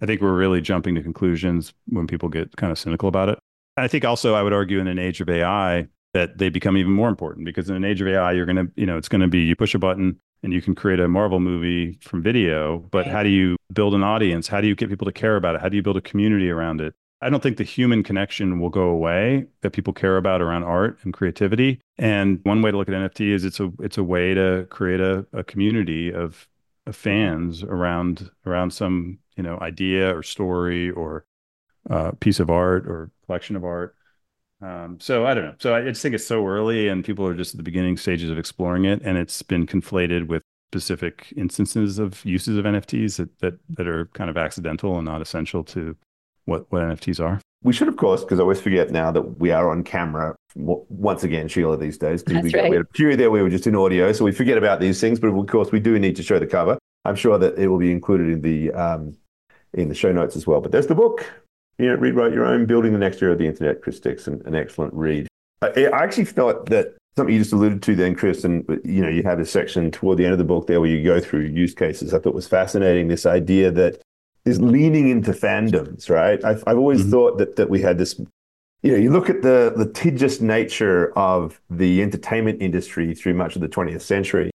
I 0.00 0.06
think 0.06 0.20
we're 0.20 0.34
really 0.34 0.60
jumping 0.60 0.94
to 0.94 1.02
conclusions 1.02 1.72
when 1.86 2.06
people 2.06 2.28
get 2.28 2.56
kind 2.56 2.70
of 2.70 2.78
cynical 2.78 3.08
about 3.08 3.28
it. 3.28 3.38
I 3.76 3.88
think 3.88 4.04
also, 4.04 4.34
I 4.34 4.42
would 4.42 4.52
argue 4.52 4.78
in 4.80 4.86
an 4.86 4.98
age 4.98 5.20
of 5.20 5.28
AI 5.28 5.86
that 6.12 6.38
they 6.38 6.48
become 6.48 6.76
even 6.76 6.92
more 6.92 7.08
important 7.08 7.44
because 7.44 7.70
in 7.70 7.76
an 7.76 7.84
age 7.84 8.00
of 8.00 8.08
AI, 8.08 8.32
you're 8.32 8.46
going 8.46 8.56
to, 8.56 8.70
you 8.76 8.86
know, 8.86 8.96
it's 8.96 9.08
going 9.08 9.20
to 9.20 9.28
be 9.28 9.40
you 9.40 9.54
push 9.54 9.74
a 9.74 9.78
button, 9.78 10.18
and 10.42 10.52
you 10.52 10.62
can 10.62 10.74
create 10.74 11.00
a 11.00 11.08
Marvel 11.08 11.40
movie 11.40 11.98
from 12.00 12.22
video, 12.22 12.78
but 12.90 13.06
how 13.06 13.22
do 13.22 13.28
you 13.28 13.56
build 13.72 13.94
an 13.94 14.02
audience? 14.02 14.48
How 14.48 14.60
do 14.60 14.66
you 14.66 14.74
get 14.74 14.88
people 14.88 15.06
to 15.06 15.12
care 15.12 15.36
about 15.36 15.54
it? 15.54 15.60
How 15.60 15.68
do 15.68 15.76
you 15.76 15.82
build 15.82 15.96
a 15.96 16.00
community 16.00 16.50
around 16.50 16.80
it? 16.80 16.94
I 17.22 17.28
don't 17.28 17.42
think 17.42 17.58
the 17.58 17.64
human 17.64 18.02
connection 18.02 18.60
will 18.60 18.70
go 18.70 18.84
away 18.84 19.46
that 19.60 19.72
people 19.72 19.92
care 19.92 20.16
about 20.16 20.40
around 20.40 20.64
art 20.64 20.98
and 21.02 21.12
creativity. 21.12 21.80
And 21.98 22.40
one 22.44 22.62
way 22.62 22.70
to 22.70 22.76
look 22.76 22.88
at 22.88 22.94
NFT 22.94 23.32
is 23.32 23.44
it's 23.44 23.60
a 23.60 23.70
it's 23.80 23.98
a 23.98 24.04
way 24.04 24.32
to 24.32 24.66
create 24.70 25.00
a, 25.00 25.26
a 25.34 25.44
community 25.44 26.12
of, 26.12 26.48
of 26.86 26.96
fans 26.96 27.62
around 27.62 28.30
around 28.46 28.70
some 28.72 29.18
you 29.36 29.42
know 29.42 29.58
idea 29.60 30.16
or 30.16 30.22
story 30.22 30.90
or 30.90 31.26
uh, 31.90 32.12
piece 32.20 32.40
of 32.40 32.48
art 32.48 32.86
or 32.86 33.10
collection 33.26 33.54
of 33.54 33.64
art. 33.64 33.94
Um, 34.62 34.98
so 35.00 35.26
I 35.26 35.34
don't 35.34 35.44
know. 35.44 35.54
So 35.58 35.74
I 35.74 35.82
just 35.82 36.02
think 36.02 36.14
it's 36.14 36.26
so 36.26 36.46
early, 36.46 36.88
and 36.88 37.04
people 37.04 37.26
are 37.26 37.34
just 37.34 37.54
at 37.54 37.56
the 37.56 37.62
beginning 37.62 37.96
stages 37.96 38.30
of 38.30 38.38
exploring 38.38 38.84
it, 38.84 39.00
and 39.02 39.16
it's 39.16 39.42
been 39.42 39.66
conflated 39.66 40.26
with 40.26 40.42
specific 40.70 41.32
instances 41.36 41.98
of 41.98 42.24
uses 42.24 42.56
of 42.56 42.64
NFTs 42.64 43.16
that 43.16 43.38
that 43.40 43.54
that 43.70 43.88
are 43.88 44.06
kind 44.12 44.30
of 44.30 44.36
accidental 44.36 44.96
and 44.96 45.06
not 45.06 45.22
essential 45.22 45.64
to 45.64 45.96
what 46.44 46.70
what 46.70 46.82
NFTs 46.82 47.24
are. 47.24 47.40
we 47.62 47.72
should, 47.72 47.88
of 47.88 47.96
course, 47.96 48.22
because 48.22 48.38
I 48.38 48.42
always 48.42 48.60
forget 48.60 48.90
now 48.90 49.10
that 49.10 49.40
we 49.40 49.50
are 49.50 49.70
on 49.70 49.82
camera 49.82 50.36
once 50.54 51.24
again, 51.24 51.48
Sheila, 51.48 51.76
these 51.76 51.98
days. 51.98 52.22
That's 52.22 52.42
we, 52.42 52.52
right. 52.52 52.70
we 52.70 52.76
had 52.76 52.84
a 52.84 52.88
period 52.88 53.20
there 53.20 53.30
where 53.30 53.42
we 53.42 53.44
were 53.44 53.50
just 53.50 53.66
in 53.66 53.76
audio, 53.76 54.12
so 54.12 54.24
we 54.24 54.32
forget 54.32 54.58
about 54.58 54.80
these 54.80 55.00
things. 55.00 55.18
But 55.18 55.28
of 55.28 55.46
course, 55.46 55.72
we 55.72 55.80
do 55.80 55.98
need 55.98 56.16
to 56.16 56.22
show 56.22 56.38
the 56.38 56.46
cover. 56.46 56.78
I'm 57.04 57.16
sure 57.16 57.38
that 57.38 57.58
it 57.58 57.68
will 57.68 57.78
be 57.78 57.92
included 57.92 58.28
in 58.28 58.42
the 58.42 58.72
um, 58.72 59.16
in 59.72 59.88
the 59.88 59.94
show 59.94 60.12
notes 60.12 60.36
as 60.36 60.46
well. 60.46 60.60
But 60.60 60.72
there's 60.72 60.86
the 60.86 60.94
book. 60.94 61.24
You 61.80 61.86
know, 61.88 61.94
read, 61.94 62.14
write 62.14 62.32
your 62.32 62.44
own, 62.44 62.66
building 62.66 62.92
the 62.92 62.98
next 62.98 63.22
era 63.22 63.32
of 63.32 63.38
the 63.38 63.46
internet. 63.46 63.80
Chris 63.80 63.98
Dixon, 64.00 64.42
an 64.44 64.54
excellent 64.54 64.92
read. 64.92 65.26
I, 65.62 65.86
I 65.86 66.02
actually 66.02 66.26
thought 66.26 66.66
that 66.66 66.94
something 67.16 67.34
you 67.34 67.40
just 67.40 67.54
alluded 67.54 67.82
to 67.82 67.96
then, 67.96 68.14
Chris, 68.14 68.44
and 68.44 68.64
you 68.84 69.02
know, 69.02 69.08
you 69.08 69.22
have 69.22 69.38
a 69.38 69.46
section 69.46 69.90
toward 69.90 70.18
the 70.18 70.24
end 70.24 70.32
of 70.32 70.38
the 70.38 70.44
book 70.44 70.66
there 70.66 70.80
where 70.80 70.90
you 70.90 71.02
go 71.02 71.20
through 71.20 71.46
use 71.46 71.74
cases. 71.74 72.12
I 72.12 72.18
thought 72.18 72.34
was 72.34 72.46
fascinating. 72.46 73.08
This 73.08 73.24
idea 73.24 73.70
that 73.70 74.02
is 74.44 74.60
leaning 74.60 75.08
into 75.08 75.32
fandoms, 75.32 76.10
right? 76.10 76.42
I've, 76.44 76.62
I've 76.66 76.78
always 76.78 77.00
mm-hmm. 77.00 77.10
thought 77.10 77.38
that 77.38 77.56
that 77.56 77.70
we 77.70 77.80
had 77.80 77.96
this. 77.96 78.20
You 78.82 78.92
know, 78.92 78.98
you 78.98 79.10
look 79.10 79.28
at 79.28 79.42
the 79.42 79.72
litigious 79.76 80.40
nature 80.40 81.16
of 81.16 81.60
the 81.68 82.02
entertainment 82.02 82.62
industry 82.62 83.14
through 83.14 83.34
much 83.34 83.54
of 83.54 83.62
the 83.62 83.68
20th 83.68 84.00
century. 84.00 84.50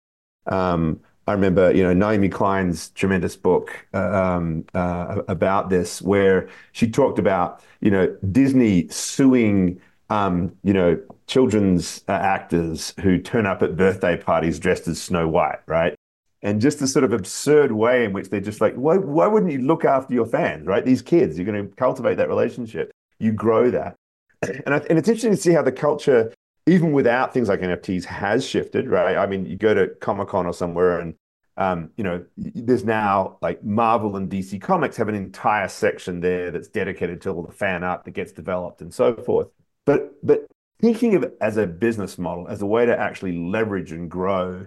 Um, 0.46 1.00
I 1.30 1.32
remember, 1.32 1.72
you 1.72 1.82
know, 1.82 1.92
Naomi 1.92 2.28
Klein's 2.28 2.90
tremendous 2.90 3.36
book 3.36 3.86
uh, 3.94 3.98
um, 3.98 4.64
uh, 4.74 5.22
about 5.28 5.70
this, 5.70 6.02
where 6.02 6.48
she 6.72 6.90
talked 6.90 7.18
about, 7.18 7.62
you 7.80 7.90
know, 7.90 8.14
Disney 8.32 8.88
suing, 8.88 9.80
um, 10.10 10.52
you 10.64 10.72
know, 10.72 11.00
children's 11.26 12.02
uh, 12.08 12.12
actors 12.12 12.92
who 13.00 13.18
turn 13.18 13.46
up 13.46 13.62
at 13.62 13.76
birthday 13.76 14.16
parties 14.16 14.58
dressed 14.58 14.88
as 14.88 15.00
Snow 15.00 15.28
White, 15.28 15.60
right? 15.66 15.94
and 16.42 16.60
just 16.60 16.78
the 16.78 16.86
sort 16.86 17.04
of 17.04 17.12
absurd 17.12 17.70
way 17.70 18.04
in 18.04 18.12
which 18.12 18.30
they're 18.30 18.40
just 18.40 18.60
like, 18.60 18.74
why, 18.74 18.96
why 18.96 19.26
wouldn't 19.26 19.52
you 19.52 19.58
look 19.58 19.84
after 19.84 20.14
your 20.14 20.24
fans, 20.24 20.66
right? 20.66 20.84
These 20.84 21.02
kids, 21.02 21.36
you're 21.36 21.44
going 21.44 21.68
to 21.68 21.74
cultivate 21.76 22.16
that 22.16 22.28
relationship. 22.28 22.90
You 23.18 23.32
grow 23.32 23.70
that. 23.70 23.96
And, 24.64 24.74
I, 24.74 24.78
and 24.88 24.98
it's 24.98 25.06
interesting 25.06 25.32
to 25.32 25.36
see 25.36 25.52
how 25.52 25.60
the 25.60 25.70
culture, 25.70 26.32
even 26.66 26.92
without 26.92 27.34
things 27.34 27.50
like 27.50 27.60
NFTs, 27.60 28.04
has 28.06 28.42
shifted, 28.42 28.88
right? 28.88 29.18
I 29.18 29.26
mean, 29.26 29.44
you 29.44 29.58
go 29.58 29.74
to 29.74 29.88
Comic 30.00 30.28
Con 30.28 30.46
or 30.46 30.54
somewhere 30.54 30.98
and, 30.98 31.14
Um, 31.60 31.90
you 31.96 32.04
know, 32.04 32.24
there's 32.36 32.84
now 32.84 33.36
like 33.42 33.62
Marvel 33.62 34.16
and 34.16 34.30
DC 34.30 34.60
Comics 34.60 34.96
have 34.96 35.08
an 35.08 35.14
entire 35.14 35.68
section 35.68 36.20
there 36.20 36.50
that's 36.50 36.68
dedicated 36.68 37.20
to 37.22 37.30
all 37.30 37.42
the 37.42 37.52
fan 37.52 37.84
art 37.84 38.04
that 38.04 38.12
gets 38.12 38.32
developed 38.32 38.80
and 38.80 38.92
so 38.92 39.14
forth. 39.14 39.48
But, 39.84 40.14
but 40.26 40.46
thinking 40.80 41.14
of 41.14 41.22
it 41.22 41.36
as 41.40 41.58
a 41.58 41.66
business 41.66 42.18
model, 42.18 42.48
as 42.48 42.62
a 42.62 42.66
way 42.66 42.86
to 42.86 42.98
actually 42.98 43.38
leverage 43.38 43.92
and 43.92 44.10
grow 44.10 44.66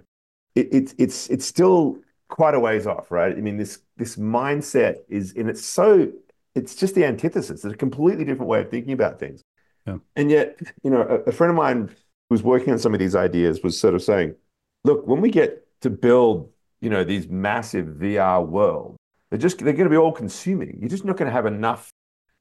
it, 0.55 0.69
it's 0.71 0.95
it's 0.97 1.29
it's 1.29 1.45
still 1.45 1.97
quite 2.29 2.55
a 2.55 2.59
ways 2.59 2.87
off, 2.87 3.11
right? 3.11 3.35
I 3.35 3.41
mean, 3.41 3.57
this 3.57 3.79
this 3.97 4.15
mindset 4.15 4.97
is, 5.09 5.33
and 5.35 5.49
it's 5.49 5.65
so 5.65 6.11
it's 6.55 6.75
just 6.75 6.95
the 6.95 7.05
antithesis. 7.05 7.65
It's 7.65 7.73
a 7.73 7.77
completely 7.77 8.25
different 8.25 8.49
way 8.49 8.61
of 8.61 8.69
thinking 8.69 8.93
about 8.93 9.19
things. 9.19 9.41
Yeah. 9.87 9.97
And 10.15 10.29
yet, 10.29 10.59
you 10.83 10.91
know, 10.91 11.01
a, 11.01 11.29
a 11.29 11.31
friend 11.31 11.49
of 11.49 11.57
mine 11.57 11.87
who 11.87 11.93
was 12.29 12.43
working 12.43 12.71
on 12.71 12.79
some 12.79 12.93
of 12.93 12.99
these 12.99 13.15
ideas 13.15 13.61
was 13.63 13.79
sort 13.79 13.95
of 13.95 14.01
saying, 14.01 14.35
look, 14.83 15.05
when 15.07 15.21
we 15.21 15.29
get 15.29 15.67
to 15.81 15.89
build, 15.89 16.49
you 16.83 16.89
know, 16.89 17.03
these 17.03 17.29
massive 17.29 17.87
VR 17.87 18.45
worlds, 18.45 18.97
they're 19.29 19.39
just 19.39 19.59
they're 19.59 19.73
going 19.73 19.85
to 19.85 19.89
be 19.89 19.97
all 19.97 20.11
consuming. 20.11 20.77
You're 20.79 20.89
just 20.89 21.05
not 21.05 21.17
going 21.17 21.27
to 21.27 21.31
have 21.33 21.45
enough 21.45 21.89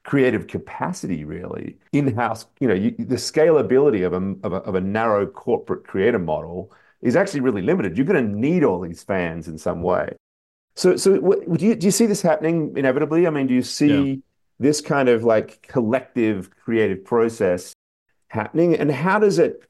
creative 0.04 0.48
capacity 0.48 1.24
really 1.24 1.76
in-house 1.92 2.46
you 2.58 2.66
know 2.66 2.74
you, 2.74 2.90
the 2.98 3.14
scalability 3.14 4.04
of 4.04 4.12
a, 4.12 4.34
of 4.44 4.52
a, 4.52 4.56
of 4.56 4.74
a 4.74 4.80
narrow 4.80 5.24
corporate 5.24 5.84
creator 5.84 6.18
model 6.18 6.72
is 7.02 7.14
actually 7.14 7.38
really 7.38 7.62
limited. 7.62 7.96
You're 7.96 8.06
going 8.06 8.26
to 8.26 8.36
need 8.36 8.64
all 8.64 8.80
these 8.80 9.04
fans 9.04 9.46
in 9.46 9.58
some 9.58 9.80
way. 9.80 10.12
So, 10.74 10.96
so 10.96 11.20
what, 11.20 11.52
do 11.56 11.64
you 11.64 11.76
do 11.76 11.86
you 11.86 11.90
see 11.92 12.06
this 12.06 12.22
happening 12.22 12.72
inevitably? 12.76 13.26
I 13.26 13.30
mean, 13.30 13.46
do 13.46 13.54
you 13.54 13.62
see 13.62 14.10
yeah. 14.10 14.16
this 14.58 14.80
kind 14.80 15.08
of 15.08 15.22
like 15.22 15.62
collective 15.62 16.50
creative 16.50 17.04
process 17.04 17.72
happening, 18.28 18.74
and 18.74 18.90
how 18.90 19.18
does 19.18 19.38
it 19.38 19.68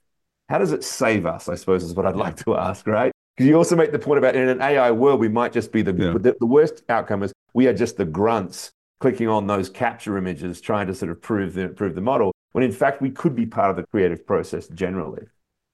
how 0.48 0.58
does 0.58 0.72
it 0.72 0.82
save 0.82 1.26
us? 1.26 1.48
I 1.48 1.56
suppose 1.56 1.82
is 1.82 1.94
what 1.94 2.06
I'd 2.06 2.16
like 2.16 2.36
to 2.44 2.56
ask, 2.56 2.86
right? 2.86 3.12
Because 3.36 3.48
you 3.48 3.56
also 3.56 3.76
make 3.76 3.92
the 3.92 3.98
point 3.98 4.18
about 4.18 4.36
in 4.36 4.48
an 4.48 4.60
AI 4.60 4.90
world, 4.90 5.20
we 5.20 5.28
might 5.28 5.52
just 5.52 5.72
be 5.72 5.82
the, 5.82 5.92
yeah. 5.92 6.12
the 6.18 6.36
the 6.38 6.46
worst 6.46 6.82
outcome 6.88 7.22
is 7.22 7.32
we 7.54 7.66
are 7.66 7.72
just 7.72 7.96
the 7.96 8.04
grunts 8.04 8.72
clicking 9.00 9.28
on 9.28 9.46
those 9.46 9.68
CAPTCHA 9.68 10.16
images, 10.18 10.60
trying 10.60 10.86
to 10.86 10.94
sort 10.94 11.10
of 11.10 11.20
prove 11.20 11.54
the 11.54 11.68
prove 11.68 11.94
the 11.94 12.00
model. 12.00 12.32
When 12.52 12.62
in 12.62 12.72
fact 12.72 13.00
we 13.00 13.10
could 13.10 13.34
be 13.34 13.46
part 13.46 13.70
of 13.70 13.76
the 13.76 13.84
creative 13.90 14.26
process 14.26 14.68
generally. 14.68 15.24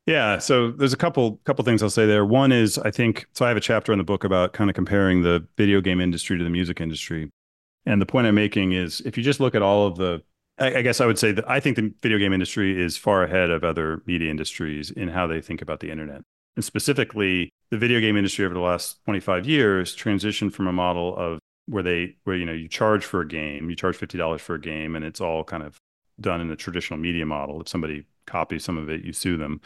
Yeah, 0.07 0.39
so 0.39 0.71
there's 0.71 0.95
a 0.95 0.97
couple 0.97 1.39
couple 1.45 1.65
things 1.65 1.83
I'll 1.83 1.91
say 1.91 2.07
there. 2.07 2.25
One 2.25 2.53
is 2.53 2.79
I 2.79 2.91
think 2.91 3.27
so 3.35 3.45
I 3.45 3.49
have 3.49 3.57
a 3.57 3.61
chapter 3.61 3.93
in 3.93 3.99
the 3.99 4.05
book 4.05 4.25
about 4.25 4.53
kind 4.53 4.71
of 4.71 4.75
comparing 4.75 5.23
the 5.23 5.47
video 5.57 5.81
game 5.81 6.01
industry 6.01 6.39
to 6.39 6.45
the 6.45 6.51
music 6.51 6.81
industry. 6.81 7.31
And 7.85 8.01
the 8.01 8.07
point 8.07 8.27
I'm 8.27 8.35
making 8.35 8.73
is 8.73 9.03
if 9.03 9.17
you 9.17 9.23
just 9.23 9.41
look 9.41 9.55
at 9.55 9.63
all 9.63 9.87
of 9.87 9.97
the 9.97 10.23
I, 10.59 10.77
I 10.77 10.83
guess 10.83 11.01
I 11.01 11.07
would 11.07 11.19
say 11.19 11.33
that 11.33 11.49
I 11.51 11.61
think 11.61 11.77
the 11.77 11.93
video 12.03 12.19
game 12.19 12.33
industry 12.33 12.81
is 12.81 12.97
far 12.97 13.23
ahead 13.25 13.51
of 13.51 13.65
other 13.65 14.03
media 14.07 14.31
industries 14.31 14.91
in 14.91 15.09
how 15.09 15.27
they 15.27 15.41
think 15.41 15.61
about 15.61 15.81
the 15.81 15.91
internet. 15.91 16.23
And 16.59 16.65
specifically, 16.65 17.53
the 17.71 17.79
video 17.79 18.01
game 18.01 18.17
industry 18.17 18.45
over 18.45 18.53
the 18.53 18.59
last 18.59 18.99
25 19.05 19.47
years 19.47 19.95
transitioned 19.95 20.53
from 20.53 20.67
a 20.67 20.73
model 20.73 21.17
of 21.17 21.39
where 21.67 21.85
they 21.85 22.17
where 22.25 22.35
you 22.35 22.45
know 22.45 22.53
you 22.53 22.67
charge 22.67 23.05
for 23.05 23.21
a 23.21 23.29
game, 23.29 23.71
you 23.71 23.77
charge 23.77 23.97
$50 23.97 24.41
for 24.41 24.57
a 24.57 24.61
game 24.61 24.97
and 24.97 25.05
it's 25.05 25.21
all 25.21 25.45
kind 25.45 25.63
of 25.63 25.79
done 26.21 26.41
in 26.41 26.51
a 26.51 26.57
traditional 26.57 26.99
media 26.99 27.25
model. 27.25 27.61
If 27.61 27.69
somebody 27.69 28.07
copies 28.27 28.65
some 28.65 28.77
of 28.77 28.91
it, 28.91 29.05
you 29.05 29.13
sue 29.13 29.39
them 29.39 29.61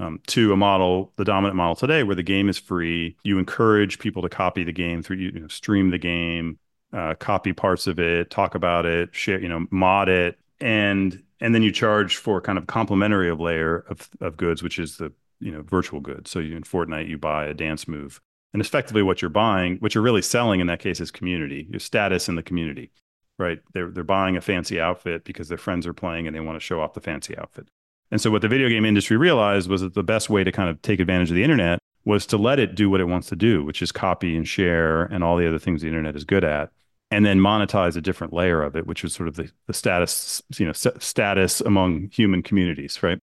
um, 0.00 0.18
to 0.28 0.54
a 0.54 0.56
model, 0.56 1.12
the 1.16 1.26
dominant 1.26 1.56
model 1.56 1.76
today, 1.76 2.04
where 2.04 2.16
the 2.16 2.22
game 2.22 2.48
is 2.48 2.56
free. 2.56 3.18
You 3.22 3.38
encourage 3.38 3.98
people 3.98 4.22
to 4.22 4.30
copy 4.30 4.64
the 4.64 4.72
game 4.72 5.02
through 5.02 5.16
you 5.18 5.32
know, 5.32 5.48
stream 5.48 5.90
the 5.90 5.98
game, 5.98 6.58
uh, 6.94 7.16
copy 7.16 7.52
parts 7.52 7.86
of 7.86 7.98
it, 7.98 8.30
talk 8.30 8.54
about 8.54 8.86
it, 8.86 9.14
share, 9.14 9.38
you 9.38 9.48
know, 9.50 9.66
mod 9.70 10.08
it, 10.08 10.38
and 10.58 11.22
and 11.38 11.54
then 11.54 11.62
you 11.62 11.70
charge 11.70 12.16
for 12.16 12.40
kind 12.40 12.56
of 12.56 12.66
complementary 12.66 13.28
of 13.28 13.40
layer 13.40 13.84
of 13.90 14.08
of 14.22 14.38
goods, 14.38 14.62
which 14.62 14.78
is 14.78 14.96
the 14.96 15.12
you 15.40 15.50
know 15.50 15.62
virtual 15.62 16.00
goods. 16.00 16.30
So 16.30 16.38
you, 16.38 16.56
in 16.56 16.62
Fortnite, 16.62 17.08
you 17.08 17.18
buy 17.18 17.46
a 17.46 17.54
dance 17.54 17.88
move, 17.88 18.20
and 18.52 18.62
effectively 18.62 19.02
what 19.02 19.22
you're 19.22 19.28
buying, 19.28 19.76
what 19.78 19.94
you're 19.94 20.04
really 20.04 20.22
selling 20.22 20.60
in 20.60 20.66
that 20.68 20.80
case 20.80 21.00
is 21.00 21.10
community, 21.10 21.66
your 21.70 21.80
status 21.80 22.28
in 22.28 22.36
the 22.36 22.42
community, 22.42 22.90
right? 23.38 23.60
They're 23.72 23.90
they're 23.90 24.04
buying 24.04 24.36
a 24.36 24.40
fancy 24.40 24.80
outfit 24.80 25.24
because 25.24 25.48
their 25.48 25.58
friends 25.58 25.86
are 25.86 25.94
playing 25.94 26.26
and 26.26 26.36
they 26.36 26.40
want 26.40 26.56
to 26.56 26.64
show 26.64 26.80
off 26.80 26.94
the 26.94 27.00
fancy 27.00 27.36
outfit. 27.36 27.68
And 28.10 28.20
so 28.20 28.30
what 28.30 28.42
the 28.42 28.48
video 28.48 28.68
game 28.68 28.84
industry 28.84 29.16
realized 29.16 29.70
was 29.70 29.82
that 29.82 29.94
the 29.94 30.02
best 30.02 30.28
way 30.28 30.42
to 30.42 30.50
kind 30.52 30.68
of 30.68 30.82
take 30.82 31.00
advantage 31.00 31.30
of 31.30 31.36
the 31.36 31.44
internet 31.44 31.78
was 32.04 32.26
to 32.26 32.36
let 32.36 32.58
it 32.58 32.74
do 32.74 32.90
what 32.90 33.00
it 33.00 33.04
wants 33.04 33.28
to 33.28 33.36
do, 33.36 33.64
which 33.64 33.82
is 33.82 33.92
copy 33.92 34.36
and 34.36 34.48
share 34.48 35.04
and 35.04 35.22
all 35.22 35.36
the 35.36 35.46
other 35.46 35.58
things 35.58 35.82
the 35.82 35.86
internet 35.86 36.16
is 36.16 36.24
good 36.24 36.44
at, 36.44 36.70
and 37.10 37.24
then 37.24 37.38
monetize 37.38 37.96
a 37.96 38.00
different 38.00 38.32
layer 38.32 38.62
of 38.62 38.74
it, 38.74 38.86
which 38.86 39.02
was 39.02 39.12
sort 39.12 39.28
of 39.28 39.36
the, 39.36 39.50
the 39.66 39.72
status, 39.72 40.42
you 40.56 40.66
know, 40.66 40.72
st- 40.72 41.00
status 41.02 41.60
among 41.60 42.08
human 42.10 42.42
communities, 42.42 43.02
right? 43.02 43.18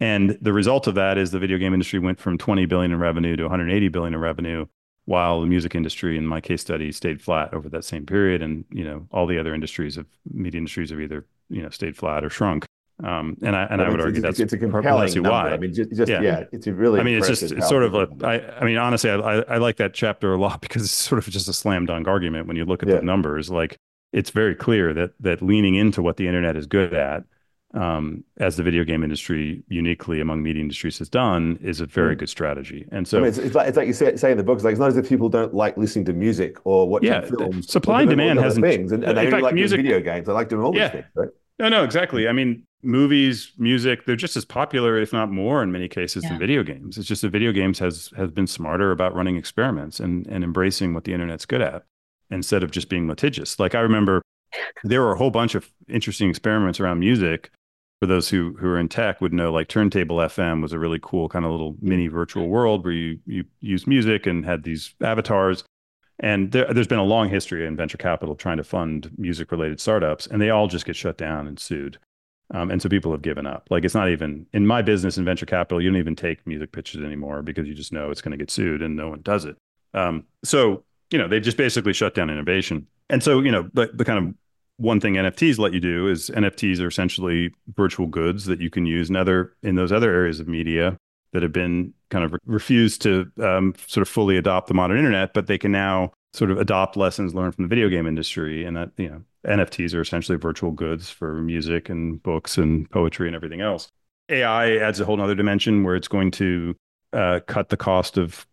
And 0.00 0.38
the 0.40 0.52
result 0.52 0.86
of 0.86 0.94
that 0.94 1.18
is 1.18 1.30
the 1.30 1.38
video 1.38 1.58
game 1.58 1.74
industry 1.74 1.98
went 1.98 2.20
from 2.20 2.38
20 2.38 2.66
billion 2.66 2.92
in 2.92 2.98
revenue 2.98 3.36
to 3.36 3.44
180 3.44 3.88
billion 3.88 4.14
in 4.14 4.20
revenue, 4.20 4.66
while 5.06 5.40
the 5.40 5.46
music 5.46 5.74
industry, 5.74 6.16
in 6.16 6.26
my 6.26 6.40
case 6.40 6.60
study, 6.60 6.92
stayed 6.92 7.20
flat 7.20 7.52
over 7.52 7.68
that 7.68 7.84
same 7.84 8.06
period. 8.06 8.42
And 8.42 8.64
you 8.70 8.84
know, 8.84 9.06
all 9.10 9.26
the 9.26 9.38
other 9.38 9.54
industries 9.54 9.96
of 9.96 10.06
media 10.32 10.58
industries 10.58 10.90
have 10.90 11.00
either 11.00 11.26
you 11.48 11.62
know 11.62 11.70
stayed 11.70 11.96
flat 11.96 12.24
or 12.24 12.30
shrunk. 12.30 12.64
Um, 13.02 13.36
and 13.42 13.54
I 13.54 13.62
and 13.64 13.80
I, 13.80 13.86
I 13.86 13.88
would 13.90 14.00
argue 14.00 14.20
that's 14.20 14.40
it's 14.40 14.52
a 14.52 14.58
compelling 14.58 15.12
number. 15.14 15.30
why. 15.30 15.50
I 15.50 15.56
mean, 15.56 15.72
just, 15.72 15.90
just 15.90 16.10
yeah. 16.10 16.20
yeah. 16.20 16.44
it's 16.50 16.66
a 16.66 16.72
really. 16.72 16.98
I 16.98 17.04
mean, 17.04 17.16
it's 17.16 17.28
just 17.28 17.42
it's 17.42 17.68
sort 17.68 17.84
of 17.84 17.94
a. 17.94 18.08
I, 18.24 18.60
I 18.60 18.64
mean, 18.64 18.76
honestly, 18.76 19.10
I, 19.10 19.40
I 19.40 19.58
like 19.58 19.76
that 19.76 19.94
chapter 19.94 20.32
a 20.32 20.38
lot 20.38 20.60
because 20.62 20.82
it's 20.82 20.92
sort 20.92 21.24
of 21.24 21.32
just 21.32 21.48
a 21.48 21.52
slam 21.52 21.86
dunk 21.86 22.08
argument 22.08 22.48
when 22.48 22.56
you 22.56 22.64
look 22.64 22.82
at 22.82 22.88
yeah. 22.88 22.96
the 22.96 23.02
numbers. 23.02 23.50
Like, 23.50 23.76
it's 24.12 24.30
very 24.30 24.54
clear 24.54 24.92
that 24.94 25.12
that 25.20 25.42
leaning 25.42 25.76
into 25.76 26.02
what 26.02 26.16
the 26.16 26.26
internet 26.26 26.56
is 26.56 26.66
good 26.66 26.92
at, 26.92 27.22
um, 27.74 28.24
as 28.38 28.56
the 28.56 28.62
video 28.62 28.82
game 28.84 29.02
industry 29.02 29.62
uniquely 29.68 30.20
among 30.20 30.42
media 30.42 30.62
industries 30.62 30.98
has 30.98 31.08
done, 31.08 31.58
is 31.60 31.80
a 31.80 31.86
very 31.86 32.16
mm. 32.16 32.20
good 32.20 32.28
strategy. 32.28 32.86
And 32.90 33.06
so, 33.06 33.18
I 33.18 33.20
mean, 33.20 33.28
it's, 33.28 33.38
it's, 33.38 33.54
like 33.54 33.68
it's 33.68 33.76
like 33.76 33.86
you 33.86 33.92
say, 33.92 34.16
say 34.16 34.30
in 34.30 34.38
the 34.38 34.42
book, 34.42 34.56
it's 34.56 34.64
like 34.64 34.72
it's 34.72 34.80
not 34.80 34.88
as 34.88 34.96
if 34.96 35.08
people 35.08 35.28
don't 35.28 35.52
like 35.52 35.76
listening 35.76 36.04
to 36.06 36.12
music 36.12 36.56
or 36.64 36.88
watching 36.88 37.08
yeah, 37.08 37.22
films. 37.22 37.70
Supply 37.70 38.02
and 38.02 38.10
demand 38.10 38.38
hasn't 38.38 38.64
things, 38.64 38.92
and, 38.92 39.04
and 39.04 39.16
they 39.16 39.30
fact, 39.30 39.42
like 39.42 39.54
music, 39.54 39.78
video 39.78 40.00
games. 40.00 40.26
They 40.26 40.32
like 40.32 40.48
doing 40.48 40.64
all 40.64 40.74
yeah. 40.74 40.84
these 40.84 40.92
things, 40.92 41.06
right? 41.14 41.28
No, 41.58 41.68
no, 41.68 41.84
exactly. 41.84 42.28
I 42.28 42.32
mean, 42.32 42.64
movies, 42.82 43.52
music, 43.58 44.06
they're 44.06 44.16
just 44.16 44.36
as 44.36 44.44
popular, 44.44 44.96
if 44.96 45.12
not 45.12 45.30
more, 45.30 45.62
in 45.62 45.72
many 45.72 45.88
cases 45.88 46.22
yeah. 46.22 46.30
than 46.30 46.38
video 46.38 46.62
games. 46.62 46.96
It's 46.96 47.08
just 47.08 47.22
that 47.22 47.30
video 47.30 47.52
games 47.52 47.78
has 47.80 48.10
has 48.16 48.30
been 48.30 48.46
smarter 48.46 48.92
about 48.92 49.14
running 49.14 49.36
experiments 49.36 50.00
and 50.00 50.26
and 50.28 50.42
embracing 50.42 50.94
what 50.94 51.04
the 51.04 51.12
internet's 51.12 51.44
good 51.44 51.60
at 51.60 51.84
instead 52.30 52.62
of 52.62 52.70
just 52.70 52.88
being 52.88 53.08
litigious. 53.08 53.58
Like 53.58 53.74
I 53.74 53.80
remember 53.80 54.22
there 54.84 55.02
were 55.02 55.12
a 55.12 55.18
whole 55.18 55.30
bunch 55.30 55.54
of 55.54 55.70
interesting 55.88 56.30
experiments 56.30 56.80
around 56.80 57.00
music. 57.00 57.50
For 58.00 58.06
those 58.06 58.28
who 58.28 58.56
who 58.58 58.68
are 58.68 58.78
in 58.78 58.88
tech 58.88 59.20
would 59.20 59.32
know 59.32 59.52
like 59.52 59.68
Turntable 59.68 60.16
FM 60.18 60.62
was 60.62 60.72
a 60.72 60.78
really 60.78 61.00
cool 61.02 61.28
kind 61.28 61.44
of 61.44 61.50
little 61.50 61.76
mini 61.80 62.06
virtual 62.06 62.48
world 62.48 62.84
where 62.84 62.92
you 62.92 63.18
you 63.26 63.44
use 63.60 63.86
music 63.86 64.26
and 64.26 64.44
had 64.44 64.62
these 64.62 64.94
avatars 65.02 65.64
and 66.20 66.50
there, 66.50 66.66
has 66.66 66.86
been 66.86 66.98
a 66.98 67.04
long 67.04 67.28
history 67.28 67.66
in 67.66 67.76
venture 67.76 67.98
capital 67.98 68.34
trying 68.34 68.56
to 68.56 68.64
fund 68.64 69.10
music 69.16 69.52
related 69.52 69.80
startups, 69.80 70.26
and 70.26 70.40
they 70.42 70.50
all 70.50 70.66
just 70.66 70.84
get 70.84 70.96
shut 70.96 71.16
down 71.16 71.46
and 71.46 71.58
sued. 71.58 71.98
Um, 72.52 72.70
and 72.70 72.80
so 72.80 72.88
people 72.88 73.12
have 73.12 73.22
given 73.22 73.46
up. 73.46 73.68
Like 73.70 73.84
it's 73.84 73.94
not 73.94 74.08
even 74.08 74.46
in 74.52 74.66
my 74.66 74.82
business 74.82 75.18
in 75.18 75.24
venture 75.24 75.46
capital, 75.46 75.80
you 75.80 75.90
don't 75.90 75.98
even 75.98 76.16
take 76.16 76.46
music 76.46 76.72
pitches 76.72 77.02
anymore 77.02 77.42
because 77.42 77.68
you 77.68 77.74
just 77.74 77.92
know 77.92 78.10
it's 78.10 78.22
going 78.22 78.32
to 78.32 78.38
get 78.38 78.50
sued 78.50 78.82
and 78.82 78.96
no 78.96 79.08
one 79.08 79.20
does 79.20 79.44
it. 79.44 79.56
Um, 79.92 80.24
so, 80.44 80.82
you 81.10 81.18
know, 81.18 81.28
they 81.28 81.40
just 81.40 81.58
basically 81.58 81.92
shut 81.92 82.14
down 82.14 82.30
innovation. 82.30 82.86
And 83.10 83.22
so, 83.22 83.40
you 83.40 83.52
know, 83.52 83.68
the, 83.74 83.90
the 83.92 84.04
kind 84.04 84.18
of 84.18 84.34
one 84.78 85.00
thing 85.00 85.14
NFTs 85.14 85.58
let 85.58 85.74
you 85.74 85.80
do 85.80 86.08
is 86.08 86.30
NFTs 86.30 86.80
are 86.80 86.86
essentially 86.86 87.52
virtual 87.74 88.06
goods 88.06 88.46
that 88.46 88.60
you 88.60 88.70
can 88.70 88.86
use 88.86 89.10
in 89.10 89.16
other 89.16 89.52
in 89.62 89.74
those 89.74 89.92
other 89.92 90.12
areas 90.12 90.40
of 90.40 90.48
media 90.48 90.96
that 91.32 91.42
have 91.42 91.52
been 91.52 91.92
kind 92.10 92.24
of 92.24 92.32
re- 92.32 92.38
refused 92.46 93.02
to 93.02 93.30
um, 93.42 93.74
sort 93.86 94.02
of 94.02 94.08
fully 94.08 94.36
adopt 94.36 94.68
the 94.68 94.74
modern 94.74 94.96
internet, 94.96 95.34
but 95.34 95.46
they 95.46 95.58
can 95.58 95.72
now 95.72 96.12
sort 96.32 96.50
of 96.50 96.58
adopt 96.58 96.96
lessons 96.96 97.34
learned 97.34 97.54
from 97.54 97.64
the 97.64 97.68
video 97.68 97.88
game 97.88 98.06
industry, 98.06 98.64
and 98.64 98.76
that 98.76 98.90
you 98.96 99.08
know 99.08 99.22
NFTs 99.46 99.94
are 99.94 100.00
essentially 100.00 100.38
virtual 100.38 100.70
goods 100.70 101.10
for 101.10 101.34
music 101.34 101.88
and 101.88 102.22
books 102.22 102.56
and 102.56 102.88
poetry 102.90 103.28
and 103.28 103.36
everything 103.36 103.60
else. 103.60 103.88
AI 104.28 104.76
adds 104.76 105.00
a 105.00 105.04
whole 105.04 105.20
other 105.20 105.34
dimension 105.34 105.84
where 105.84 105.96
it's 105.96 106.08
going 106.08 106.30
to 106.32 106.76
uh, 107.12 107.40
cut 107.46 107.70
the 107.70 107.76
cost 107.76 108.18
of 108.18 108.46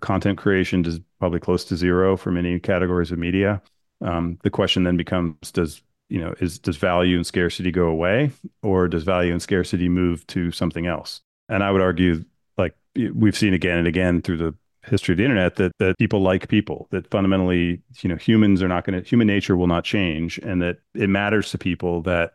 content 0.00 0.36
creation 0.36 0.82
to 0.82 1.02
probably 1.18 1.38
close 1.38 1.64
to 1.64 1.76
zero 1.76 2.16
for 2.16 2.30
many 2.30 2.58
categories 2.58 3.12
of 3.12 3.18
media. 3.18 3.62
Um, 4.02 4.38
the 4.42 4.50
question 4.50 4.84
then 4.84 4.96
becomes: 4.96 5.52
Does 5.52 5.82
you 6.08 6.20
know 6.20 6.34
is 6.40 6.58
does 6.58 6.76
value 6.76 7.16
and 7.16 7.26
scarcity 7.26 7.70
go 7.70 7.86
away, 7.86 8.32
or 8.62 8.88
does 8.88 9.04
value 9.04 9.32
and 9.32 9.42
scarcity 9.42 9.88
move 9.88 10.26
to 10.28 10.50
something 10.52 10.86
else? 10.86 11.20
And 11.48 11.62
I 11.62 11.70
would 11.70 11.80
argue, 11.80 12.24
like 12.56 12.74
we've 13.14 13.36
seen 13.36 13.54
again 13.54 13.78
and 13.78 13.86
again 13.86 14.22
through 14.22 14.38
the 14.38 14.54
history 14.84 15.12
of 15.12 15.18
the 15.18 15.24
internet, 15.24 15.56
that 15.56 15.72
that 15.78 15.98
people 15.98 16.20
like 16.20 16.48
people. 16.48 16.88
That 16.90 17.08
fundamentally, 17.10 17.82
you 18.00 18.08
know, 18.08 18.16
humans 18.16 18.62
are 18.62 18.68
not 18.68 18.84
going 18.84 19.02
to 19.02 19.08
human 19.08 19.26
nature 19.26 19.56
will 19.56 19.66
not 19.66 19.84
change, 19.84 20.38
and 20.38 20.60
that 20.62 20.78
it 20.94 21.08
matters 21.08 21.50
to 21.50 21.58
people 21.58 22.02
that 22.02 22.34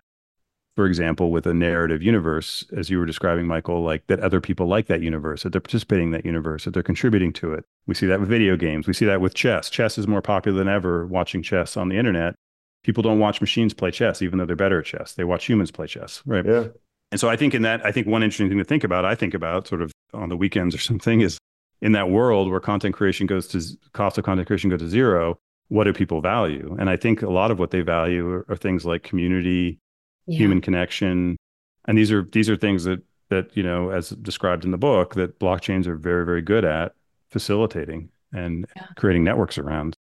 for 0.78 0.86
example, 0.86 1.32
with 1.32 1.48
a 1.48 1.56
narrative 1.56 2.04
universe, 2.04 2.64
as 2.78 2.88
you 2.88 3.00
were 3.00 3.08
describing, 3.08 3.48
Michael, 3.48 3.82
like 3.82 4.06
that 4.06 4.20
other 4.20 4.40
people 4.40 4.68
like 4.68 4.86
that 4.86 5.02
universe, 5.02 5.42
that 5.42 5.50
they're 5.50 5.60
participating 5.60 6.10
in 6.10 6.12
that 6.12 6.24
universe, 6.24 6.66
that 6.66 6.76
they're 6.76 6.84
contributing 6.84 7.34
to 7.34 7.52
it. 7.54 7.66
We 7.88 7.96
see 7.96 8.06
that 8.06 8.20
with 8.20 8.30
video 8.30 8.56
games. 8.56 8.86
We 8.86 8.94
see 8.94 9.06
that 9.06 9.20
with 9.20 9.34
chess. 9.34 9.72
Chess 9.72 9.98
is 9.98 10.08
more 10.08 10.22
popular 10.22 10.56
than 10.56 10.68
ever 10.68 11.08
watching 11.08 11.42
chess 11.42 11.78
on 11.78 11.90
the 11.90 11.98
internet. 11.98 12.36
People 12.84 13.02
don't 13.02 13.18
watch 13.18 13.42
machines 13.42 13.74
play 13.74 13.90
chess, 13.90 14.22
even 14.22 14.38
though 14.38 14.46
they're 14.46 14.56
better 14.56 14.78
at 14.78 14.86
chess. 14.86 15.14
They 15.14 15.24
watch 15.24 15.48
humans 15.48 15.72
play 15.72 15.88
chess, 15.88 16.22
right? 16.28 16.46
Yeah. 16.46 16.68
And 17.12 17.20
so 17.20 17.28
I 17.28 17.38
think 17.38 17.56
in 17.56 17.64
that, 17.64 17.84
I 17.84 17.92
think 17.92 18.06
one 18.06 18.22
interesting 18.22 18.48
thing 18.48 18.60
to 18.60 18.64
think 18.64 18.84
about, 18.84 19.04
I 19.04 19.16
think 19.16 19.34
about 19.34 19.68
sort 19.68 19.82
of 19.82 19.92
on 20.14 20.30
the 20.30 20.38
weekends 20.38 20.76
or 20.76 20.80
something 20.80 21.22
is 21.22 21.40
in 21.82 21.94
that 21.94 22.12
world 22.12 22.52
where 22.52 22.60
content 22.60 22.94
creation 22.94 23.26
goes 23.26 23.48
to 23.48 23.64
cost 23.94 24.20
of 24.20 24.26
content 24.26 24.46
creation 24.46 24.70
goes 24.70 24.82
to 24.82 24.90
zero, 24.90 25.40
what 25.70 25.86
do 25.86 25.94
people 25.94 26.22
value? 26.22 26.78
And 26.80 26.88
I 26.88 26.98
think 26.98 27.24
a 27.24 27.32
lot 27.32 27.50
of 27.50 27.58
what 27.58 27.72
they 27.72 27.82
value 27.82 28.30
are, 28.30 28.46
are 28.48 28.56
things 28.56 28.86
like 28.86 29.02
community, 29.02 29.80
yeah. 30.28 30.38
human 30.38 30.62
connection 30.62 31.38
and 31.86 31.98
these 31.98 32.12
are 32.12 32.24
these 32.32 32.50
are 32.50 32.56
things 32.56 32.84
that 32.84 33.02
that 33.30 33.56
you 33.56 33.64
know 33.64 33.90
as 33.90 34.10
described 34.10 34.64
in 34.66 34.72
the 34.72 34.78
book 34.78 35.16
that 35.16 35.40
blockchains 35.40 35.88
are 35.88 35.96
very 35.96 36.26
very 36.26 36.42
good 36.42 36.66
at 36.66 36.94
facilitating 37.30 38.10
and 38.34 38.66
yeah. 38.76 38.86
creating 38.96 39.24
networks 39.24 39.58
around 39.58 39.96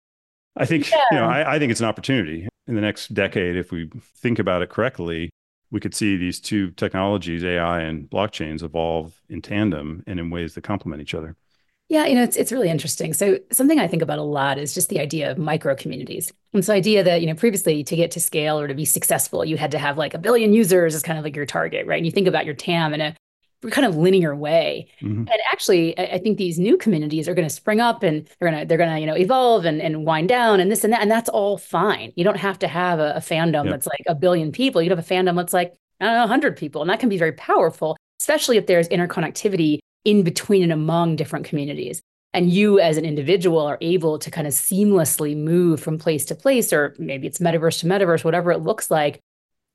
i 0.55 0.65
think 0.65 0.89
yeah. 0.89 1.03
you 1.11 1.17
know 1.17 1.25
I, 1.25 1.55
I 1.55 1.59
think 1.59 1.71
it's 1.71 1.81
an 1.81 1.87
opportunity 1.87 2.47
in 2.67 2.75
the 2.75 2.81
next 2.81 3.13
decade 3.13 3.55
if 3.55 3.71
we 3.71 3.89
think 4.17 4.39
about 4.39 4.61
it 4.61 4.69
correctly 4.69 5.29
we 5.71 5.79
could 5.79 5.95
see 5.95 6.17
these 6.17 6.39
two 6.39 6.71
technologies 6.71 7.43
ai 7.43 7.81
and 7.81 8.09
blockchains 8.09 8.63
evolve 8.63 9.21
in 9.29 9.41
tandem 9.41 10.03
and 10.07 10.19
in 10.19 10.29
ways 10.29 10.55
that 10.55 10.63
complement 10.63 11.01
each 11.01 11.13
other 11.13 11.35
yeah, 11.89 12.05
you 12.05 12.15
know, 12.15 12.23
it's 12.23 12.37
it's 12.37 12.51
really 12.51 12.69
interesting. 12.69 13.13
So 13.13 13.39
something 13.51 13.79
I 13.79 13.87
think 13.87 14.01
about 14.01 14.17
a 14.17 14.23
lot 14.23 14.57
is 14.57 14.73
just 14.73 14.89
the 14.89 14.99
idea 14.99 15.29
of 15.29 15.37
micro 15.37 15.75
communities. 15.75 16.31
And 16.53 16.63
so 16.63 16.73
idea 16.73 17.03
that, 17.03 17.21
you 17.21 17.27
know, 17.27 17.35
previously 17.35 17.83
to 17.83 17.95
get 17.95 18.11
to 18.11 18.19
scale 18.19 18.59
or 18.59 18.67
to 18.67 18.73
be 18.73 18.85
successful, 18.85 19.43
you 19.45 19.57
had 19.57 19.71
to 19.71 19.79
have 19.79 19.97
like 19.97 20.13
a 20.13 20.17
billion 20.17 20.53
users 20.53 20.95
as 20.95 21.03
kind 21.03 21.19
of 21.19 21.25
like 21.25 21.35
your 21.35 21.45
target, 21.45 21.85
right? 21.85 21.97
And 21.97 22.05
you 22.05 22.11
think 22.11 22.27
about 22.27 22.45
your 22.45 22.55
TAM 22.55 22.93
in 22.93 23.01
a 23.01 23.15
kind 23.69 23.85
of 23.85 23.95
linear 23.95 24.35
way. 24.35 24.87
Mm-hmm. 25.01 25.19
And 25.19 25.39
actually, 25.51 25.97
I, 25.97 26.15
I, 26.15 26.17
think 26.19 26.37
these 26.37 26.59
new 26.59 26.77
communities 26.77 27.27
are 27.27 27.33
going 27.33 27.47
to 27.47 27.53
spring 27.53 27.79
up 27.79 28.03
and 28.03 28.27
they're 28.39 28.49
going 28.49 28.61
to 28.61 28.67
they're 28.67 28.77
going 28.77 28.93
to, 28.93 28.99
you 28.99 29.05
know, 29.05 29.15
evolve 29.15 29.65
and, 29.65 29.81
and 29.81 30.05
wind 30.05 30.29
down 30.29 30.59
and 30.59 30.71
this 30.71 30.83
and 30.83 30.91
that. 30.93 31.01
And 31.01 31.11
that's 31.11 31.29
all 31.29 31.57
fine. 31.57 32.11
You 32.15 32.23
don't 32.23 32.37
have 32.37 32.59
to 32.59 32.67
have 32.67 32.99
a, 32.99 33.13
a 33.15 33.19
fandom 33.19 33.65
yep. 33.65 33.73
that's 33.73 33.87
like 33.87 34.03
a 34.07 34.15
billion 34.15 34.51
people. 34.51 34.81
You'd 34.81 34.91
have 34.91 34.99
a 34.99 35.03
fandom 35.03 35.35
that's 35.35 35.53
like, 35.53 35.73
I 35.99 36.05
don't 36.05 36.15
know, 36.15 36.21
100 36.21 36.57
people. 36.57 36.81
And 36.81 36.89
that 36.89 36.99
can 36.99 37.09
be 37.09 37.17
very 37.17 37.33
powerful, 37.33 37.97
especially 38.19 38.57
if 38.57 38.67
there's 38.67 38.89
interconnectivity 38.89 39.79
in 40.05 40.23
between 40.23 40.63
and 40.63 40.71
among 40.71 41.15
different 41.15 41.45
communities. 41.45 42.01
And 42.33 42.49
you 42.49 42.79
as 42.79 42.97
an 42.97 43.05
individual 43.05 43.59
are 43.59 43.77
able 43.79 44.17
to 44.19 44.31
kind 44.31 44.47
of 44.47 44.53
seamlessly 44.53 45.37
move 45.37 45.79
from 45.79 45.99
place 45.99 46.25
to 46.25 46.35
place, 46.35 46.73
or 46.73 46.95
maybe 46.97 47.27
it's 47.27 47.39
metaverse 47.39 47.79
to 47.81 47.85
metaverse, 47.85 48.23
whatever 48.23 48.51
it 48.51 48.59
looks 48.59 48.89
like, 48.89 49.19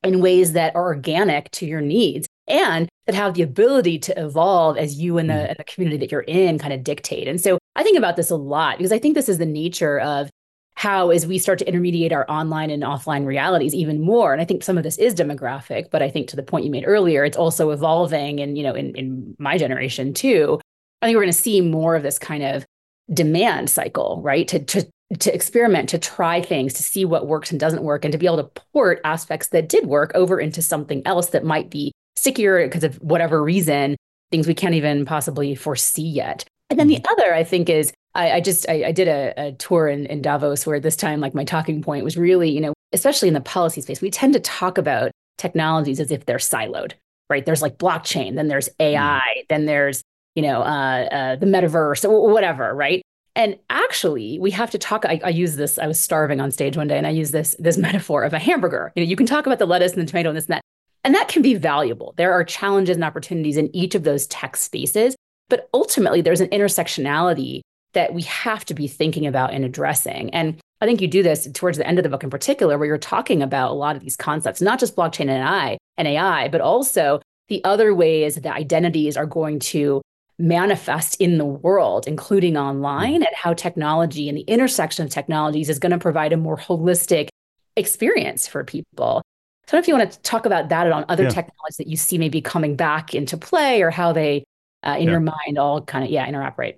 in 0.03 0.21
ways 0.21 0.53
that 0.53 0.75
are 0.75 0.87
organic 0.87 1.51
to 1.53 1.67
your 1.67 1.81
needs 1.81 2.27
and 2.47 2.89
that 3.07 3.15
have 3.15 3.35
the 3.35 3.43
ability 3.43 3.99
to 3.99 4.21
evolve 4.21 4.77
as 4.77 5.01
you 5.01 5.19
and 5.19 5.31
the, 5.31 5.35
mm. 5.35 5.57
the 5.57 5.65
community 5.65 5.99
that 5.99 6.13
you're 6.13 6.21
in 6.23 6.59
kind 6.59 6.73
of 6.73 6.85
dictate. 6.85 7.29
And 7.29 7.41
so 7.41 7.59
I 7.77 7.83
think 7.83 7.99
about 7.99 8.17
this 8.17 8.31
a 8.31 8.37
lot 8.37 8.79
because 8.79 8.93
I 8.93 8.99
think 8.99 9.15
this 9.15 9.29
is 9.29 9.39
the 9.39 9.47
nature 9.47 9.99
of 10.01 10.31
how 10.79 11.11
as 11.11 11.27
we 11.27 11.39
start 11.39 11.59
to 11.59 11.67
intermediate 11.67 12.13
our 12.13 12.25
online 12.31 12.71
and 12.71 12.85
offline 12.85 13.27
realities 13.27 13.75
even 13.75 14.01
more. 14.01 14.33
And 14.33 14.41
i 14.41 14.45
think 14.45 14.63
some 14.63 14.79
of 14.79 14.85
this 14.85 14.97
is 14.97 15.13
demographic 15.13 15.91
but 15.91 16.03
i 16.03 16.09
think 16.09 16.29
to 16.29 16.37
the 16.37 16.43
point 16.43 16.65
you 16.65 16.71
made 16.71 16.85
earlier 16.87 17.25
it's 17.25 17.37
also 17.37 17.71
evolving 17.71 18.39
and 18.39 18.57
you 18.57 18.63
know 18.63 18.75
in, 18.75 18.95
in 18.95 19.35
my 19.39 19.59
generation 19.59 20.15
too 20.15 20.61
i 21.03 21.07
think 21.07 21.17
we're 21.17 21.23
going 21.23 21.33
to 21.33 21.43
see 21.43 21.61
more 21.61 21.97
of 21.97 22.05
this 22.05 22.19
kind 22.19 22.45
of 22.45 22.65
demand 23.13 23.69
cycle 23.71 24.21
right? 24.23 24.47
To, 24.49 24.59
to 24.61 24.89
to 25.21 25.35
experiment 25.35 25.89
to 25.89 25.99
try 25.99 26.43
things 26.43 26.75
to 26.75 26.83
see 26.83 27.07
what 27.07 27.27
works 27.27 27.51
and 27.51 27.59
doesn't 27.59 27.83
work 27.83 28.05
and 28.05 28.13
to 28.13 28.19
be 28.19 28.27
able 28.27 28.37
to 28.37 28.63
port 28.73 29.01
aspects 29.05 29.49
that 29.49 29.69
did 29.69 29.87
work 29.87 30.13
over 30.15 30.39
into 30.39 30.61
something 30.61 31.03
else 31.07 31.31
that 31.31 31.45
might 31.45 31.71
be 31.71 31.93
stickier 32.15 32.63
because 32.67 32.85
of 32.85 32.97
whatever 32.97 33.43
reason 33.43 33.97
things 34.31 34.47
we 34.47 34.53
can't 34.55 34.75
even 34.75 35.07
possibly 35.07 35.55
foresee 35.55 36.03
yet. 36.03 36.45
And 36.69 36.79
then 36.79 36.89
the 36.89 36.97
mm-hmm. 36.97 37.13
other 37.13 37.35
i 37.35 37.43
think 37.43 37.69
is 37.69 37.93
I, 38.15 38.33
I 38.33 38.41
just 38.41 38.69
I, 38.69 38.85
I 38.87 38.93
did 38.93 39.09
a, 39.09 39.35
a 39.37 39.53
tour 39.53 39.89
in, 39.89 40.07
in 40.07 40.23
Davos 40.23 40.67
where 40.67 40.81
this 40.81 40.97
time 40.97 41.21
like 41.21 41.35
my 41.35 41.45
talking 41.45 41.83
point 41.83 42.05
was 42.05 42.17
really 42.17 42.51
you 42.51 42.61
know 42.61 42.75
especially 42.93 43.29
in 43.29 43.35
the 43.35 43.41
policy 43.41 43.81
space 43.81 44.01
we 44.01 44.11
tend 44.11 44.35
to 44.35 44.41
talk 44.41 44.79
about 44.79 45.11
technologies 45.37 46.01
as 46.01 46.11
if 46.11 46.27
they're 46.27 46.39
siloed 46.39 46.93
right? 47.31 47.45
There's 47.45 47.63
like 47.63 47.79
blockchain 47.79 48.35
then 48.37 48.49
there's 48.49 48.69
AI 48.81 49.21
mm. 49.39 49.49
then 49.49 49.67
there's 49.67 50.03
you 50.35 50.43
know 50.43 50.63
uh, 50.63 51.09
uh, 51.11 51.37
the 51.37 51.47
metaverse 51.47 52.09
or 52.09 52.33
whatever 52.33 52.75
right? 52.75 53.03
And 53.35 53.57
actually 53.71 54.39
we 54.39 54.51
have 54.51 54.71
to 54.71 54.79
talk 54.79 55.05
I, 55.05 55.21
I 55.25 55.29
use 55.29 55.57
this 55.57 55.79
I 55.79 55.87
was 55.87 56.01
starving 56.01 56.41
on 56.41 56.51
stage 56.51 56.77
one 56.77 56.89
day 56.89 56.99
and 56.99 57.07
I 57.07 57.11
use 57.11 57.31
this 57.31 57.55
this 57.59 57.77
metaphor 57.79 58.23
of 58.25 58.33
a 58.33 58.39
hamburger. 58.39 58.93
You 58.97 59.05
know 59.05 59.09
you 59.09 59.17
can 59.17 59.27
talk 59.27 59.47
about 59.47 59.59
the 59.59 59.67
lettuce 59.67 59.93
and 59.93 60.03
the 60.03 60.11
tomato 60.11 60.31
and 60.31 60.37
this 60.37 60.47
and 60.47 60.55
that 60.55 60.63
and 61.05 61.15
that 61.15 61.29
can 61.29 61.43
be 61.43 61.55
valuable. 61.55 62.15
There 62.17 62.33
are 62.33 62.43
challenges 62.43 62.97
and 62.97 63.05
opportunities 63.05 63.57
in 63.57 63.75
each 63.75 63.95
of 63.95 64.05
those 64.05 64.27
tech 64.27 64.57
spaces 64.57 65.15
but 65.49 65.69
ultimately 65.73 66.21
there's 66.21 66.41
an 66.41 66.49
intersectionality 66.49 67.61
that 67.95 68.15
we 68.15 68.23
have 68.23 68.65
to 68.67 68.75
be 68.75 68.87
thinking 68.87 69.27
about 69.27 69.53
and 69.53 69.65
addressing. 69.65 70.31
And 70.31 70.59
I 70.81 70.87
think 70.87 71.01
you 71.01 71.09
do 71.09 71.23
this 71.23 71.49
towards 71.53 71.79
the 71.79 71.87
end 71.87 71.99
of 71.99 72.03
the 72.03 72.09
book 72.09 72.23
in 72.23 72.31
particular, 72.31 72.79
where 72.79 72.87
you're 72.87 72.99
talking 72.99 73.43
about 73.43 73.71
a 73.71 73.75
lot 73.75 73.97
of 73.97 74.03
these 74.03 74.17
concepts, 74.17 74.61
not 74.61 74.79
just 74.79 74.95
blockchain 74.95 75.23
and 75.23 75.31
AI 75.31 75.79
and 75.97 76.07
AI, 76.07 76.49
but 76.49 76.61
also 76.61 77.21
the 77.49 77.65
other 77.65 77.95
ways 77.95 78.37
that 78.37 78.57
identities 78.57 79.17
are 79.17 79.27
going 79.27 79.59
to 79.59 80.01
manifest 80.39 81.21
in 81.21 81.39
the 81.39 81.45
world, 81.45 82.07
including 82.07 82.57
online, 82.57 83.17
and 83.17 83.35
how 83.35 83.53
technology 83.53 84.29
and 84.29 84.39
the 84.39 84.43
intersection 84.43 85.05
of 85.05 85.11
technologies 85.11 85.69
is 85.69 85.79
going 85.79 85.91
to 85.91 85.99
provide 85.99 86.33
a 86.33 86.37
more 86.37 86.57
holistic 86.57 87.29
experience 87.77 88.47
for 88.47 88.63
people. 88.63 89.23
So 89.67 89.77
I 89.77 89.81
don't 89.81 89.81
know 89.81 89.83
if 89.83 89.89
you 89.89 89.99
want 89.99 90.13
to 90.13 90.21
talk 90.21 90.47
about 90.47 90.69
that 90.69 90.87
and 90.87 90.95
on 90.95 91.05
other 91.09 91.25
yeah. 91.25 91.31
technologies 91.31 91.77
that 91.79 91.89
you 91.89 91.97
see 91.97 92.19
maybe 92.19 92.41
coming 92.41 92.77
back 92.77 93.15
into 93.15 93.37
play 93.37 93.83
or 93.83 93.91
how 93.91 94.13
they, 94.13 94.45
uh, 94.87 94.97
in 94.99 95.05
yeah. 95.05 95.11
your 95.11 95.21
mind, 95.21 95.59
all 95.59 95.83
kind 95.83 96.05
of, 96.05 96.11
yeah, 96.11 96.29
interoperate. 96.29 96.77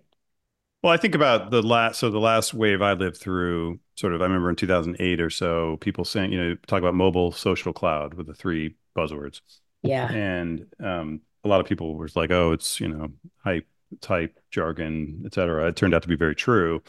Well, 0.82 0.92
I 0.92 0.96
think 0.96 1.14
about 1.14 1.50
the 1.50 1.60
last, 1.62 1.98
so 1.98 2.10
the 2.10 2.18
last 2.18 2.54
wave 2.54 2.80
I 2.80 2.94
lived 2.94 3.18
through, 3.18 3.80
sort 3.96 4.14
of, 4.14 4.22
I 4.22 4.24
remember 4.24 4.48
in 4.48 4.56
2008 4.56 5.20
or 5.20 5.28
so, 5.28 5.76
people 5.80 6.06
saying, 6.06 6.32
you 6.32 6.42
know, 6.42 6.54
talk 6.66 6.78
about 6.78 6.94
mobile 6.94 7.32
social 7.32 7.74
cloud 7.74 8.14
with 8.14 8.26
the 8.26 8.34
three 8.34 8.76
buzzwords. 8.96 9.42
Yeah. 9.82 10.10
And 10.10 10.66
um, 10.82 11.20
a 11.44 11.48
lot 11.48 11.60
of 11.60 11.66
people 11.66 11.96
were 11.96 12.08
like, 12.14 12.30
oh, 12.30 12.52
it's, 12.52 12.80
you 12.80 12.88
know, 12.88 13.08
hype, 13.44 13.66
type, 14.00 14.38
jargon, 14.50 15.22
et 15.26 15.34
cetera. 15.34 15.68
It 15.68 15.76
turned 15.76 15.94
out 15.94 16.02
to 16.02 16.08
be 16.08 16.16
very 16.16 16.34
true. 16.34 16.82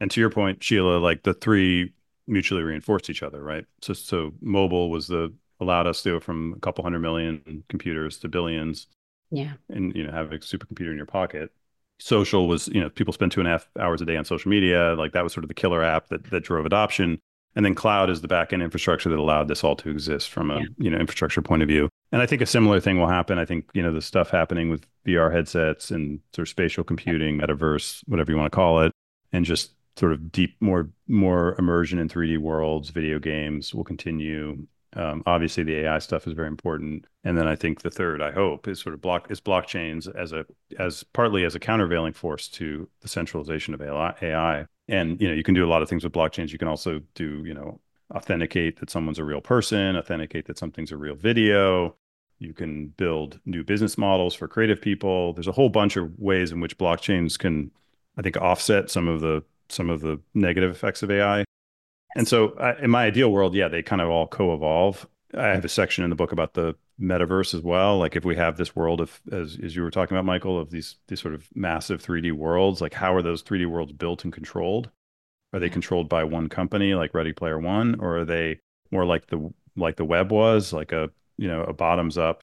And 0.00 0.10
to 0.10 0.20
your 0.20 0.30
point, 0.30 0.62
Sheila, 0.62 0.98
like 0.98 1.22
the 1.22 1.34
three 1.34 1.92
mutually 2.26 2.62
reinforced 2.62 3.08
each 3.08 3.22
other, 3.22 3.40
right? 3.40 3.64
So, 3.82 3.92
so 3.92 4.32
mobile 4.40 4.90
was 4.90 5.06
the, 5.06 5.32
allowed 5.60 5.86
us 5.86 6.02
to 6.02 6.10
go 6.10 6.20
from 6.20 6.54
a 6.56 6.60
couple 6.60 6.82
hundred 6.82 7.00
million 7.00 7.62
computers 7.68 8.18
to 8.18 8.28
billions. 8.28 8.88
Yeah. 9.30 9.52
And, 9.68 9.94
you 9.94 10.04
know, 10.04 10.12
have 10.12 10.32
a 10.32 10.38
supercomputer 10.38 10.90
in 10.90 10.96
your 10.96 11.06
pocket 11.06 11.52
social 12.00 12.48
was 12.48 12.68
you 12.68 12.80
know 12.80 12.88
people 12.90 13.12
spend 13.12 13.32
two 13.32 13.40
and 13.40 13.48
a 13.48 13.50
half 13.50 13.68
hours 13.78 14.00
a 14.00 14.04
day 14.04 14.16
on 14.16 14.24
social 14.24 14.50
media 14.50 14.94
like 14.94 15.12
that 15.12 15.24
was 15.24 15.32
sort 15.32 15.44
of 15.44 15.48
the 15.48 15.54
killer 15.54 15.82
app 15.82 16.08
that 16.08 16.24
that 16.30 16.44
drove 16.44 16.66
adoption. 16.66 17.18
And 17.56 17.64
then 17.64 17.74
cloud 17.74 18.08
is 18.08 18.20
the 18.20 18.28
backend 18.28 18.62
infrastructure 18.62 19.08
that 19.08 19.18
allowed 19.18 19.48
this 19.48 19.64
all 19.64 19.74
to 19.76 19.90
exist 19.90 20.30
from 20.30 20.50
a 20.50 20.60
yeah. 20.60 20.66
you 20.78 20.90
know 20.90 20.98
infrastructure 20.98 21.42
point 21.42 21.62
of 21.62 21.68
view. 21.68 21.88
And 22.12 22.22
i 22.22 22.26
think 22.26 22.40
a 22.40 22.46
similar 22.46 22.80
thing 22.80 22.98
will 22.98 23.08
happen. 23.08 23.38
I 23.38 23.44
think 23.44 23.68
you 23.74 23.82
know 23.82 23.92
the 23.92 24.02
stuff 24.02 24.30
happening 24.30 24.70
with 24.70 24.86
vr 25.06 25.32
headsets 25.32 25.90
and 25.90 26.20
sort 26.34 26.46
of 26.46 26.50
spatial 26.50 26.84
computing 26.84 27.38
metaverse 27.38 28.02
whatever 28.06 28.30
you 28.30 28.38
want 28.38 28.50
to 28.50 28.54
call 28.54 28.80
it 28.82 28.92
and 29.32 29.44
just 29.44 29.72
sort 29.96 30.12
of 30.12 30.30
deep 30.30 30.56
more 30.60 30.88
more 31.08 31.56
immersion 31.58 31.98
in 31.98 32.08
3d 32.08 32.38
worlds 32.38 32.90
video 32.90 33.18
games 33.18 33.74
will 33.74 33.84
continue 33.84 34.66
um, 34.94 35.22
obviously, 35.26 35.64
the 35.64 35.80
AI 35.80 35.98
stuff 35.98 36.26
is 36.26 36.32
very 36.32 36.48
important, 36.48 37.06
and 37.24 37.36
then 37.36 37.46
I 37.46 37.56
think 37.56 37.82
the 37.82 37.90
third, 37.90 38.22
I 38.22 38.30
hope, 38.30 38.66
is 38.66 38.80
sort 38.80 38.94
of 38.94 39.00
block 39.00 39.30
is 39.30 39.40
blockchains 39.40 40.12
as 40.14 40.32
a 40.32 40.46
as 40.78 41.04
partly 41.04 41.44
as 41.44 41.54
a 41.54 41.60
countervailing 41.60 42.14
force 42.14 42.48
to 42.48 42.88
the 43.00 43.08
centralization 43.08 43.74
of 43.74 43.82
AI. 43.82 44.66
And 44.88 45.20
you 45.20 45.28
know, 45.28 45.34
you 45.34 45.42
can 45.42 45.54
do 45.54 45.64
a 45.64 45.68
lot 45.68 45.82
of 45.82 45.88
things 45.88 46.04
with 46.04 46.12
blockchains. 46.12 46.52
You 46.52 46.58
can 46.58 46.68
also 46.68 47.00
do 47.14 47.44
you 47.44 47.52
know 47.52 47.80
authenticate 48.14 48.80
that 48.80 48.88
someone's 48.88 49.18
a 49.18 49.24
real 49.24 49.42
person, 49.42 49.96
authenticate 49.96 50.46
that 50.46 50.58
something's 50.58 50.92
a 50.92 50.96
real 50.96 51.14
video. 51.14 51.94
You 52.38 52.54
can 52.54 52.88
build 52.88 53.40
new 53.44 53.64
business 53.64 53.98
models 53.98 54.34
for 54.34 54.48
creative 54.48 54.80
people. 54.80 55.32
There's 55.34 55.48
a 55.48 55.52
whole 55.52 55.68
bunch 55.68 55.96
of 55.96 56.18
ways 56.18 56.52
in 56.52 56.60
which 56.60 56.78
blockchains 56.78 57.38
can, 57.38 57.72
I 58.16 58.22
think, 58.22 58.36
offset 58.36 58.90
some 58.90 59.08
of 59.08 59.20
the 59.20 59.44
some 59.68 59.90
of 59.90 60.00
the 60.00 60.18
negative 60.34 60.70
effects 60.70 61.02
of 61.02 61.10
AI. 61.10 61.44
And 62.18 62.26
so, 62.26 62.48
uh, 62.54 62.74
in 62.82 62.90
my 62.90 63.04
ideal 63.04 63.30
world, 63.30 63.54
yeah, 63.54 63.68
they 63.68 63.80
kind 63.80 64.02
of 64.02 64.10
all 64.10 64.26
co-evolve. 64.26 65.06
I 65.34 65.46
have 65.46 65.64
a 65.64 65.68
section 65.68 66.02
in 66.02 66.10
the 66.10 66.16
book 66.16 66.32
about 66.32 66.54
the 66.54 66.74
metaverse 67.00 67.54
as 67.54 67.60
well. 67.60 67.96
Like 67.96 68.16
if 68.16 68.24
we 68.24 68.34
have 68.34 68.56
this 68.56 68.74
world 68.74 69.00
of, 69.00 69.20
as 69.30 69.56
as 69.62 69.76
you 69.76 69.82
were 69.82 69.90
talking 69.92 70.16
about, 70.16 70.24
Michael, 70.24 70.58
of 70.58 70.70
these 70.70 70.96
these 71.06 71.20
sort 71.20 71.32
of 71.32 71.46
massive 71.54 72.02
3D 72.02 72.32
worlds, 72.32 72.80
like 72.80 72.92
how 72.92 73.14
are 73.14 73.22
those 73.22 73.40
3D 73.44 73.66
worlds 73.66 73.92
built 73.92 74.24
and 74.24 74.32
controlled? 74.32 74.90
Are 75.52 75.60
they 75.60 75.70
controlled 75.70 76.08
by 76.08 76.24
one 76.24 76.48
company 76.48 76.92
like 76.94 77.14
Ready 77.14 77.32
Player 77.32 77.58
One, 77.58 78.00
or 78.00 78.18
are 78.18 78.24
they 78.24 78.58
more 78.90 79.04
like 79.04 79.28
the 79.28 79.54
like 79.76 79.94
the 79.94 80.04
web 80.04 80.32
was, 80.32 80.72
like 80.72 80.90
a 80.90 81.10
you 81.36 81.46
know 81.46 81.62
a 81.62 81.72
bottoms 81.72 82.18
up 82.18 82.40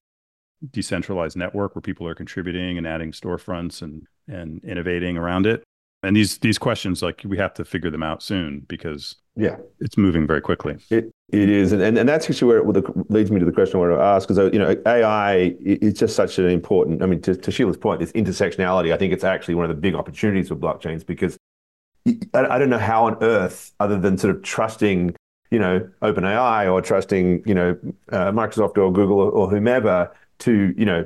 decentralized 0.72 1.36
network 1.36 1.76
where 1.76 1.82
people 1.82 2.08
are 2.08 2.16
contributing 2.16 2.78
and 2.78 2.88
adding 2.88 3.12
storefronts 3.12 3.82
and 3.82 4.08
and 4.30 4.64
innovating 4.64 5.18
around 5.18 5.46
it? 5.46 5.66
And 6.06 6.16
these 6.16 6.38
these 6.40 6.58
questions, 6.58 7.02
like 7.02 7.22
we 7.26 7.38
have 7.38 7.54
to 7.56 7.66
figure 7.66 7.90
them 7.90 8.04
out 8.04 8.22
soon 8.22 8.66
because 8.68 9.16
yeah, 9.36 9.58
it's 9.80 9.98
moving 9.98 10.26
very 10.26 10.42
quickly. 10.42 10.78
It 10.90 11.12
it 11.30 11.50
is, 11.50 11.72
and 11.72 11.82
and, 11.82 11.98
and 11.98 12.08
that's 12.08 12.30
actually 12.30 12.48
where 12.48 12.58
it 12.60 13.12
leads 13.12 13.32
me 13.32 13.40
to 13.40 13.46
the 13.46 13.52
question 13.52 13.78
I 13.78 13.80
want 13.80 13.94
to 13.94 14.02
ask 14.02 14.28
because 14.28 14.54
you 14.54 14.60
know 14.60 14.76
AI 14.86 15.56
is 15.60 15.94
just 15.94 16.16
such 16.16 16.40
an 16.40 16.50
important. 16.50 17.02
I 17.02 17.06
mean, 17.06 17.22
to, 17.22 17.36
to 17.36 17.52
Sheila's 17.52 17.78
point, 17.78 18.00
this 18.00 18.12
intersectionality. 18.14 18.94
I 18.94 18.98
think 18.98 19.12
it's 19.14 19.24
actually 19.24 19.56
one 19.56 19.66
of 19.66 19.70
the 19.70 19.82
big 19.82 19.96
opportunities 19.96 20.50
for 20.50 20.56
blockchains 20.56 21.06
because 21.06 21.38
I, 22.08 22.16
I 22.34 22.60
don't 22.60 22.70
know 22.70 22.78
how 22.78 23.06
on 23.06 23.18
earth, 23.22 23.74
other 23.80 23.98
than 23.98 24.18
sort 24.18 24.36
of 24.36 24.44
trusting, 24.44 25.16
you 25.52 25.60
know, 25.60 25.90
OpenAI 26.02 26.72
or 26.72 26.82
trusting, 26.82 27.44
you 27.46 27.56
know, 27.56 27.78
uh, 28.12 28.32
Microsoft 28.32 28.78
or 28.78 28.92
Google 28.92 29.20
or, 29.20 29.32
or 29.32 29.50
whomever 29.50 30.12
to, 30.40 30.74
you 30.78 30.86
know, 30.86 31.06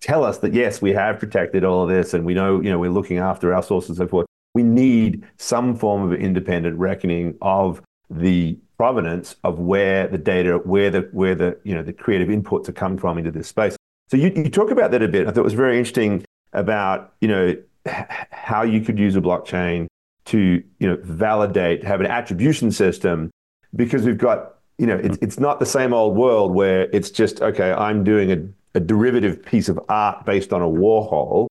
tell 0.00 0.24
us 0.24 0.38
that 0.38 0.54
yes, 0.54 0.82
we 0.82 0.92
have 0.92 1.18
protected 1.18 1.64
all 1.64 1.82
of 1.82 1.88
this 1.88 2.14
and 2.14 2.24
we 2.24 2.34
know, 2.34 2.60
you 2.60 2.70
know, 2.70 2.78
we're 2.78 2.90
looking 2.90 3.18
after 3.18 3.54
our 3.54 3.62
sources 3.62 3.90
and 3.90 3.98
so 3.98 4.08
forth. 4.08 4.26
We 4.54 4.62
need 4.62 5.24
some 5.36 5.76
form 5.76 6.10
of 6.10 6.18
independent 6.18 6.78
reckoning 6.78 7.36
of 7.40 7.82
the 8.08 8.58
provenance 8.76 9.36
of 9.44 9.58
where 9.58 10.08
the 10.08 10.18
data, 10.18 10.58
where 10.64 10.90
the 10.90 11.08
where 11.12 11.34
the 11.34 11.56
you 11.64 11.74
know 11.74 11.82
the 11.82 11.92
creative 11.92 12.28
inputs 12.28 12.68
are 12.68 12.72
coming 12.72 12.98
from 12.98 13.18
into 13.18 13.30
this 13.30 13.46
space. 13.46 13.76
So 14.08 14.16
you, 14.16 14.32
you 14.34 14.50
talk 14.50 14.70
about 14.70 14.90
that 14.90 15.02
a 15.02 15.08
bit. 15.08 15.26
I 15.26 15.30
thought 15.30 15.40
it 15.40 15.44
was 15.44 15.54
very 15.54 15.78
interesting 15.78 16.24
about 16.52 17.12
you 17.20 17.28
know 17.28 17.56
how 17.86 18.62
you 18.62 18.80
could 18.80 18.98
use 18.98 19.14
a 19.16 19.20
blockchain 19.20 19.86
to 20.26 20.62
you 20.78 20.88
know 20.88 20.98
validate, 21.02 21.84
have 21.84 22.00
an 22.00 22.06
attribution 22.06 22.72
system, 22.72 23.30
because 23.76 24.04
we've 24.04 24.18
got 24.18 24.56
you 24.78 24.86
know 24.86 24.96
it's 24.96 25.18
it's 25.20 25.38
not 25.38 25.60
the 25.60 25.66
same 25.66 25.92
old 25.92 26.16
world 26.16 26.54
where 26.54 26.88
it's 26.92 27.10
just 27.10 27.40
okay, 27.40 27.72
I'm 27.72 28.02
doing 28.02 28.32
a, 28.32 28.36
a 28.74 28.80
derivative 28.80 29.44
piece 29.44 29.68
of 29.68 29.80
art 29.88 30.24
based 30.24 30.52
on 30.52 30.62
a 30.62 30.66
Warhol. 30.66 31.46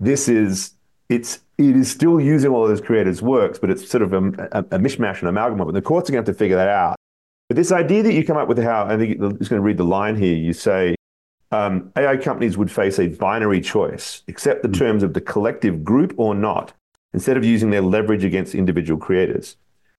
This 0.00 0.28
is 0.28 0.74
it's 1.08 1.40
it 1.56 1.74
is 1.74 1.90
still 1.90 2.20
using 2.20 2.52
all 2.52 2.62
of 2.62 2.68
those 2.68 2.80
creators' 2.80 3.22
works, 3.22 3.58
but 3.58 3.70
it's 3.70 3.88
sort 3.88 4.02
of 4.02 4.12
a, 4.12 4.18
a, 4.52 4.58
a 4.60 4.78
mishmash 4.78 5.20
and 5.20 5.28
amalgam 5.28 5.60
of 5.60 5.68
it. 5.68 5.72
The 5.72 5.82
courts 5.82 6.08
are 6.08 6.12
going 6.12 6.24
to 6.24 6.30
have 6.30 6.36
to 6.36 6.38
figure 6.38 6.56
that 6.56 6.68
out. 6.68 6.96
But 7.48 7.56
this 7.56 7.72
idea 7.72 8.02
that 8.02 8.12
you 8.12 8.24
come 8.24 8.36
up 8.36 8.48
with 8.48 8.58
how 8.58 8.84
I 8.84 8.96
think 8.96 9.20
I'm 9.20 9.38
just 9.38 9.50
going 9.50 9.60
to 9.60 9.64
read 9.64 9.78
the 9.78 9.84
line 9.84 10.16
here. 10.16 10.36
You 10.36 10.52
say 10.52 10.94
um, 11.50 11.90
AI 11.96 12.16
companies 12.18 12.58
would 12.58 12.70
face 12.70 12.98
a 12.98 13.08
binary 13.08 13.60
choice: 13.60 14.22
accept 14.28 14.62
the 14.62 14.68
terms 14.68 15.02
of 15.02 15.14
the 15.14 15.20
collective 15.20 15.82
group 15.82 16.14
or 16.18 16.34
not 16.34 16.74
instead 17.14 17.38
of 17.38 17.44
using 17.44 17.70
their 17.70 17.80
leverage 17.80 18.24
against 18.24 18.54
individual 18.54 19.00
creators. 19.00 19.56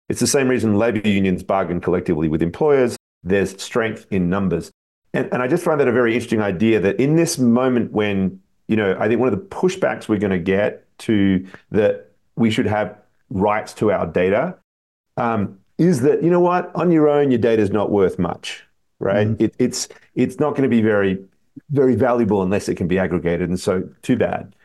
It's 0.09 0.19
the 0.19 0.27
same 0.27 0.47
reason 0.47 0.75
labor 0.75 1.07
unions 1.07 1.43
bargain 1.43 1.81
collectively 1.81 2.27
with 2.27 2.41
employers. 2.41 2.97
There's 3.23 3.61
strength 3.61 4.05
in 4.11 4.29
numbers. 4.29 4.71
And, 5.13 5.31
and 5.33 5.41
I 5.41 5.47
just 5.47 5.63
find 5.63 5.79
that 5.79 5.87
a 5.87 5.91
very 5.91 6.13
interesting 6.13 6.41
idea 6.41 6.79
that 6.79 6.99
in 6.99 7.15
this 7.15 7.37
moment 7.37 7.91
when, 7.91 8.39
you 8.67 8.75
know, 8.75 8.95
I 8.99 9.07
think 9.07 9.19
one 9.19 9.33
of 9.33 9.39
the 9.39 9.45
pushbacks 9.45 10.07
we're 10.07 10.19
going 10.19 10.31
to 10.31 10.39
get 10.39 10.85
to 10.99 11.45
that 11.71 12.11
we 12.35 12.51
should 12.51 12.67
have 12.67 12.97
rights 13.29 13.73
to 13.75 13.91
our 13.91 14.05
data 14.05 14.55
um, 15.17 15.57
is 15.77 16.01
that, 16.01 16.23
you 16.23 16.29
know 16.29 16.39
what, 16.39 16.73
on 16.75 16.91
your 16.91 17.09
own, 17.09 17.31
your 17.31 17.39
data 17.39 17.61
is 17.61 17.71
not 17.71 17.91
worth 17.91 18.19
much, 18.19 18.63
right? 18.99 19.27
Mm-hmm. 19.27 19.43
It, 19.43 19.55
it's, 19.59 19.87
it's 20.15 20.39
not 20.39 20.51
going 20.51 20.63
to 20.63 20.69
be 20.69 20.81
very, 20.81 21.17
very 21.71 21.95
valuable 21.95 22.43
unless 22.43 22.69
it 22.69 22.75
can 22.75 22.87
be 22.87 22.99
aggregated. 22.99 23.49
And 23.49 23.59
so 23.59 23.87
too 24.01 24.15
bad. 24.15 24.55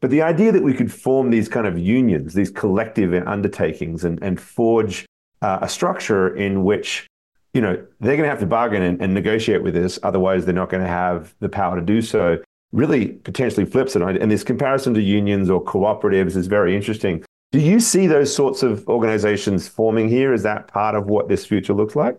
But 0.00 0.10
the 0.10 0.22
idea 0.22 0.50
that 0.50 0.64
we 0.64 0.74
could 0.74 0.92
form 0.92 1.30
these 1.30 1.48
kind 1.48 1.66
of 1.66 1.78
unions, 1.78 2.34
these 2.34 2.50
collective 2.50 3.14
undertakings, 3.26 4.02
and, 4.02 4.20
and 4.20 4.40
forge 4.40 5.06
uh, 5.42 5.60
a 5.62 5.68
structure 5.68 6.34
in 6.34 6.64
which 6.64 7.06
you 7.54 7.60
know 7.60 7.74
they're 8.00 8.16
going 8.16 8.24
to 8.24 8.30
have 8.30 8.40
to 8.40 8.46
bargain 8.46 8.82
and, 8.82 9.00
and 9.00 9.14
negotiate 9.14 9.62
with 9.62 9.74
this. 9.74 9.98
otherwise 10.02 10.44
they're 10.44 10.54
not 10.54 10.70
going 10.70 10.82
to 10.82 10.88
have 10.88 11.34
the 11.40 11.48
power 11.48 11.78
to 11.78 11.84
do 11.84 12.02
so. 12.02 12.38
Really, 12.72 13.08
potentially 13.08 13.66
flips 13.66 13.94
it. 13.94 14.00
And 14.00 14.30
this 14.30 14.42
comparison 14.42 14.94
to 14.94 15.02
unions 15.02 15.50
or 15.50 15.62
cooperatives 15.62 16.36
is 16.36 16.46
very 16.46 16.74
interesting. 16.74 17.22
Do 17.50 17.58
you 17.58 17.80
see 17.80 18.06
those 18.06 18.34
sorts 18.34 18.62
of 18.62 18.88
organizations 18.88 19.68
forming 19.68 20.08
here? 20.08 20.32
Is 20.32 20.42
that 20.44 20.68
part 20.68 20.94
of 20.94 21.06
what 21.06 21.28
this 21.28 21.44
future 21.44 21.74
looks 21.74 21.94
like? 21.94 22.18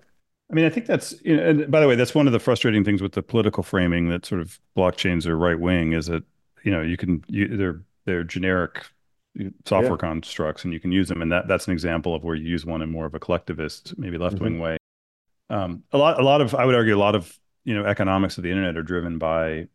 I 0.52 0.54
mean, 0.54 0.66
I 0.66 0.70
think 0.70 0.86
that's, 0.86 1.16
you 1.24 1.36
know, 1.36 1.44
and 1.44 1.72
by 1.72 1.80
the 1.80 1.88
way, 1.88 1.96
that's 1.96 2.14
one 2.14 2.28
of 2.28 2.34
the 2.34 2.40
frustrating 2.40 2.84
things 2.84 3.02
with 3.02 3.14
the 3.14 3.24
political 3.24 3.64
framing 3.64 4.10
that 4.10 4.28
sort 4.28 4.42
of 4.42 4.60
blockchains 4.78 5.26
are 5.26 5.36
right 5.36 5.60
wing 5.60 5.94
is 5.94 6.06
that 6.06 6.24
you 6.64 6.72
know 6.72 6.82
you 6.82 6.98
can 6.98 7.24
you, 7.28 7.56
they're 7.56 7.82
they're 8.06 8.24
generic 8.24 8.86
software 9.66 9.94
yeah. 9.94 9.98
constructs 9.98 10.64
and 10.64 10.74
you 10.74 10.80
can 10.80 10.92
use 10.92 11.08
them 11.10 11.22
and 11.22 11.32
that 11.32 11.48
that's 11.48 11.68
an 11.68 11.74
example 11.74 12.14
of 12.14 12.24
where 12.24 12.36
you 12.36 12.48
use 12.48 12.66
one 12.66 12.82
in 12.82 12.92
more 12.92 13.06
of 13.06 13.16
a 13.16 13.20
collectivist 13.20 13.98
maybe 13.98 14.18
left 14.18 14.40
wing 14.40 14.54
mm-hmm. 14.54 14.62
way 14.62 14.78
um, 15.50 15.84
a 15.92 15.98
lot 15.98 16.20
a 16.20 16.24
lot 16.24 16.42
of 16.42 16.56
i 16.56 16.66
would 16.66 16.76
argue 16.76 16.96
a 16.96 16.98
lot 16.98 17.16
of 17.16 17.38
you 17.64 17.74
know 17.74 17.86
economics 17.86 18.38
of 18.38 18.44
the 18.44 18.50
internet 18.50 18.78
are 18.78 18.84
driven 18.84 19.18
by 19.18 19.68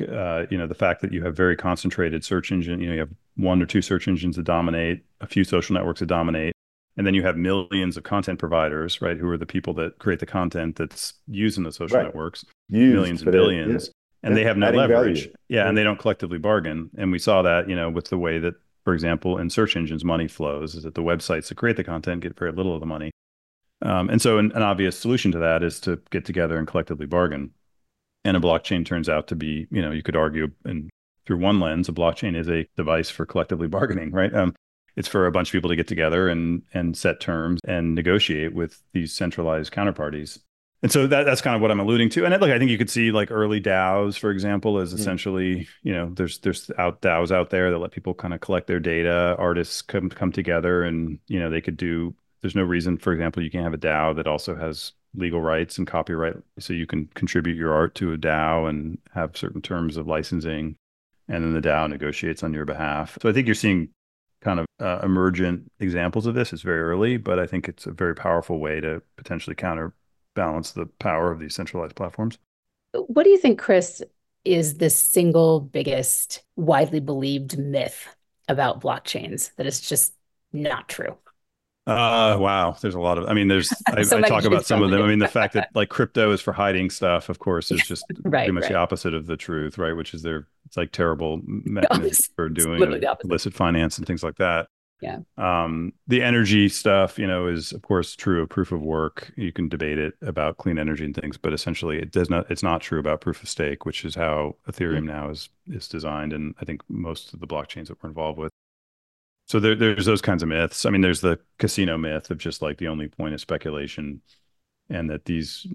uh, 0.00 0.44
you 0.50 0.58
know 0.58 0.66
the 0.66 0.74
fact 0.74 1.00
that 1.00 1.12
you 1.12 1.22
have 1.22 1.36
very 1.36 1.56
concentrated 1.56 2.24
search 2.24 2.50
engine 2.52 2.80
you 2.80 2.86
know 2.88 2.94
you 2.94 3.00
have 3.00 3.10
one 3.36 3.62
or 3.62 3.66
two 3.66 3.82
search 3.82 4.08
engines 4.08 4.36
that 4.36 4.44
dominate 4.44 5.04
a 5.20 5.26
few 5.26 5.44
social 5.44 5.74
networks 5.74 6.00
that 6.00 6.06
dominate 6.06 6.52
and 6.96 7.06
then 7.06 7.14
you 7.14 7.22
have 7.22 7.36
millions 7.36 7.96
of 7.96 8.02
content 8.02 8.38
providers 8.38 9.00
right 9.00 9.18
who 9.18 9.28
are 9.28 9.38
the 9.38 9.46
people 9.46 9.72
that 9.72 9.98
create 9.98 10.20
the 10.20 10.26
content 10.26 10.76
that's 10.76 11.14
used 11.28 11.56
in 11.56 11.64
the 11.64 11.72
social 11.72 11.96
right. 11.96 12.06
networks 12.06 12.44
Used, 12.68 12.94
millions 12.94 13.22
and 13.22 13.32
billions 13.32 13.90
and 14.22 14.36
they 14.36 14.44
have 14.44 14.56
no 14.56 14.70
leverage. 14.70 15.20
Value. 15.22 15.34
Yeah, 15.48 15.68
and 15.68 15.76
they 15.76 15.84
don't 15.84 15.98
collectively 15.98 16.38
bargain. 16.38 16.90
And 16.96 17.12
we 17.12 17.18
saw 17.18 17.42
that, 17.42 17.68
you 17.68 17.76
know, 17.76 17.90
with 17.90 18.08
the 18.08 18.18
way 18.18 18.38
that, 18.38 18.54
for 18.84 18.94
example, 18.94 19.38
in 19.38 19.50
search 19.50 19.76
engines, 19.76 20.04
money 20.04 20.28
flows 20.28 20.74
is 20.74 20.82
that 20.82 20.94
the 20.94 21.02
websites 21.02 21.48
that 21.48 21.56
create 21.56 21.76
the 21.76 21.84
content 21.84 22.22
get 22.22 22.38
very 22.38 22.52
little 22.52 22.74
of 22.74 22.80
the 22.80 22.86
money. 22.86 23.10
Um, 23.82 24.10
and 24.10 24.20
so, 24.20 24.38
an, 24.38 24.52
an, 24.52 24.62
obvious 24.62 24.98
solution 24.98 25.30
to 25.32 25.38
that 25.38 25.62
is 25.62 25.78
to 25.80 26.00
get 26.10 26.24
together 26.24 26.58
and 26.58 26.66
collectively 26.66 27.06
bargain. 27.06 27.52
And 28.24 28.36
a 28.36 28.40
blockchain 28.40 28.84
turns 28.84 29.08
out 29.08 29.28
to 29.28 29.36
be, 29.36 29.68
you 29.70 29.80
know, 29.80 29.92
you 29.92 30.02
could 30.02 30.16
argue, 30.16 30.50
and 30.64 30.90
through 31.26 31.38
one 31.38 31.60
lens, 31.60 31.88
a 31.88 31.92
blockchain 31.92 32.36
is 32.36 32.48
a 32.48 32.66
device 32.76 33.08
for 33.08 33.24
collectively 33.24 33.68
bargaining, 33.78 34.10
right? 34.10 34.34
Um, 34.34 34.54
it's 34.96 35.08
for 35.08 35.26
a 35.26 35.32
bunch 35.32 35.48
of 35.48 35.52
people 35.52 35.70
to 35.70 35.76
get 35.76 35.86
together 35.86 36.28
and 36.28 36.62
and 36.74 36.96
set 36.96 37.20
terms 37.20 37.60
and 37.66 37.94
negotiate 37.94 38.52
with 38.52 38.82
these 38.92 39.12
centralized 39.12 39.72
counterparties 39.72 40.40
and 40.82 40.92
so 40.92 41.06
that 41.08 41.24
that's 41.24 41.40
kind 41.40 41.56
of 41.56 41.62
what 41.62 41.70
I'm 41.70 41.80
alluding 41.80 42.08
to. 42.10 42.24
And 42.24 42.40
look, 42.40 42.50
I 42.50 42.58
think 42.58 42.70
you 42.70 42.78
could 42.78 42.90
see 42.90 43.10
like 43.10 43.32
early 43.32 43.60
DAOs, 43.60 44.16
for 44.16 44.30
example, 44.30 44.78
is 44.78 44.94
mm. 44.94 44.98
essentially, 44.98 45.68
you 45.82 45.92
know, 45.92 46.10
there's 46.14 46.38
there's 46.38 46.70
out 46.78 47.02
DAOs 47.02 47.32
out 47.32 47.50
there 47.50 47.70
that 47.70 47.78
let 47.78 47.90
people 47.90 48.14
kind 48.14 48.32
of 48.32 48.40
collect 48.40 48.68
their 48.68 48.78
data. 48.78 49.34
Artists 49.38 49.82
come 49.82 50.08
come 50.08 50.30
together, 50.30 50.84
and 50.84 51.18
you 51.26 51.40
know 51.40 51.50
they 51.50 51.60
could 51.60 51.76
do. 51.76 52.14
There's 52.40 52.54
no 52.54 52.62
reason, 52.62 52.98
for 52.98 53.12
example, 53.12 53.42
you 53.42 53.50
can't 53.50 53.64
have 53.64 53.74
a 53.74 53.78
DAO 53.78 54.14
that 54.16 54.26
also 54.26 54.54
has 54.54 54.92
legal 55.14 55.40
rights 55.40 55.78
and 55.78 55.86
copyright, 55.86 56.36
so 56.58 56.72
you 56.72 56.86
can 56.86 57.06
contribute 57.14 57.56
your 57.56 57.72
art 57.72 57.94
to 57.96 58.12
a 58.12 58.18
DAO 58.18 58.68
and 58.68 58.98
have 59.12 59.36
certain 59.36 59.60
terms 59.60 59.96
of 59.96 60.06
licensing, 60.06 60.76
and 61.28 61.44
then 61.44 61.54
the 61.54 61.66
DAO 61.66 61.88
negotiates 61.88 62.42
on 62.42 62.54
your 62.54 62.64
behalf. 62.64 63.18
So 63.20 63.28
I 63.28 63.32
think 63.32 63.46
you're 63.46 63.54
seeing 63.54 63.88
kind 64.40 64.60
of 64.60 64.66
uh, 64.80 65.00
emergent 65.02 65.70
examples 65.80 66.26
of 66.26 66.34
this. 66.34 66.52
It's 66.52 66.62
very 66.62 66.80
early, 66.80 67.16
but 67.16 67.38
I 67.38 67.46
think 67.46 67.68
it's 67.68 67.86
a 67.86 67.92
very 67.92 68.14
powerful 68.14 68.58
way 68.60 68.80
to 68.80 69.02
potentially 69.16 69.56
counter 69.56 69.94
balance 70.34 70.72
the 70.72 70.86
power 70.86 71.32
of 71.32 71.40
these 71.40 71.54
centralized 71.54 71.96
platforms. 71.96 72.38
What 72.92 73.24
do 73.24 73.30
you 73.30 73.38
think, 73.38 73.58
Chris, 73.58 74.02
is 74.44 74.78
the 74.78 74.90
single 74.90 75.60
biggest 75.60 76.42
widely 76.56 77.00
believed 77.00 77.58
myth 77.58 78.14
about 78.48 78.80
blockchains 78.80 79.50
that 79.56 79.66
is 79.66 79.80
just 79.80 80.14
not 80.52 80.88
true? 80.88 81.16
Uh, 81.88 82.36
wow. 82.40 82.76
There's 82.80 82.94
a 82.94 83.00
lot 83.00 83.18
of, 83.18 83.28
I 83.28 83.34
mean, 83.34 83.48
there's, 83.48 83.72
I, 83.86 84.02
so 84.02 84.18
I 84.18 84.22
talk 84.22 84.44
about 84.44 84.66
some 84.66 84.82
of 84.82 84.90
them. 84.90 85.02
I 85.02 85.06
mean, 85.06 85.18
the 85.18 85.28
fact 85.28 85.54
that 85.54 85.70
like 85.74 85.88
crypto 85.88 86.30
is 86.32 86.40
for 86.40 86.52
hiding 86.52 86.90
stuff, 86.90 87.28
of 87.28 87.38
course, 87.38 87.70
is 87.70 87.86
just 87.86 88.04
right, 88.22 88.40
pretty 88.40 88.52
much 88.52 88.64
right. 88.64 88.72
the 88.72 88.78
opposite 88.78 89.14
of 89.14 89.26
the 89.26 89.36
truth, 89.36 89.78
right? 89.78 89.92
Which 89.92 90.14
is 90.14 90.22
their, 90.22 90.46
it's 90.66 90.76
like 90.76 90.92
terrible 90.92 91.40
mechanisms 91.44 92.28
for 92.36 92.48
doing 92.48 93.02
illicit 93.24 93.54
finance 93.54 93.98
and 93.98 94.06
things 94.06 94.22
like 94.22 94.36
that. 94.36 94.68
Yeah. 95.00 95.18
Um, 95.36 95.92
the 96.08 96.22
energy 96.22 96.68
stuff, 96.68 97.18
you 97.18 97.26
know, 97.26 97.46
is 97.46 97.72
of 97.72 97.82
course 97.82 98.16
true 98.16 98.42
of 98.42 98.48
proof 98.48 98.72
of 98.72 98.82
work. 98.82 99.32
You 99.36 99.52
can 99.52 99.68
debate 99.68 99.98
it 99.98 100.14
about 100.22 100.56
clean 100.56 100.78
energy 100.78 101.04
and 101.04 101.14
things, 101.14 101.36
but 101.36 101.52
essentially 101.52 101.98
it 101.98 102.10
does 102.10 102.28
not 102.28 102.50
it's 102.50 102.64
not 102.64 102.80
true 102.80 102.98
about 102.98 103.20
proof 103.20 103.42
of 103.42 103.48
stake, 103.48 103.86
which 103.86 104.04
is 104.04 104.16
how 104.16 104.56
Ethereum 104.68 104.98
mm-hmm. 104.98 105.06
now 105.06 105.30
is 105.30 105.50
is 105.68 105.86
designed 105.86 106.32
and 106.32 106.54
I 106.60 106.64
think 106.64 106.82
most 106.88 107.32
of 107.32 107.40
the 107.40 107.46
blockchains 107.46 107.86
that 107.88 108.02
we're 108.02 108.08
involved 108.08 108.38
with. 108.38 108.52
So 109.48 109.58
there, 109.60 109.74
there's 109.74 110.04
those 110.04 110.20
kinds 110.20 110.42
of 110.42 110.48
myths. 110.50 110.84
I 110.84 110.90
mean, 110.90 111.00
there's 111.00 111.22
the 111.22 111.38
casino 111.58 111.96
myth 111.96 112.30
of 112.30 112.38
just 112.38 112.60
like 112.60 112.76
the 112.76 112.88
only 112.88 113.08
point 113.08 113.34
of 113.34 113.40
speculation, 113.40 114.20
and 114.90 115.08
that 115.08 115.24
these 115.24 115.66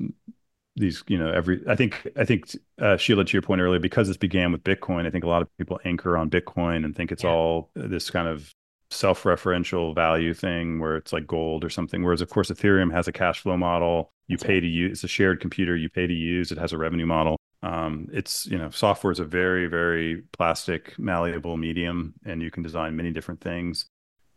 these 0.76 1.04
you 1.08 1.18
know 1.18 1.32
every 1.32 1.62
I 1.68 1.76
think 1.76 2.08
I 2.16 2.26
think 2.26 2.56
uh, 2.80 2.98
Sheila 2.98 3.26
to 3.26 3.34
your 3.34 3.42
point 3.42 3.62
earlier 3.62 3.80
because 3.80 4.08
this 4.08 4.18
began 4.18 4.52
with 4.52 4.64
Bitcoin. 4.64 5.08
I 5.08 5.10
think 5.10 5.24
a 5.24 5.28
lot 5.28 5.42
of 5.42 5.58
people 5.58 5.80
anchor 5.86 6.18
on 6.18 6.30
Bitcoin 6.30 6.86
and 6.86 6.96
think 6.96 7.12
it's 7.12 7.24
yeah. 7.24 7.32
all 7.32 7.72
this 7.76 8.10
kind 8.10 8.28
of 8.28 8.54
self-referential 8.92 9.96
value 9.96 10.36
thing 10.36 10.80
where 10.80 10.96
it's 10.96 11.12
like 11.12 11.26
gold 11.26 11.64
or 11.64 11.70
something. 11.70 12.04
Whereas 12.04 12.22
of 12.22 12.30
course 12.30 12.52
Ethereum 12.52 12.92
has 12.92 13.08
a 13.08 13.12
cash 13.12 13.40
flow 13.40 13.58
model. 13.58 14.12
You 14.28 14.38
That's 14.38 14.48
pay 14.48 14.54
right. 14.54 14.60
to 14.62 14.68
use. 14.68 14.92
It's 15.00 15.04
a 15.04 15.08
shared 15.08 15.42
computer. 15.42 15.76
You 15.76 15.90
pay 15.90 16.06
to 16.06 16.14
use. 16.14 16.52
It 16.52 16.60
has 16.60 16.74
a 16.74 16.78
revenue 16.78 17.08
model. 17.08 17.38
Um, 17.64 18.10
it's 18.12 18.46
you 18.46 18.58
know 18.58 18.70
software 18.70 19.12
is 19.12 19.20
a 19.20 19.26
very 19.26 19.68
very 19.68 20.24
plastic 20.34 21.00
malleable 21.00 21.58
medium, 21.58 22.14
and 22.26 22.42
you 22.42 22.52
can 22.52 22.62
design 22.62 22.96
many 22.96 23.12
different 23.12 23.42
things. 23.42 23.86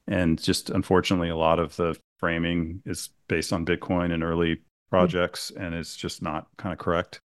And 0.07 0.41
just 0.41 0.71
unfortunately, 0.71 1.29
a 1.29 1.37
lot 1.37 1.59
of 1.59 1.75
the 1.75 1.97
framing 2.19 2.83
is 2.87 3.11
based 3.27 3.53
on 3.53 3.67
Bitcoin 3.67 4.13
and 4.13 4.23
early 4.23 4.61
projects, 4.91 5.51
mm-hmm. 5.51 5.65
and 5.65 5.75
it's 5.75 5.97
just 5.97 6.23
not 6.23 6.47
kind 6.57 6.73
of 6.73 6.79
correct. 6.79 7.19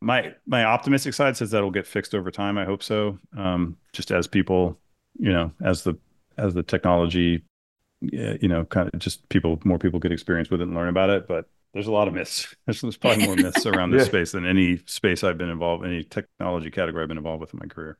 My 0.00 0.34
my 0.46 0.64
optimistic 0.64 1.14
side 1.14 1.36
says 1.36 1.52
that'll 1.52 1.70
get 1.70 1.86
fixed 1.86 2.14
over 2.14 2.32
time. 2.32 2.58
I 2.58 2.64
hope 2.64 2.82
so. 2.82 3.18
Um, 3.36 3.76
just 3.92 4.10
as 4.10 4.26
people, 4.26 4.78
you 5.16 5.32
know, 5.32 5.52
as 5.64 5.84
the 5.84 5.96
as 6.38 6.54
the 6.54 6.64
technology, 6.64 7.44
you 8.00 8.48
know, 8.48 8.64
kind 8.64 8.90
of 8.92 8.98
just 8.98 9.26
people 9.28 9.60
more 9.64 9.78
people 9.78 10.00
get 10.00 10.10
experience 10.10 10.50
with 10.50 10.60
it 10.60 10.64
and 10.64 10.74
learn 10.74 10.88
about 10.88 11.10
it. 11.10 11.28
But 11.28 11.48
there's 11.76 11.86
a 11.88 11.92
lot 11.92 12.08
of 12.08 12.14
myths. 12.14 12.54
There's, 12.66 12.80
there's 12.80 12.96
probably 12.96 13.26
more 13.26 13.36
myths 13.36 13.66
around 13.66 13.90
this 13.90 14.04
yeah. 14.04 14.08
space 14.08 14.32
than 14.32 14.46
any 14.46 14.78
space 14.86 15.22
I've 15.22 15.36
been 15.36 15.50
involved, 15.50 15.84
any 15.84 16.02
technology 16.02 16.70
category 16.70 17.02
I've 17.02 17.08
been 17.08 17.18
involved 17.18 17.42
with 17.42 17.52
in 17.52 17.60
my 17.60 17.66
career. 17.66 17.98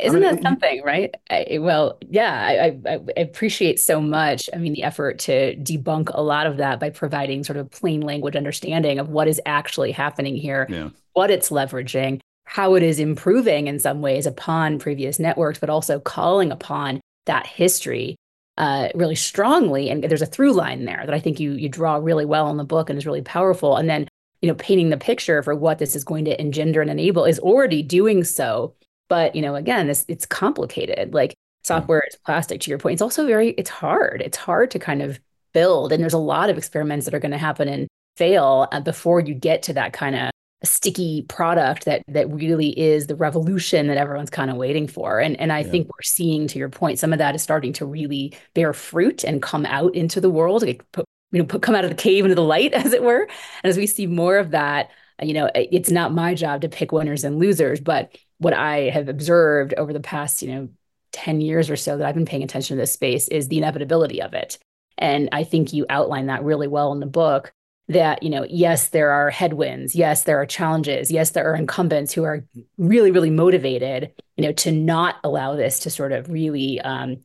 Isn't 0.00 0.22
I 0.22 0.26
mean, 0.30 0.36
that 0.36 0.42
something, 0.42 0.82
right? 0.84 1.12
I, 1.28 1.58
well, 1.58 1.98
yeah, 2.08 2.32
I, 2.32 2.78
I, 2.88 2.98
I, 3.16 3.20
appreciate 3.20 3.80
so 3.80 4.00
much. 4.00 4.48
I 4.54 4.58
mean, 4.58 4.74
the 4.74 4.84
effort 4.84 5.18
to 5.20 5.56
debunk 5.56 6.12
a 6.14 6.22
lot 6.22 6.46
of 6.46 6.58
that 6.58 6.78
by 6.78 6.90
providing 6.90 7.42
sort 7.42 7.56
of 7.56 7.68
plain 7.72 8.00
language 8.02 8.36
understanding 8.36 9.00
of 9.00 9.08
what 9.08 9.26
is 9.26 9.40
actually 9.44 9.90
happening 9.90 10.36
here, 10.36 10.68
yeah. 10.70 10.90
what 11.14 11.32
it's 11.32 11.50
leveraging, 11.50 12.20
how 12.44 12.76
it 12.76 12.84
is 12.84 13.00
improving 13.00 13.66
in 13.66 13.80
some 13.80 14.00
ways 14.00 14.26
upon 14.26 14.78
previous 14.78 15.18
networks, 15.18 15.58
but 15.58 15.70
also 15.70 15.98
calling 15.98 16.52
upon 16.52 17.00
that 17.26 17.48
history 17.48 18.14
uh, 18.60 18.90
really 18.94 19.16
strongly. 19.16 19.90
And 19.90 20.04
there's 20.04 20.22
a 20.22 20.26
through 20.26 20.52
line 20.52 20.84
there 20.84 21.02
that 21.04 21.14
I 21.14 21.18
think 21.18 21.40
you 21.40 21.52
you 21.52 21.68
draw 21.68 21.96
really 21.96 22.24
well 22.24 22.48
in 22.50 22.56
the 22.58 22.64
book 22.64 22.88
and 22.88 22.96
is 22.96 23.06
really 23.06 23.22
powerful. 23.22 23.76
And 23.76 23.90
then 23.90 24.06
you 24.40 24.48
know, 24.48 24.54
painting 24.54 24.88
the 24.88 24.96
picture 24.96 25.42
for 25.42 25.54
what 25.54 25.78
this 25.78 25.94
is 25.94 26.02
going 26.02 26.24
to 26.24 26.40
engender 26.40 26.80
and 26.80 26.90
enable 26.90 27.26
is 27.26 27.38
already 27.40 27.82
doing 27.82 28.24
so 28.24 28.74
but, 29.10 29.34
you 29.34 29.42
know, 29.42 29.56
again, 29.56 29.88
this 29.88 30.06
it's 30.08 30.24
complicated. 30.24 31.12
Like 31.12 31.34
software 31.64 32.02
is 32.08 32.16
plastic 32.24 32.62
to 32.62 32.70
your 32.70 32.78
point. 32.78 32.94
It's 32.94 33.02
also 33.02 33.26
very, 33.26 33.50
it's 33.50 33.68
hard. 33.68 34.22
It's 34.24 34.38
hard 34.38 34.70
to 34.70 34.78
kind 34.78 35.02
of 35.02 35.20
build. 35.52 35.92
And 35.92 36.00
there's 36.00 36.14
a 36.14 36.18
lot 36.18 36.48
of 36.48 36.56
experiments 36.56 37.04
that 37.04 37.14
are 37.14 37.18
going 37.18 37.32
to 37.32 37.38
happen 37.38 37.68
and 37.68 37.88
fail 38.16 38.68
uh, 38.70 38.80
before 38.80 39.20
you 39.20 39.34
get 39.34 39.64
to 39.64 39.72
that 39.74 39.92
kind 39.92 40.14
of 40.14 40.30
sticky 40.66 41.22
product 41.28 41.86
that 41.86 42.02
that 42.08 42.30
really 42.30 42.78
is 42.78 43.06
the 43.06 43.16
revolution 43.16 43.86
that 43.86 43.96
everyone's 43.96 44.30
kind 44.30 44.50
of 44.50 44.56
waiting 44.56 44.86
for. 44.86 45.18
And 45.18 45.38
and 45.40 45.52
I 45.52 45.60
yeah. 45.60 45.70
think 45.70 45.88
we're 45.88 46.02
seeing, 46.02 46.46
to 46.48 46.58
your 46.58 46.68
point, 46.68 46.98
some 46.98 47.12
of 47.12 47.18
that 47.18 47.34
is 47.34 47.42
starting 47.42 47.72
to 47.74 47.86
really 47.86 48.36
bear 48.54 48.72
fruit 48.72 49.24
and 49.24 49.42
come 49.42 49.66
out 49.66 49.94
into 49.94 50.20
the 50.20 50.30
world. 50.30 50.62
Like 50.62 50.84
put, 50.92 51.06
you 51.32 51.38
know, 51.38 51.46
put, 51.46 51.62
come 51.62 51.74
out 51.74 51.84
of 51.84 51.90
the 51.90 51.96
cave 51.96 52.24
into 52.24 52.34
the 52.34 52.42
light, 52.42 52.72
as 52.74 52.92
it 52.92 53.02
were. 53.02 53.22
And 53.22 53.70
as 53.70 53.76
we 53.76 53.86
see 53.86 54.06
more 54.06 54.38
of 54.38 54.50
that, 54.50 54.90
you 55.22 55.34
know, 55.34 55.50
it's 55.54 55.90
not 55.90 56.14
my 56.14 56.34
job 56.34 56.62
to 56.62 56.68
pick 56.68 56.92
winners 56.92 57.24
and 57.24 57.38
losers, 57.38 57.80
but 57.80 58.16
what 58.38 58.54
I 58.54 58.90
have 58.90 59.08
observed 59.08 59.74
over 59.74 59.92
the 59.92 60.00
past, 60.00 60.42
you 60.42 60.52
know, 60.52 60.68
10 61.12 61.40
years 61.40 61.70
or 61.70 61.76
so 61.76 61.96
that 61.96 62.06
I've 62.06 62.14
been 62.14 62.24
paying 62.24 62.42
attention 62.42 62.76
to 62.76 62.80
this 62.80 62.92
space 62.92 63.28
is 63.28 63.48
the 63.48 63.58
inevitability 63.58 64.22
of 64.22 64.32
it. 64.32 64.58
And 64.96 65.28
I 65.32 65.44
think 65.44 65.72
you 65.72 65.86
outline 65.88 66.26
that 66.26 66.44
really 66.44 66.68
well 66.68 66.92
in 66.92 67.00
the 67.00 67.06
book 67.06 67.52
that, 67.90 68.22
you 68.22 68.30
know, 68.30 68.46
yes, 68.48 68.88
there 68.88 69.10
are 69.10 69.30
headwinds. 69.30 69.96
Yes, 69.96 70.22
there 70.22 70.40
are 70.40 70.46
challenges. 70.46 71.10
Yes, 71.10 71.30
there 71.30 71.50
are 71.50 71.56
incumbents 71.56 72.12
who 72.12 72.22
are 72.22 72.44
really, 72.78 73.10
really 73.10 73.30
motivated, 73.30 74.12
you 74.36 74.44
know, 74.44 74.52
to 74.52 74.70
not 74.70 75.16
allow 75.24 75.56
this 75.56 75.80
to 75.80 75.90
sort 75.90 76.12
of 76.12 76.30
really 76.30 76.80
um, 76.82 77.16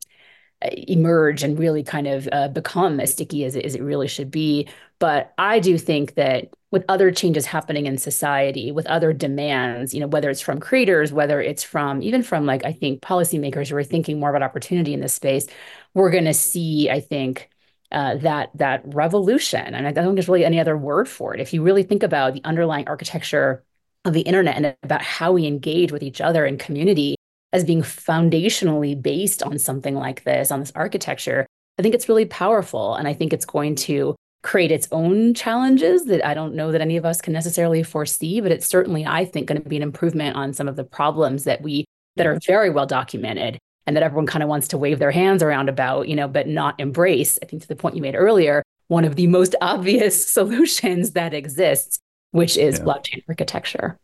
emerge 0.62 1.44
and 1.44 1.60
really 1.60 1.84
kind 1.84 2.08
of 2.08 2.28
uh, 2.32 2.48
become 2.48 3.00
as 3.00 3.12
sticky 3.12 3.46
as 3.46 3.56
it, 3.56 3.64
as 3.64 3.76
it 3.76 3.84
really 3.84 4.08
should 4.08 4.32
be. 4.32 4.68
But 4.98 5.34
I 5.38 5.60
do 5.60 5.78
think 5.78 6.16
that 6.16 6.50
with 6.72 6.84
other 6.90 7.12
changes 7.12 7.46
happening 7.46 7.86
in 7.86 8.00
society, 8.00 8.72
with 8.72 8.88
other 8.88 9.14
demands, 9.14 9.94
you 9.94 10.00
know, 10.00 10.08
whether 10.08 10.32
it's 10.32 10.42
from 10.42 10.60
creators, 10.60 11.14
whether 11.14 11.40
it's 11.40 11.64
from 11.64 12.02
even 12.02 12.24
from 12.24 12.48
like 12.48 12.66
I 12.66 12.72
think 12.72 13.02
policymakers 13.02 13.70
who 13.70 13.76
are 13.76 13.84
thinking 13.84 14.20
more 14.20 14.30
about 14.30 14.42
opportunity 14.42 14.96
in 14.96 15.00
this 15.00 15.14
space, 15.14 15.46
we're 15.94 16.12
going 16.12 16.26
to 16.26 16.34
see, 16.34 16.90
I 16.90 17.02
think, 17.02 17.50
uh, 17.96 18.16
that 18.18 18.52
that 18.56 18.82
revolution. 18.86 19.74
And 19.74 19.88
I 19.88 19.92
don't 19.92 20.04
think 20.04 20.16
there's 20.18 20.28
really 20.28 20.46
any 20.46 20.60
other 20.60 20.78
word 20.78 21.08
for 21.08 21.34
it. 21.34 21.40
If 21.40 21.54
you 21.54 21.64
really 21.64 21.84
think 21.84 22.04
about 22.04 22.34
the 22.34 22.44
underlying 22.44 22.88
architecture 22.88 23.64
of 24.04 24.14
the 24.14 24.22
internet 24.22 24.58
and 24.58 24.76
about 24.84 25.02
how 25.02 25.32
we 25.32 25.48
engage 25.48 25.92
with 25.92 26.04
each 26.04 26.22
other 26.22 26.46
in 26.46 26.58
community 26.58 27.16
as 27.54 27.64
being 27.64 27.82
foundationally 27.82 29.02
based 29.02 29.42
on 29.42 29.58
something 29.58 29.96
like 29.96 30.26
this, 30.26 30.52
on 30.52 30.60
this 30.60 30.74
architecture, 30.76 31.48
I 31.80 31.82
think 31.82 31.96
it's 31.96 32.10
really 32.10 32.26
powerful. 32.26 32.96
And 32.96 33.08
I 33.08 33.14
think 33.14 33.32
it's 33.32 33.46
going 33.46 33.76
to 33.76 34.14
create 34.44 34.72
its 34.72 34.90
own 34.92 35.34
challenges 35.34 36.06
that 36.06 36.24
I 36.24 36.34
don't 36.34 36.54
know 36.54 36.74
that 36.74 36.82
any 36.82 36.98
of 36.98 37.06
us 37.06 37.22
can 37.22 37.34
necessarily 37.34 37.82
foresee, 37.82 38.42
but 38.42 38.52
it's 38.52 38.68
certainly, 38.68 39.06
I 39.06 39.24
think, 39.24 39.48
going 39.48 39.62
to 39.62 39.68
be 39.68 39.78
an 39.78 39.82
improvement 39.82 40.36
on 40.36 40.54
some 40.54 40.68
of 40.68 40.76
the 40.76 40.84
problems 40.84 41.46
that 41.46 41.62
we 41.62 41.86
that 42.18 42.28
are 42.28 42.40
very 42.46 42.70
well 42.70 42.86
documented 42.86 43.58
and 43.88 43.96
that 43.96 44.04
everyone 44.04 44.26
kind 44.26 44.44
of 44.44 44.50
wants 44.50 44.68
to 44.70 44.78
wave 44.78 45.00
their 45.00 45.12
hands 45.12 45.44
around 45.44 45.70
about, 45.70 46.08
you 46.08 46.16
know, 46.16 46.28
but 46.28 46.48
not 46.48 46.80
embrace. 46.80 47.38
I 47.42 47.46
think 47.46 47.62
to 47.62 47.68
the 47.68 47.76
point 47.76 47.96
you 47.96 48.02
made 48.02 48.16
earlier, 48.16 48.64
one 48.88 49.06
of 49.06 49.16
the 49.16 49.28
most 49.38 49.56
obvious 49.62 50.28
solutions 50.32 51.12
that 51.12 51.34
exists, 51.34 52.00
which 52.32 52.58
is 52.58 52.80
yeah. 52.80 52.86
blockchain 52.86 53.24
architecture. 53.28 53.98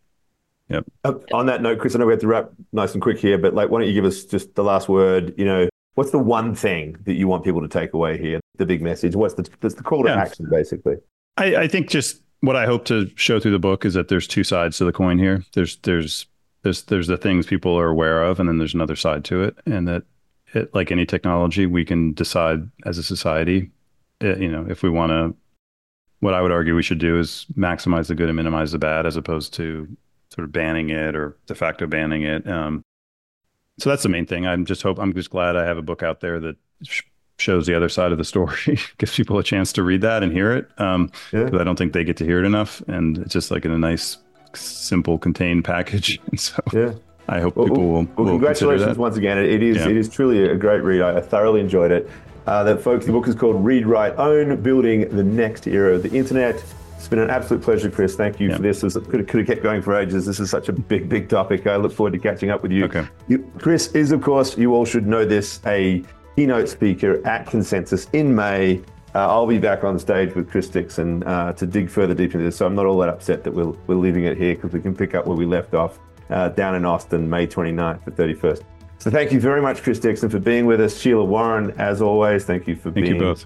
Yep. 0.69 0.85
Uh, 1.03 1.13
on 1.33 1.47
that 1.47 1.61
note, 1.61 1.79
Chris, 1.79 1.95
I 1.95 1.99
know 1.99 2.05
we 2.05 2.13
have 2.13 2.21
to 2.21 2.27
wrap 2.27 2.51
nice 2.71 2.93
and 2.93 3.01
quick 3.01 3.19
here, 3.19 3.37
but 3.37 3.53
like, 3.53 3.69
why 3.69 3.79
don't 3.79 3.89
you 3.89 3.93
give 3.93 4.05
us 4.05 4.23
just 4.23 4.55
the 4.55 4.63
last 4.63 4.87
word? 4.87 5.33
You 5.37 5.43
know, 5.43 5.69
what's 5.95 6.11
the 6.11 6.19
one 6.19 6.55
thing 6.55 6.95
that 7.03 7.15
you 7.15 7.27
want 7.27 7.43
people 7.43 7.61
to 7.61 7.67
take 7.67 7.93
away 7.93 8.17
here? 8.17 8.39
The 8.57 8.65
big 8.65 8.81
message. 8.81 9.15
What's 9.15 9.33
the 9.33 9.49
that's 9.59 9.75
the 9.75 9.83
call 9.83 10.03
to 10.03 10.09
yeah. 10.09 10.21
action, 10.21 10.47
basically? 10.49 10.95
I, 11.37 11.55
I 11.55 11.67
think 11.67 11.89
just 11.89 12.21
what 12.39 12.55
I 12.55 12.65
hope 12.65 12.85
to 12.85 13.09
show 13.15 13.39
through 13.39 13.51
the 13.51 13.59
book 13.59 13.85
is 13.85 13.95
that 13.95 14.07
there's 14.07 14.27
two 14.27 14.43
sides 14.43 14.77
to 14.77 14.85
the 14.85 14.93
coin 14.93 15.19
here. 15.19 15.43
There's 15.53 15.75
there's 15.77 16.25
there's 16.63 16.83
there's 16.83 17.07
the 17.07 17.17
things 17.17 17.45
people 17.45 17.77
are 17.77 17.87
aware 17.87 18.23
of, 18.23 18.39
and 18.39 18.47
then 18.47 18.57
there's 18.57 18.73
another 18.73 18.95
side 18.95 19.23
to 19.25 19.43
it, 19.43 19.57
and 19.65 19.87
that 19.87 20.03
it, 20.53 20.73
like 20.73 20.91
any 20.91 21.05
technology, 21.05 21.65
we 21.65 21.85
can 21.85 22.13
decide 22.13 22.69
as 22.85 22.97
a 22.97 23.03
society, 23.03 23.71
eh, 24.21 24.35
you 24.37 24.49
know, 24.49 24.65
if 24.69 24.83
we 24.83 24.89
want 24.89 25.11
to. 25.11 25.35
What 26.19 26.35
I 26.35 26.41
would 26.41 26.51
argue 26.51 26.75
we 26.75 26.83
should 26.83 26.99
do 26.99 27.17
is 27.19 27.47
maximize 27.57 28.07
the 28.07 28.13
good 28.13 28.29
and 28.29 28.35
minimize 28.35 28.71
the 28.71 28.77
bad, 28.77 29.07
as 29.07 29.15
opposed 29.15 29.55
to 29.55 29.87
sort 30.29 30.45
of 30.45 30.51
banning 30.51 30.89
it 30.91 31.15
or 31.15 31.35
de 31.47 31.55
facto 31.55 31.87
banning 31.87 32.21
it. 32.23 32.47
Um, 32.47 32.83
so 33.79 33.89
that's 33.89 34.03
the 34.03 34.09
main 34.09 34.25
thing. 34.25 34.45
I'm 34.45 34.65
just 34.65 34.83
hope 34.83 34.99
I'm 34.99 35.13
just 35.13 35.31
glad 35.31 35.55
I 35.55 35.65
have 35.65 35.77
a 35.77 35.81
book 35.81 36.03
out 36.03 36.19
there 36.19 36.39
that 36.39 36.55
sh- 36.83 37.01
shows 37.39 37.65
the 37.65 37.75
other 37.75 37.89
side 37.89 38.11
of 38.11 38.17
the 38.17 38.23
story, 38.23 38.79
gives 38.97 39.15
people 39.15 39.39
a 39.39 39.43
chance 39.43 39.73
to 39.73 39.83
read 39.83 40.01
that 40.01 40.23
and 40.23 40.31
hear 40.31 40.51
it. 40.51 40.69
Um, 40.77 41.11
yeah. 41.33 41.49
I 41.59 41.63
don't 41.63 41.75
think 41.75 41.93
they 41.93 42.03
get 42.03 42.17
to 42.17 42.25
hear 42.25 42.39
it 42.39 42.45
enough, 42.45 42.81
and 42.87 43.17
it's 43.17 43.33
just 43.33 43.51
like 43.51 43.65
in 43.65 43.71
a 43.71 43.77
nice, 43.77 44.17
simple, 44.57 45.17
contained 45.17 45.63
package. 45.65 46.19
And 46.27 46.39
so 46.39 46.61
yeah. 46.73 46.93
I 47.27 47.39
hope 47.39 47.55
well, 47.55 47.67
people 47.67 47.83
will. 47.83 47.93
Well, 47.93 48.05
will 48.17 48.25
congratulations 48.25 48.97
once 48.97 49.17
again. 49.17 49.37
It 49.37 49.63
is 49.63 49.77
yeah. 49.77 49.89
it 49.89 49.97
is 49.97 50.09
truly 50.09 50.49
a 50.49 50.55
great 50.55 50.81
read. 50.81 51.01
I, 51.01 51.17
I 51.17 51.21
thoroughly 51.21 51.61
enjoyed 51.61 51.91
it. 51.91 52.09
Uh, 52.47 52.63
that 52.63 52.81
folks, 52.81 53.05
the 53.05 53.11
book 53.11 53.27
is 53.27 53.35
called 53.35 53.63
Read, 53.63 53.85
Write, 53.85 54.15
Own: 54.17 54.61
Building 54.61 55.07
the 55.15 55.23
Next 55.23 55.67
Era 55.67 55.95
of 55.95 56.03
the 56.03 56.11
Internet. 56.11 56.63
It's 57.01 57.07
been 57.07 57.19
an 57.19 57.31
absolute 57.31 57.63
pleasure, 57.63 57.89
Chris. 57.89 58.15
Thank 58.15 58.39
you 58.39 58.49
yeah. 58.49 58.57
for 58.57 58.61
this. 58.61 58.81
this 58.81 58.93
could, 58.93 59.21
have, 59.21 59.27
could 59.27 59.39
have 59.39 59.47
kept 59.47 59.63
going 59.63 59.81
for 59.81 59.95
ages. 59.95 60.27
This 60.27 60.39
is 60.39 60.51
such 60.51 60.69
a 60.69 60.71
big, 60.73 61.09
big 61.09 61.29
topic. 61.29 61.65
I 61.65 61.75
look 61.77 61.91
forward 61.91 62.13
to 62.13 62.19
catching 62.19 62.51
up 62.51 62.61
with 62.61 62.71
you. 62.71 62.85
Okay. 62.85 63.07
You, 63.27 63.51
Chris 63.57 63.87
is, 63.93 64.11
of 64.11 64.21
course, 64.21 64.55
you 64.55 64.75
all 64.75 64.85
should 64.85 65.07
know 65.07 65.25
this, 65.25 65.61
a 65.65 66.03
keynote 66.35 66.69
speaker 66.69 67.25
at 67.25 67.47
Consensus 67.47 68.05
in 68.13 68.35
May. 68.35 68.81
Uh, 69.13 69.27
I'll 69.27 69.47
be 69.47 69.57
back 69.57 69.83
on 69.83 69.99
stage 69.99 70.35
with 70.35 70.49
Chris 70.49 70.69
Dixon 70.69 71.23
uh, 71.23 71.51
to 71.53 71.65
dig 71.65 71.89
further 71.89 72.13
deep 72.13 72.33
into 72.33 72.45
this. 72.45 72.57
So 72.57 72.65
I'm 72.65 72.75
not 72.75 72.85
all 72.85 72.97
that 72.99 73.09
upset 73.09 73.43
that 73.43 73.53
we're, 73.53 73.73
we're 73.87 73.95
leaving 73.95 74.23
it 74.23 74.37
here 74.37 74.55
because 74.55 74.71
we 74.71 74.79
can 74.79 74.95
pick 74.95 75.15
up 75.15 75.27
where 75.27 75.35
we 75.35 75.45
left 75.45 75.73
off 75.73 75.99
uh, 76.29 76.49
down 76.49 76.75
in 76.75 76.85
Austin, 76.85 77.29
May 77.29 77.45
29th 77.45 78.05
to 78.05 78.11
31st. 78.11 78.63
So 78.99 79.09
thank 79.09 79.31
you 79.31 79.39
very 79.39 79.61
much, 79.61 79.81
Chris 79.81 79.99
Dixon, 79.99 80.29
for 80.29 80.39
being 80.39 80.65
with 80.65 80.79
us. 80.79 80.97
Sheila 80.97 81.25
Warren, 81.25 81.71
as 81.79 82.01
always, 82.01 82.45
thank 82.45 82.67
you 82.67 82.75
for 82.75 82.91
thank 82.91 83.05
being. 83.05 83.15
You 83.15 83.21
both. 83.21 83.45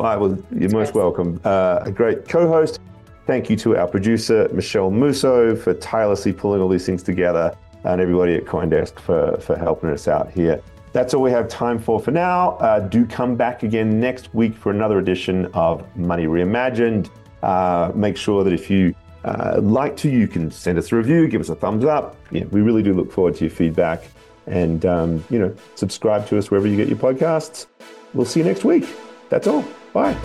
I 0.00 0.16
was, 0.16 0.42
you're 0.52 0.70
most 0.70 0.94
welcome. 0.94 1.40
Uh, 1.44 1.80
a 1.82 1.90
great 1.90 2.28
co-host. 2.28 2.80
Thank 3.26 3.50
you 3.50 3.56
to 3.56 3.76
our 3.76 3.88
producer, 3.88 4.48
Michelle 4.52 4.90
Musso, 4.90 5.54
for 5.54 5.74
tirelessly 5.74 6.32
pulling 6.32 6.60
all 6.60 6.68
these 6.68 6.86
things 6.86 7.02
together, 7.02 7.56
and 7.84 8.00
everybody 8.00 8.36
at 8.36 8.44
Coindesk 8.44 8.98
for, 8.98 9.36
for 9.40 9.56
helping 9.56 9.90
us 9.90 10.08
out 10.08 10.30
here. 10.30 10.62
That's 10.96 11.12
all 11.12 11.20
we 11.20 11.30
have 11.30 11.48
time 11.48 11.78
for 11.78 12.00
for 12.00 12.10
now. 12.10 12.52
Uh, 12.52 12.80
do 12.80 13.04
come 13.04 13.36
back 13.36 13.62
again 13.62 14.00
next 14.00 14.34
week 14.34 14.54
for 14.54 14.72
another 14.72 14.98
edition 14.98 15.44
of 15.52 15.84
Money 15.94 16.24
Reimagined. 16.24 17.10
Uh, 17.42 17.92
make 17.94 18.16
sure 18.16 18.42
that 18.42 18.54
if 18.54 18.70
you 18.70 18.94
uh, 19.22 19.60
like 19.60 19.94
to, 19.98 20.08
you 20.08 20.26
can 20.26 20.50
send 20.50 20.78
us 20.78 20.90
a 20.92 20.96
review, 20.96 21.28
give 21.28 21.42
us 21.42 21.50
a 21.50 21.54
thumbs 21.54 21.84
up. 21.84 22.16
Yeah, 22.30 22.44
we 22.44 22.62
really 22.62 22.82
do 22.82 22.94
look 22.94 23.12
forward 23.12 23.34
to 23.34 23.44
your 23.44 23.50
feedback. 23.50 24.04
And, 24.46 24.86
um, 24.86 25.22
you 25.28 25.38
know, 25.38 25.54
subscribe 25.74 26.26
to 26.28 26.38
us 26.38 26.50
wherever 26.50 26.66
you 26.66 26.76
get 26.76 26.88
your 26.88 26.96
podcasts. 26.96 27.66
We'll 28.14 28.24
see 28.24 28.40
you 28.40 28.46
next 28.46 28.64
week. 28.64 28.88
That's 29.28 29.46
all. 29.46 29.66
Bye. 29.92 30.16